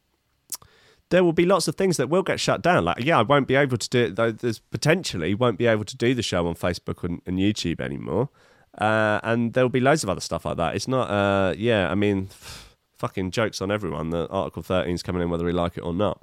there 1.10 1.24
will 1.24 1.32
be 1.32 1.46
lots 1.46 1.68
of 1.68 1.76
things 1.76 1.96
that 1.96 2.08
will 2.08 2.22
get 2.22 2.40
shut 2.40 2.62
down. 2.62 2.84
Like 2.84 3.04
yeah, 3.04 3.18
I 3.18 3.22
won't 3.22 3.48
be 3.48 3.54
able 3.54 3.76
to 3.76 3.88
do 3.88 4.04
it. 4.04 4.16
Though 4.16 4.32
there's 4.32 4.58
potentially 4.58 5.34
won't 5.34 5.58
be 5.58 5.66
able 5.66 5.84
to 5.84 5.96
do 5.96 6.14
the 6.14 6.22
show 6.22 6.46
on 6.46 6.54
Facebook 6.54 7.04
and, 7.04 7.22
and 7.26 7.38
YouTube 7.38 7.80
anymore. 7.80 8.28
Uh, 8.76 9.18
and 9.22 9.54
there'll 9.54 9.68
be 9.68 9.80
loads 9.80 10.04
of 10.04 10.10
other 10.10 10.20
stuff 10.20 10.44
like 10.44 10.56
that. 10.56 10.74
It's 10.74 10.88
not. 10.88 11.10
Uh, 11.10 11.54
yeah, 11.56 11.90
I 11.90 11.94
mean, 11.94 12.28
fucking 12.96 13.30
jokes 13.30 13.60
on 13.60 13.70
everyone 13.70 14.10
that 14.10 14.28
Article 14.30 14.62
13 14.62 14.94
is 14.94 15.02
coming 15.02 15.22
in 15.22 15.30
whether 15.30 15.44
we 15.44 15.52
like 15.52 15.76
it 15.76 15.82
or 15.82 15.94
not. 15.94 16.22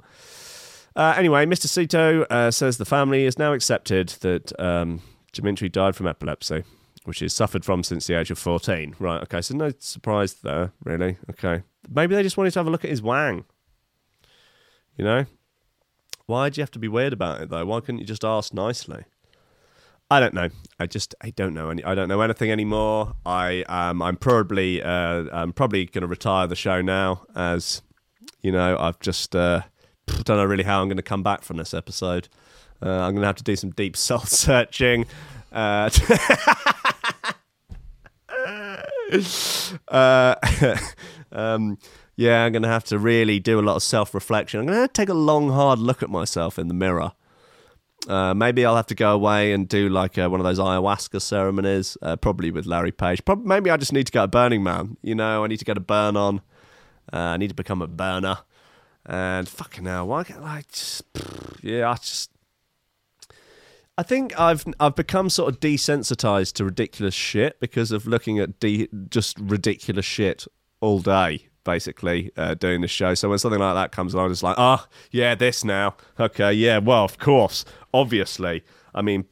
Uh, 0.94 1.14
anyway, 1.16 1.44
Mr. 1.44 1.66
Sito 1.66 2.24
uh, 2.30 2.50
says 2.50 2.78
the 2.78 2.86
family 2.86 3.24
has 3.24 3.38
now 3.38 3.52
accepted 3.52 4.08
that 4.20 4.58
um, 4.58 5.02
Dimitri 5.32 5.68
died 5.68 5.94
from 5.94 6.06
epilepsy, 6.06 6.64
which 7.06 7.20
he's 7.20 7.32
suffered 7.32 7.64
from 7.64 7.82
since 7.82 8.06
the 8.06 8.18
age 8.18 8.30
of 8.30 8.38
14. 8.38 8.96
Right, 8.98 9.22
okay, 9.22 9.40
so 9.40 9.54
no 9.54 9.72
surprise 9.78 10.34
there, 10.34 10.72
really. 10.84 11.18
Okay. 11.30 11.62
Maybe 11.88 12.14
they 12.14 12.22
just 12.22 12.36
wanted 12.36 12.52
to 12.52 12.58
have 12.58 12.66
a 12.66 12.70
look 12.70 12.84
at 12.84 12.90
his 12.90 13.02
wang. 13.02 13.44
You 14.96 15.04
know? 15.04 15.26
Why'd 16.26 16.56
you 16.56 16.62
have 16.62 16.70
to 16.72 16.78
be 16.78 16.88
weird 16.88 17.12
about 17.12 17.40
it, 17.40 17.50
though? 17.50 17.64
Why 17.64 17.80
couldn't 17.80 18.00
you 18.00 18.06
just 18.06 18.24
ask 18.24 18.52
nicely? 18.52 19.04
I 20.10 20.20
don't 20.20 20.34
know. 20.34 20.48
I 20.78 20.86
just 20.86 21.14
I 21.20 21.30
don't 21.30 21.52
know 21.52 21.68
any. 21.70 21.82
I 21.82 21.96
don't 21.96 22.06
know 22.08 22.20
anything 22.20 22.52
anymore. 22.52 23.14
I 23.26 23.62
um 23.62 24.00
I'm 24.00 24.16
probably 24.16 24.80
uh 24.80 25.24
I'm 25.32 25.52
probably 25.52 25.84
going 25.86 26.02
to 26.02 26.06
retire 26.06 26.46
the 26.46 26.54
show 26.54 26.80
now 26.80 27.26
as 27.34 27.82
you 28.40 28.52
know 28.52 28.76
I've 28.78 29.00
just 29.00 29.34
uh 29.34 29.62
don't 30.06 30.36
know 30.36 30.44
really 30.44 30.64
how 30.64 30.80
I'm 30.80 30.88
going 30.88 30.96
to 30.96 31.02
come 31.02 31.22
back 31.22 31.42
from 31.42 31.56
this 31.56 31.74
episode. 31.74 32.28
Uh, 32.82 32.90
I'm 32.90 33.12
going 33.12 33.22
to 33.22 33.26
have 33.26 33.36
to 33.36 33.44
do 33.44 33.56
some 33.56 33.70
deep 33.70 33.96
soul 33.96 34.20
searching. 34.20 35.06
Uh, 35.52 35.90
uh, 39.88 40.34
um, 41.32 41.78
yeah, 42.16 42.44
I'm 42.44 42.52
going 42.52 42.62
to 42.62 42.68
have 42.68 42.84
to 42.84 42.98
really 42.98 43.38
do 43.38 43.60
a 43.60 43.62
lot 43.62 43.76
of 43.76 43.82
self 43.82 44.14
reflection. 44.14 44.60
I'm 44.60 44.66
going 44.66 44.86
to, 44.86 44.92
take 44.92 45.08
a 45.08 45.14
long, 45.14 45.50
hard 45.50 45.78
look 45.78 46.02
at 46.02 46.10
myself 46.10 46.58
in 46.58 46.68
the 46.68 46.74
mirror. 46.74 47.12
Uh, 48.08 48.34
maybe 48.34 48.64
I'll 48.64 48.76
have 48.76 48.86
to 48.86 48.94
go 48.94 49.12
away 49.12 49.52
and 49.52 49.68
do 49.68 49.88
like 49.88 50.16
uh, 50.16 50.28
one 50.28 50.38
of 50.40 50.44
those 50.44 50.58
ayahuasca 50.58 51.20
ceremonies, 51.20 51.96
uh, 52.02 52.16
probably 52.16 52.50
with 52.50 52.64
Larry 52.64 52.92
Page. 52.92 53.20
Maybe 53.42 53.70
I 53.70 53.76
just 53.76 53.92
need 53.92 54.06
to 54.06 54.12
go 54.12 54.22
to 54.22 54.28
Burning 54.28 54.62
Man. 54.62 54.96
You 55.02 55.14
know, 55.14 55.44
I 55.44 55.46
need 55.48 55.58
to 55.58 55.64
get 55.64 55.76
a 55.76 55.80
burn 55.80 56.16
on. 56.16 56.40
Uh, 57.12 57.16
I 57.16 57.36
need 57.36 57.48
to 57.48 57.54
become 57.54 57.82
a 57.82 57.86
burner. 57.86 58.38
And 59.04 59.48
fucking 59.48 59.84
hell, 59.84 60.08
why 60.08 60.24
can't 60.24 60.42
I 60.42 60.64
just, 60.72 61.02
yeah, 61.62 61.90
I 61.90 61.94
just, 61.94 62.30
I 63.98 64.02
think 64.02 64.38
I've 64.38 64.64
I've 64.78 64.94
become 64.94 65.30
sort 65.30 65.52
of 65.52 65.60
desensitized 65.60 66.52
to 66.54 66.64
ridiculous 66.64 67.14
shit 67.14 67.58
because 67.60 67.92
of 67.92 68.06
looking 68.06 68.38
at 68.38 68.60
de- 68.60 68.88
just 69.08 69.38
ridiculous 69.40 70.04
shit 70.04 70.46
all 70.80 71.00
day, 71.00 71.48
basically 71.64 72.30
uh, 72.36 72.54
doing 72.54 72.82
the 72.82 72.88
show. 72.88 73.14
So 73.14 73.30
when 73.30 73.38
something 73.38 73.60
like 73.60 73.74
that 73.74 73.92
comes 73.92 74.12
along, 74.12 74.32
it's 74.32 74.42
like, 74.42 74.58
ah, 74.58 74.86
oh, 74.86 74.96
yeah, 75.10 75.34
this 75.34 75.64
now, 75.64 75.96
okay, 76.20 76.52
yeah, 76.52 76.78
well, 76.78 77.04
of 77.04 77.18
course, 77.18 77.64
obviously. 77.94 78.62
I 78.94 79.02
mean, 79.02 79.24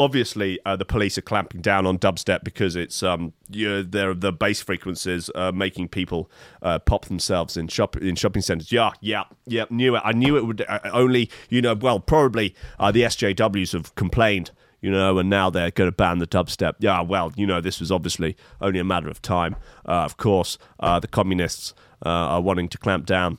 obviously 0.00 0.58
uh, 0.64 0.74
the 0.76 0.84
police 0.84 1.18
are 1.18 1.22
clamping 1.22 1.60
down 1.60 1.86
on 1.86 1.98
dubstep 1.98 2.42
because 2.42 2.74
it's 2.74 3.02
um 3.02 3.34
yeah 3.50 3.82
they're 3.86 4.14
the 4.14 4.32
bass 4.32 4.60
frequencies 4.62 5.28
are 5.30 5.52
making 5.52 5.86
people 5.86 6.30
uh, 6.62 6.78
pop 6.78 7.04
themselves 7.04 7.56
in 7.56 7.68
shop 7.68 7.96
in 7.98 8.16
shopping 8.16 8.42
centers. 8.42 8.72
Yeah, 8.72 8.92
yeah, 9.00 9.24
yeah. 9.46 9.66
Knew 9.68 9.94
it. 9.94 10.02
I 10.02 10.12
knew 10.12 10.36
it 10.38 10.46
would 10.46 10.64
uh, 10.66 10.80
only 10.92 11.30
you 11.50 11.60
know 11.60 11.74
well 11.74 12.00
probably 12.00 12.54
uh, 12.80 12.90
the 12.90 13.02
SJWs 13.02 13.72
have 13.74 13.94
complained. 13.94 14.50
You 14.82 14.90
know, 14.90 15.18
and 15.18 15.28
now 15.28 15.50
they're 15.50 15.70
going 15.70 15.88
to 15.88 15.94
ban 15.94 16.20
the 16.20 16.26
dubstep. 16.26 16.76
Yeah, 16.78 17.02
well, 17.02 17.34
you 17.36 17.46
know, 17.46 17.60
this 17.60 17.80
was 17.80 17.92
obviously 17.92 18.34
only 18.62 18.78
a 18.78 18.84
matter 18.84 19.10
of 19.10 19.20
time. 19.20 19.56
Uh, 19.86 20.04
of 20.04 20.16
course, 20.16 20.56
the 20.80 21.06
communists 21.10 21.74
are 22.00 22.40
wanting 22.40 22.66
to 22.70 22.78
clamp 22.78 23.04
down 23.04 23.38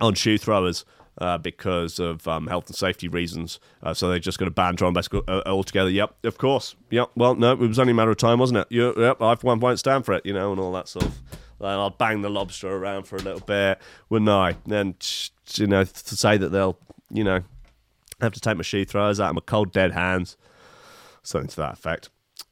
on 0.00 0.14
shoe 0.14 0.38
throwers 0.38 0.86
uh, 1.18 1.38
because 1.38 1.98
of 1.98 2.26
um, 2.26 2.46
health 2.46 2.66
and 2.66 2.76
safety 2.76 3.08
reasons. 3.08 3.60
Uh, 3.82 3.94
so 3.94 4.08
they're 4.08 4.18
just 4.18 4.38
going 4.38 4.50
to 4.50 4.54
ban 4.54 4.76
bass 4.92 5.08
uh, 5.12 5.42
altogether. 5.46 5.90
Yep, 5.90 6.14
of 6.24 6.38
course. 6.38 6.74
Yep. 6.90 7.10
Well, 7.16 7.34
no, 7.34 7.52
it 7.52 7.58
was 7.58 7.78
only 7.78 7.92
a 7.92 7.94
matter 7.94 8.10
of 8.10 8.16
time, 8.16 8.38
wasn't 8.38 8.58
it? 8.58 8.66
Yep. 8.70 8.94
yep 8.96 9.22
I 9.22 9.36
won't 9.42 9.78
stand 9.78 10.04
for 10.04 10.14
it, 10.14 10.26
you 10.26 10.32
know, 10.32 10.52
and 10.52 10.60
all 10.60 10.72
that 10.72 10.88
sort 10.88 11.06
of. 11.06 11.18
Then 11.60 11.70
I'll 11.70 11.90
bang 11.90 12.22
the 12.22 12.30
lobster 12.30 12.68
around 12.68 13.04
for 13.04 13.16
a 13.16 13.22
little 13.22 13.40
bit, 13.40 13.78
wouldn't 14.10 14.28
I? 14.28 14.56
Then 14.66 14.96
you 15.54 15.66
know 15.66 15.84
to 15.84 16.16
say 16.16 16.36
that 16.36 16.48
they'll 16.48 16.76
you 17.10 17.24
know 17.24 17.42
have 18.20 18.32
to 18.32 18.40
take 18.40 18.56
my 18.56 18.62
shoe 18.62 18.84
throwers 18.84 19.20
out 19.20 19.30
of 19.30 19.34
my 19.36 19.42
cold 19.46 19.72
dead 19.72 19.92
hands, 19.92 20.36
something 21.22 21.48
to 21.48 21.56
that 21.56 21.74
effect. 21.74 22.10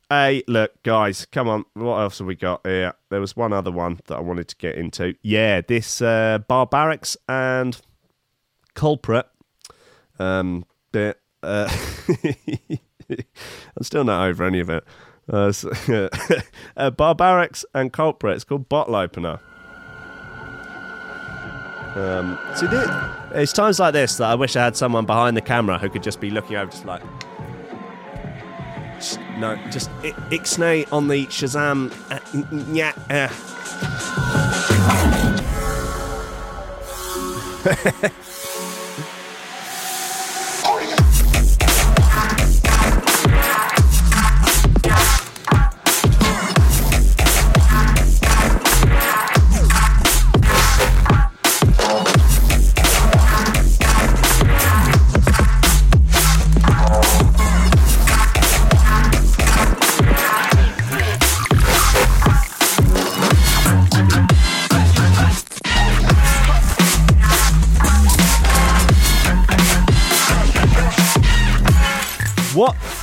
Hey, 0.09 0.45
look, 0.47 0.83
guys, 0.83 1.27
come 1.27 1.49
on. 1.49 1.65
What 1.75 1.99
else 1.99 2.19
have 2.19 2.27
we 2.27 2.35
got 2.37 2.67
here? 2.67 2.93
There 3.09 3.21
was 3.21 3.35
one 3.35 3.53
other 3.53 3.71
one 3.71 3.99
that 4.07 4.17
I 4.17 4.21
wanted 4.21 4.47
to 4.49 4.57
get 4.57 4.75
into. 4.75 5.15
Yeah, 5.23 5.63
this 5.63 6.03
uh, 6.03 6.41
barbarics 6.49 7.17
and 7.29 7.81
culprit. 8.75 9.27
Um, 10.19 10.65
but 10.93 11.21
uh, 11.43 11.71
I'm 13.11 13.83
still 13.83 14.05
not 14.05 14.29
over 14.29 14.45
any 14.45 14.61
of 14.61 14.71
it. 14.71 14.85
Uh, 15.31 15.53
so, 15.53 15.71
uh, 16.77 16.91
Barbarics 16.91 17.65
and 17.75 17.93
Culprit. 17.93 18.37
It's 18.37 18.45
called 18.45 18.69
Bottle 18.69 18.97
Opener. 18.97 19.41
Um, 21.95 22.39
this, 22.59 22.91
it's 23.35 23.53
times 23.53 23.79
like 23.79 23.93
this 23.93 24.17
that 24.17 24.31
I 24.31 24.35
wish 24.35 24.57
I 24.57 24.65
had 24.65 24.77
someone 24.77 25.05
behind 25.05 25.37
the 25.37 25.43
camera 25.43 25.79
who 25.79 25.91
could 25.91 26.03
just 26.03 26.21
be 26.21 26.31
looking 26.31 26.57
over, 26.57 26.71
just 26.71 26.87
like. 26.87 27.03
No, 29.39 29.57
just 29.71 29.91
Ixnay 30.31 30.91
on 30.93 31.09
the 31.09 31.27
Shazam. 31.27 31.93
Uh, 32.11 32.21
yeah. 32.73 32.93
Uh. 33.11 33.29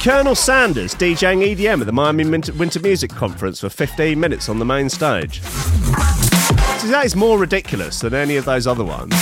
Colonel 0.09 0.33
Sanders 0.33 0.95
DJing 0.95 1.55
EDM 1.55 1.81
at 1.81 1.85
the 1.85 1.91
Miami 1.91 2.27
Winter, 2.27 2.51
Music 2.79 3.11
Conference 3.11 3.59
for 3.59 3.69
15 3.69 4.19
minutes 4.19 4.49
on 4.49 4.57
the 4.57 4.65
main 4.65 4.89
stage. 4.89 5.39
See, 5.43 6.89
that 6.89 7.03
is 7.05 7.15
more 7.15 7.37
ridiculous 7.37 7.99
than 7.99 8.15
any 8.15 8.35
of 8.35 8.43
those 8.43 8.65
other 8.65 8.83
ones. 8.83 9.13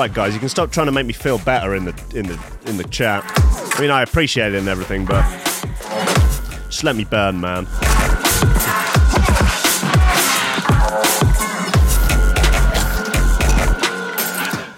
Right, 0.00 0.14
guys, 0.14 0.32
you 0.32 0.40
can 0.40 0.48
stop 0.48 0.72
trying 0.72 0.86
to 0.86 0.92
make 0.92 1.04
me 1.04 1.12
feel 1.12 1.36
better 1.38 1.74
in 1.74 1.84
the 1.84 1.90
in 2.14 2.26
the 2.26 2.40
in 2.64 2.78
the 2.78 2.84
chat. 2.84 3.22
I 3.76 3.80
mean, 3.82 3.90
I 3.90 4.02
appreciate 4.02 4.54
it 4.54 4.58
and 4.58 4.68
everything, 4.68 5.04
but 5.04 5.22
just 6.70 6.84
let 6.84 6.96
me 6.96 7.04
burn, 7.04 7.38
man. 7.38 7.66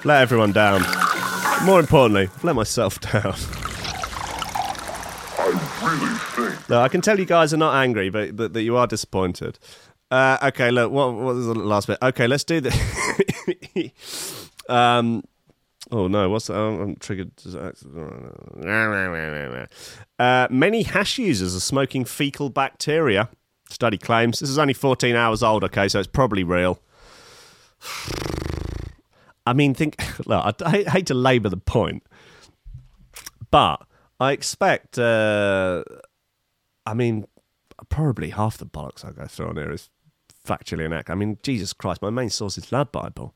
Let 0.04 0.22
everyone 0.22 0.50
down. 0.50 0.82
More 1.64 1.78
importantly, 1.78 2.28
let 2.42 2.56
myself 2.56 2.98
down. 3.12 3.36
I 5.38 5.46
really 5.84 6.50
think. 6.50 6.68
No, 6.68 6.80
I 6.80 6.88
can 6.88 7.00
tell 7.00 7.20
you 7.20 7.26
guys 7.26 7.54
are 7.54 7.58
not 7.58 7.76
angry, 7.76 8.10
but 8.10 8.36
that, 8.38 8.54
that 8.54 8.62
you 8.62 8.76
are 8.76 8.88
disappointed. 8.88 9.60
Uh, 10.10 10.38
okay, 10.42 10.72
look, 10.72 10.90
what, 10.90 11.14
what 11.14 11.36
was 11.36 11.46
the 11.46 11.54
last 11.54 11.86
bit? 11.86 11.98
Okay, 12.02 12.26
let's 12.26 12.42
do 12.42 12.60
the. 12.60 13.92
um, 14.68 15.24
oh 15.90 16.08
no, 16.08 16.28
what's 16.28 16.46
that? 16.46 16.56
I'm, 16.56 16.80
I'm 16.80 16.96
triggered. 16.96 17.32
Uh, 20.18 20.48
many 20.50 20.82
hash 20.82 21.18
users 21.18 21.54
are 21.56 21.60
smoking 21.60 22.04
fecal 22.04 22.50
bacteria. 22.50 23.28
Study 23.68 23.98
claims 23.98 24.40
this 24.40 24.50
is 24.50 24.58
only 24.58 24.74
14 24.74 25.16
hours 25.16 25.42
old. 25.42 25.64
Okay, 25.64 25.88
so 25.88 25.98
it's 25.98 26.08
probably 26.08 26.44
real. 26.44 26.80
I 29.46 29.54
mean, 29.54 29.74
think. 29.74 29.96
Look, 30.26 30.62
I, 30.62 30.64
I 30.64 30.82
hate 30.90 31.06
to 31.06 31.14
labour 31.14 31.48
the 31.48 31.56
point, 31.56 32.04
but 33.50 33.78
I 34.20 34.32
expect. 34.32 34.98
Uh, 34.98 35.82
I 36.84 36.94
mean, 36.94 37.26
probably 37.88 38.30
half 38.30 38.58
the 38.58 38.66
bollocks 38.66 39.04
I 39.04 39.12
go 39.12 39.26
through 39.26 39.48
on 39.48 39.56
here 39.56 39.72
is 39.72 39.88
factually 40.46 40.84
inaccurate. 40.84 41.14
I 41.14 41.18
mean, 41.18 41.38
Jesus 41.42 41.72
Christ, 41.72 42.02
my 42.02 42.10
main 42.10 42.30
source 42.30 42.58
is 42.58 42.72
Lad 42.72 42.92
Bible. 42.92 43.34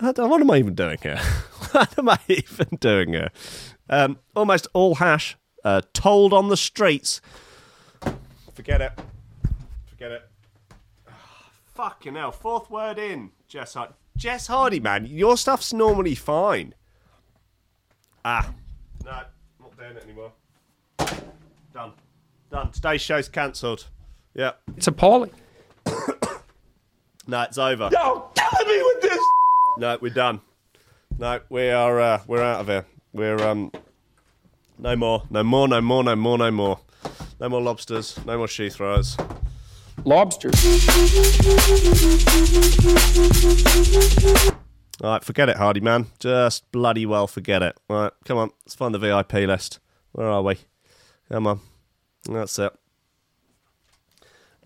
What 0.00 0.18
am 0.18 0.50
I 0.50 0.58
even 0.58 0.74
doing 0.74 0.98
here? 1.02 1.16
what 1.72 1.98
am 1.98 2.08
I 2.08 2.18
even 2.28 2.68
doing 2.78 3.12
here? 3.12 3.30
Um, 3.90 4.18
almost 4.36 4.68
all 4.72 4.96
hash 4.96 5.36
uh, 5.64 5.82
told 5.92 6.32
on 6.32 6.48
the 6.48 6.56
streets. 6.56 7.20
Forget 8.54 8.80
it. 8.80 8.92
Forget 9.86 10.12
it. 10.12 10.22
Fucking 11.74 12.14
hell. 12.14 12.32
Fourth 12.32 12.70
word 12.70 12.98
in. 12.98 13.30
Jess 13.48 13.74
Hardy. 13.74 13.94
Jess 14.16 14.46
Hardy, 14.46 14.80
man. 14.80 15.06
Your 15.06 15.36
stuff's 15.36 15.72
normally 15.72 16.14
fine. 16.14 16.74
Ah. 18.24 18.52
No, 19.04 19.10
not 19.60 19.76
doing 19.76 19.96
it 19.96 20.04
anymore. 20.04 20.32
Done. 21.72 21.92
Done. 22.50 22.70
Today's 22.72 23.00
show's 23.00 23.28
cancelled. 23.28 23.86
Yeah. 24.34 24.52
It's 24.76 24.86
appalling. 24.86 25.30
No, 27.30 27.42
it's 27.42 27.58
over. 27.58 27.90
Yo, 27.92 28.30
killing 28.34 28.68
me 28.68 28.82
with 28.82 29.02
this. 29.02 29.20
No, 29.78 29.96
we're 30.00 30.12
done. 30.12 30.40
No, 31.18 31.38
we 31.48 31.70
are. 31.70 32.00
Uh, 32.00 32.20
we're 32.26 32.42
out 32.42 32.62
of 32.62 32.66
here. 32.66 32.84
We're 33.12 33.38
um. 33.38 33.70
No 34.76 34.96
more. 34.96 35.22
No 35.30 35.44
more. 35.44 35.68
No 35.68 35.80
more. 35.80 36.02
No 36.02 36.16
more. 36.16 36.36
No 36.38 36.50
more. 36.50 36.80
No 37.38 37.48
more 37.48 37.62
lobsters. 37.62 38.18
No 38.26 38.38
more 38.38 38.48
shoe 38.48 38.70
throwers. 38.70 39.16
Lobsters. 40.04 40.52
All 45.00 45.10
right, 45.10 45.22
forget 45.22 45.48
it, 45.48 45.56
Hardy 45.56 45.80
man. 45.80 46.06
Just 46.18 46.72
bloody 46.72 47.06
well 47.06 47.28
forget 47.28 47.62
it. 47.62 47.78
All 47.88 48.02
right, 48.02 48.12
come 48.24 48.38
on. 48.38 48.50
Let's 48.66 48.74
find 48.74 48.92
the 48.92 48.98
VIP 48.98 49.32
list. 49.46 49.78
Where 50.10 50.26
are 50.26 50.42
we? 50.42 50.56
Come 51.30 51.46
on. 51.46 51.60
That's 52.28 52.58
it. 52.58 52.72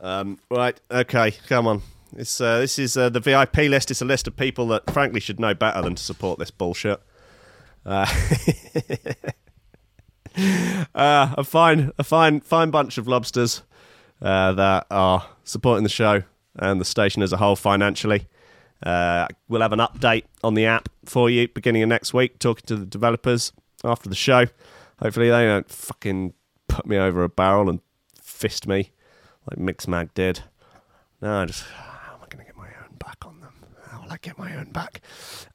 Um, 0.00 0.38
right. 0.50 0.80
Okay. 0.90 1.32
Come 1.48 1.66
on. 1.66 1.82
It's 2.16 2.40
uh, 2.40 2.58
this 2.58 2.78
is 2.78 2.96
uh, 2.96 3.08
the 3.08 3.20
VIP 3.20 3.56
list. 3.58 3.90
It's 3.90 4.02
a 4.02 4.06
list 4.06 4.26
of 4.26 4.36
people 4.36 4.66
that, 4.68 4.90
frankly, 4.90 5.20
should 5.20 5.40
know 5.40 5.54
better 5.54 5.82
than 5.82 5.94
to 5.94 6.02
support 6.02 6.38
this 6.38 6.50
bullshit. 6.50 7.00
Uh, 7.84 8.06
uh, 10.94 11.34
a 11.36 11.44
fine, 11.44 11.90
a 11.98 12.04
fine, 12.04 12.40
fine 12.40 12.70
bunch 12.70 12.98
of 12.98 13.08
lobsters 13.08 13.62
uh, 14.20 14.52
that 14.52 14.86
are 14.90 15.26
supporting 15.44 15.82
the 15.82 15.88
show 15.88 16.22
and 16.56 16.80
the 16.80 16.84
station 16.84 17.22
as 17.22 17.32
a 17.32 17.38
whole 17.38 17.56
financially. 17.56 18.28
Uh, 18.82 19.26
we'll 19.48 19.62
have 19.62 19.72
an 19.72 19.78
update 19.78 20.24
on 20.42 20.54
the 20.54 20.66
app 20.66 20.88
for 21.04 21.30
you 21.30 21.48
beginning 21.48 21.82
of 21.82 21.88
next 21.88 22.12
week, 22.12 22.38
talking 22.38 22.64
to 22.66 22.76
the 22.76 22.86
developers 22.86 23.52
after 23.84 24.08
the 24.08 24.14
show. 24.14 24.46
Hopefully, 25.00 25.30
they 25.30 25.44
don't 25.44 25.70
fucking 25.70 26.34
put 26.68 26.86
me 26.86 26.96
over 26.96 27.22
a 27.22 27.28
barrel 27.28 27.68
and 27.68 27.80
fist 28.20 28.66
me 28.66 28.90
like 29.50 29.58
Mixmag 29.58 30.10
did. 30.14 30.40
No, 31.20 31.42
I 31.42 31.46
just 31.46 31.64
how 31.64 32.14
am 32.14 32.20
I 32.22 32.26
going 32.26 32.44
to 32.44 32.44
get 32.44 32.56
my 32.56 32.66
own 32.66 32.96
back 32.98 33.24
on 33.24 33.40
them? 33.40 33.52
How 33.88 34.00
will 34.00 34.01
I 34.12 34.18
get 34.20 34.38
my 34.38 34.54
own 34.54 34.70
back? 34.70 35.00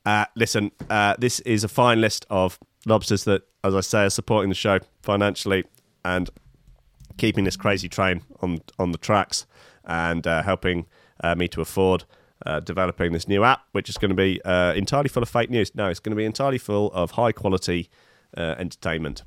Uh, 0.06 0.26
listen, 0.36 0.72
uh, 0.90 1.16
this 1.20 1.40
is 1.42 1.64
a 1.64 1.68
fine 1.68 2.02
list 2.02 2.26
of 2.30 2.60
lobsters 2.86 3.24
that, 3.26 3.44
as 3.64 3.76
I 3.76 3.82
say, 3.82 4.06
are 4.06 4.10
supporting 4.10 4.50
the 4.50 4.56
show 4.56 4.80
financially 5.02 5.66
and 6.04 6.30
keeping 7.18 7.44
this 7.44 7.56
crazy 7.56 7.88
train 7.88 8.22
on 8.42 8.60
on 8.80 8.92
the 8.92 8.98
tracks 8.98 9.46
and 9.86 10.26
uh, 10.26 10.44
helping 10.44 10.88
uh, 11.24 11.36
me 11.36 11.48
to 11.48 11.62
afford 11.62 12.06
uh, 12.46 12.60
developing 12.60 13.14
this 13.14 13.28
new 13.28 13.44
app, 13.44 13.62
which 13.72 13.90
is 13.90 13.98
going 13.98 14.10
to 14.10 14.16
be 14.16 14.42
uh, 14.44 14.74
entirely 14.74 15.10
full 15.10 15.24
of 15.24 15.30
fake 15.30 15.50
news. 15.50 15.74
No, 15.76 15.88
it's 15.88 16.00
going 16.00 16.12
to 16.12 16.18
be 16.18 16.26
entirely 16.26 16.58
full 16.58 16.92
of 16.94 17.12
high 17.12 17.32
quality 17.32 17.90
entertainment. 18.36 19.24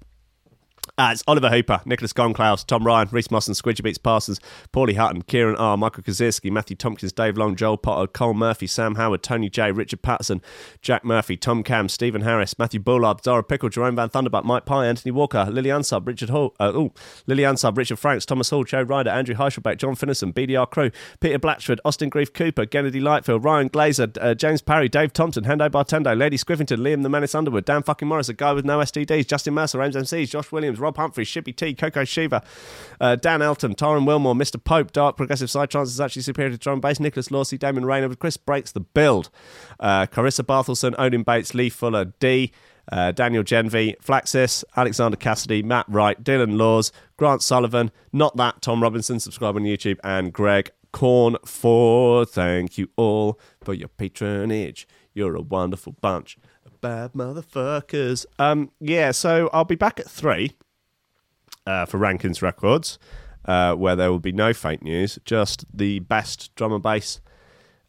Uh, 1.01 1.13
it's 1.13 1.25
Oliver 1.27 1.49
Hooper, 1.49 1.81
Nicholas 1.87 2.13
Gonklaus, 2.13 2.63
Tom 2.63 2.87
Ryan, 2.87 3.09
Reese 3.11 3.29
and 3.31 3.41
Squidgy 3.41 3.83
Beats 3.83 3.97
Parsons, 3.97 4.39
Paulie 4.71 4.97
Hutton, 4.97 5.23
Kieran 5.23 5.57
R, 5.57 5.75
Michael 5.79 6.03
Kazirski, 6.03 6.51
Matthew 6.51 6.77
Tompkins, 6.77 7.11
Dave 7.11 7.39
Long, 7.39 7.57
Joel 7.57 7.79
Potter, 7.79 8.07
Cole 8.07 8.35
Murphy, 8.35 8.67
Sam 8.67 8.97
Howard, 8.97 9.23
Tony 9.23 9.49
J, 9.49 9.73
Richard 9.73 10.03
Patterson, 10.03 10.43
Jack 10.83 11.03
Murphy, 11.03 11.39
Tom 11.39 11.63
Cam, 11.63 11.89
Stephen 11.89 12.21
Harris, 12.21 12.59
Matthew 12.59 12.81
Bullard, 12.81 13.25
Zara 13.25 13.43
Pickle, 13.43 13.71
Jerome 13.71 13.97
Van 13.97 14.11
Thunderbutt, 14.11 14.45
Mike 14.45 14.67
Pye, 14.67 14.87
Anthony 14.87 15.11
Walker, 15.11 15.47
Lily 15.51 15.71
Unsub, 15.71 16.07
Richard 16.07 16.29
Hall, 16.29 16.55
uh, 16.61 16.71
ooh, 16.77 16.93
Lily 17.27 17.45
Unsub, 17.45 17.79
Richard 17.79 17.99
Franks, 17.99 18.27
Thomas 18.27 18.51
Hall, 18.51 18.65
Joe 18.65 18.83
Ryder, 18.83 19.09
Andrew 19.09 19.37
Heichelbeck, 19.37 19.79
John 19.79 19.95
Finnison, 19.95 20.35
BDR 20.35 20.71
Crew, 20.71 20.91
Peter 21.21 21.39
Blatchford, 21.39 21.79
Austin 21.83 22.11
Grief 22.11 22.31
Cooper, 22.35 22.67
Kennedy 22.67 23.01
Lightfield, 23.01 23.43
Ryan 23.43 23.71
Glazer, 23.71 24.19
uh, 24.21 24.35
James 24.35 24.61
Parry, 24.61 24.91
Dave 24.91 25.15
Thompson, 25.15 25.45
Hendo 25.45 25.71
Bartendo, 25.71 26.15
Lady 26.15 26.37
Squiffington, 26.37 26.81
Liam 26.81 27.03
the 27.03 27.09
Menace 27.09 27.35
Underwood, 27.35 27.65
Dan 27.65 27.83
fucking 27.83 28.07
Morris, 28.07 28.29
a 28.29 28.35
guy 28.35 28.53
with 28.53 28.67
no 28.67 28.81
STDs, 28.81 29.27
Justin 29.27 29.55
Mercer, 29.55 29.83
Ames 29.83 29.97
MCs, 29.97 30.29
Josh 30.29 30.53
Williams, 30.53 30.79
Rob 30.79 30.89
Humphrey, 30.97 31.24
Shippy 31.24 31.55
T, 31.55 31.74
Coco 31.74 32.05
Shiva, 32.05 32.43
uh, 33.01 33.16
Dan 33.16 33.43
Elton, 33.43 33.74
Tyron 33.74 34.07
Wilmore, 34.07 34.34
Mr. 34.34 34.62
Pope, 34.62 34.93
Dark 34.93 35.16
Progressive 35.16 35.51
Side 35.51 35.70
Trance 35.70 35.91
is 35.91 36.01
actually 36.01 36.22
superior 36.22 36.51
to 36.51 36.59
drum 36.59 36.80
bass, 36.80 37.01
Nicholas 37.01 37.28
Lawsey, 37.28 37.59
Damon 37.59 37.84
Rayner, 37.84 38.14
Chris 38.14 38.36
Breaks 38.36 38.72
the 38.72 38.80
Build, 38.80 39.30
uh, 39.78 40.07
Carissa 40.07 40.45
Barthelson, 40.45 40.95
Odin 40.99 41.22
Bates, 41.22 41.55
Lee 41.55 41.68
Fuller, 41.68 42.07
D, 42.18 42.53
uh, 42.91 43.12
Daniel 43.12 43.43
Genvy, 43.43 43.97
Flaxis, 44.01 44.64
Alexander 44.76 45.16
Cassidy, 45.16 45.62
Matt 45.62 45.86
Wright, 45.88 46.22
Dylan 46.22 46.57
Laws, 46.57 46.93
Grant 47.16 47.43
Sullivan, 47.43 47.91
Not 48.12 48.36
That, 48.36 48.62
Tom 48.62 48.82
Robinson, 48.82 49.20
subscribe 49.20 49.57
on 49.57 49.62
YouTube, 49.62 49.99
and 50.03 50.32
Greg 50.32 50.70
Corn 50.93 51.36
for 51.45 52.24
thank 52.24 52.76
you 52.78 52.91
all 52.97 53.38
for 53.62 53.74
your 53.74 53.88
patronage. 53.88 54.88
You're 55.14 55.36
a 55.36 55.41
wonderful 55.41 55.95
bunch 56.01 56.36
of 56.66 56.80
bad 56.80 57.12
motherfuckers. 57.12 58.26
Um, 58.38 58.72
yeah, 58.80 59.12
so 59.12 59.51
I'll 59.53 59.64
be 59.64 59.76
back 59.76 60.01
at 60.01 60.11
three 60.11 60.57
uh, 61.67 61.87
for 61.87 61.99
Rankins 61.99 62.43
Records, 62.43 62.99
uh, 63.45 63.75
where 63.75 63.97
there 63.97 64.11
will 64.11 64.19
be 64.19 64.33
no 64.33 64.53
fake 64.53 64.83
news, 64.83 65.19
just 65.25 65.65
the 65.73 66.01
best 66.01 66.55
drum 66.55 66.73
and 66.73 66.83
bass 66.83 67.21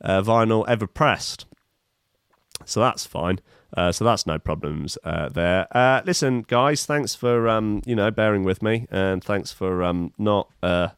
uh, 0.01 0.21
vinyl 0.21 0.65
ever 0.67 0.87
pressed. 0.87 1.45
So 2.65 2.79
that's 2.79 3.05
fine. 3.05 3.39
Uh, 3.75 3.91
so 3.91 4.03
that's 4.03 4.27
no 4.27 4.37
problems 4.37 4.97
uh, 5.03 5.29
there. 5.29 5.65
Uh, 5.75 6.01
listen, 6.05 6.41
guys, 6.41 6.85
thanks 6.85 7.15
for 7.15 7.47
um, 7.47 7.81
you 7.85 7.95
know 7.95 8.11
bearing 8.11 8.43
with 8.43 8.61
me, 8.61 8.85
and 8.91 9.23
thanks 9.23 9.51
for 9.51 9.83
um, 9.83 10.13
not 10.17 10.49
not 10.61 10.97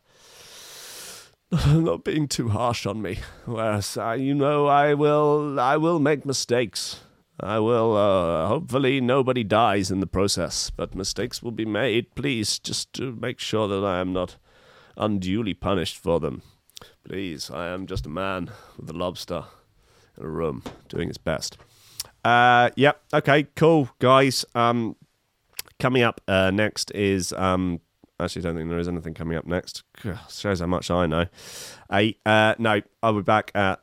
being 2.04 2.28
too 2.28 2.50
harsh 2.50 2.88
on 2.88 3.02
me. 3.02 3.20
Whereas, 3.46 3.98
you 4.18 4.34
know, 4.34 4.66
I 4.66 4.96
will 4.96 5.60
I 5.60 5.78
will 5.78 6.00
make 6.00 6.26
mistakes. 6.26 7.02
I 7.44 7.60
will. 7.60 7.96
Uh, 7.96 8.48
hopefully, 8.48 9.02
nobody 9.02 9.44
dies 9.44 9.92
in 9.92 10.00
the 10.00 10.08
process, 10.08 10.70
but 10.70 10.96
mistakes 10.96 11.44
will 11.44 11.52
be 11.52 11.66
made. 11.66 12.16
Please, 12.16 12.58
just 12.60 12.94
to 12.94 13.12
make 13.12 13.40
sure 13.40 13.68
that 13.68 13.86
I 13.86 14.00
am 14.00 14.14
not 14.14 14.38
unduly 14.98 15.54
punished 15.54 15.98
for 15.98 16.20
them. 16.20 16.42
Please, 17.04 17.52
I 17.52 17.68
am 17.68 17.86
just 17.86 18.06
a 18.06 18.10
man 18.10 18.50
with 18.78 18.90
a 18.90 18.94
lobster 18.94 19.46
in 20.18 20.26
a 20.26 20.30
room 20.30 20.64
doing 20.88 21.10
his 21.10 21.18
best. 21.18 21.58
Uh, 22.24 22.70
yep. 22.76 23.02
Okay. 23.14 23.44
Cool, 23.56 23.90
guys. 24.00 24.46
Um, 24.56 24.96
coming 25.80 26.04
up 26.04 26.22
uh, 26.28 26.52
next 26.52 26.92
is 26.92 27.34
um. 27.34 27.82
Actually, 28.20 28.44
don't 28.44 28.56
think 28.56 28.70
there 28.70 28.80
is 28.80 28.88
anything 28.88 29.14
coming 29.14 29.38
up 29.38 29.46
next. 29.46 29.84
Shows 30.30 30.60
how 30.60 30.68
much 30.68 30.90
I 30.90 31.08
know. 31.08 31.26
Eight. 31.92 32.20
Uh, 32.26 32.56
no, 32.58 32.82
I'll 33.02 33.14
be 33.14 33.22
back 33.22 33.52
at 33.54 33.82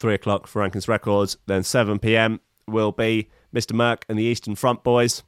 three 0.00 0.14
o'clock 0.14 0.46
for 0.48 0.60
Rankins 0.60 0.88
Records. 0.88 1.36
Then 1.46 1.62
seven 1.62 1.98
p.m. 1.98 2.40
will 2.66 2.92
be 2.92 3.28
Mr. 3.54 3.72
Merck 3.72 4.02
and 4.08 4.18
the 4.18 4.22
Eastern 4.24 4.54
Front 4.54 4.82
Boys 4.82 5.22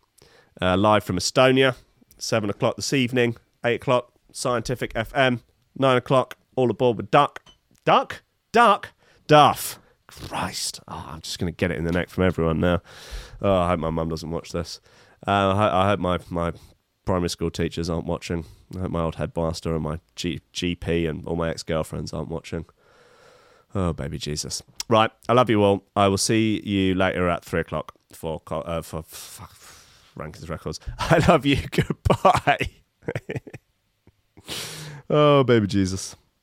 uh, 0.60 0.76
live 0.76 1.04
from 1.04 1.16
Estonia. 1.16 1.76
Seven 2.18 2.50
o'clock 2.50 2.76
this 2.76 2.92
evening. 2.92 3.36
Eight 3.64 3.76
o'clock 3.76 4.12
Scientific 4.32 4.92
FM. 4.94 5.40
Nine 5.76 5.96
o'clock 5.96 6.36
all 6.56 6.70
aboard 6.70 6.96
with 6.96 7.10
Duck. 7.10 7.42
Duck. 7.84 8.22
Duck. 8.52 8.90
Duff. 9.26 9.78
Christ. 10.06 10.80
Oh, 10.86 11.06
I'm 11.08 11.20
just 11.20 11.38
going 11.38 11.52
to 11.52 11.56
get 11.56 11.70
it 11.70 11.78
in 11.78 11.84
the 11.84 11.92
neck 11.92 12.08
from 12.08 12.24
everyone 12.24 12.60
now. 12.60 12.82
Oh, 13.42 13.52
I 13.52 13.68
hope 13.68 13.80
my 13.80 13.90
mum 13.90 14.08
doesn't 14.08 14.30
watch 14.30 14.52
this. 14.52 14.80
Uh, 15.26 15.30
I, 15.54 15.84
I 15.84 15.88
hope 15.88 16.00
my, 16.00 16.18
my 16.30 16.52
primary 17.04 17.30
school 17.30 17.50
teachers 17.50 17.90
aren't 17.90 18.06
watching. 18.06 18.44
I 18.76 18.80
hope 18.80 18.90
my 18.90 19.02
old 19.02 19.16
headmaster 19.16 19.74
and 19.74 19.82
my 19.82 20.00
G- 20.14 20.40
GP 20.52 21.08
and 21.08 21.26
all 21.26 21.36
my 21.36 21.50
ex 21.50 21.62
girlfriends 21.62 22.12
aren't 22.12 22.28
watching. 22.28 22.66
Oh, 23.74 23.92
baby 23.92 24.18
Jesus. 24.18 24.62
Right. 24.88 25.10
I 25.28 25.32
love 25.32 25.50
you 25.50 25.62
all. 25.62 25.84
I 25.96 26.08
will 26.08 26.18
see 26.18 26.62
you 26.64 26.94
later 26.94 27.28
at 27.28 27.44
three 27.44 27.60
o'clock 27.60 27.94
for, 28.12 28.40
uh, 28.50 28.82
for, 28.82 29.02
for 29.02 29.48
Rankins 30.14 30.48
Records. 30.48 30.78
I 30.98 31.24
love 31.28 31.44
you. 31.44 31.56
Goodbye. 31.70 32.70
oh, 35.10 35.42
baby 35.44 35.66
Jesus. 35.66 36.14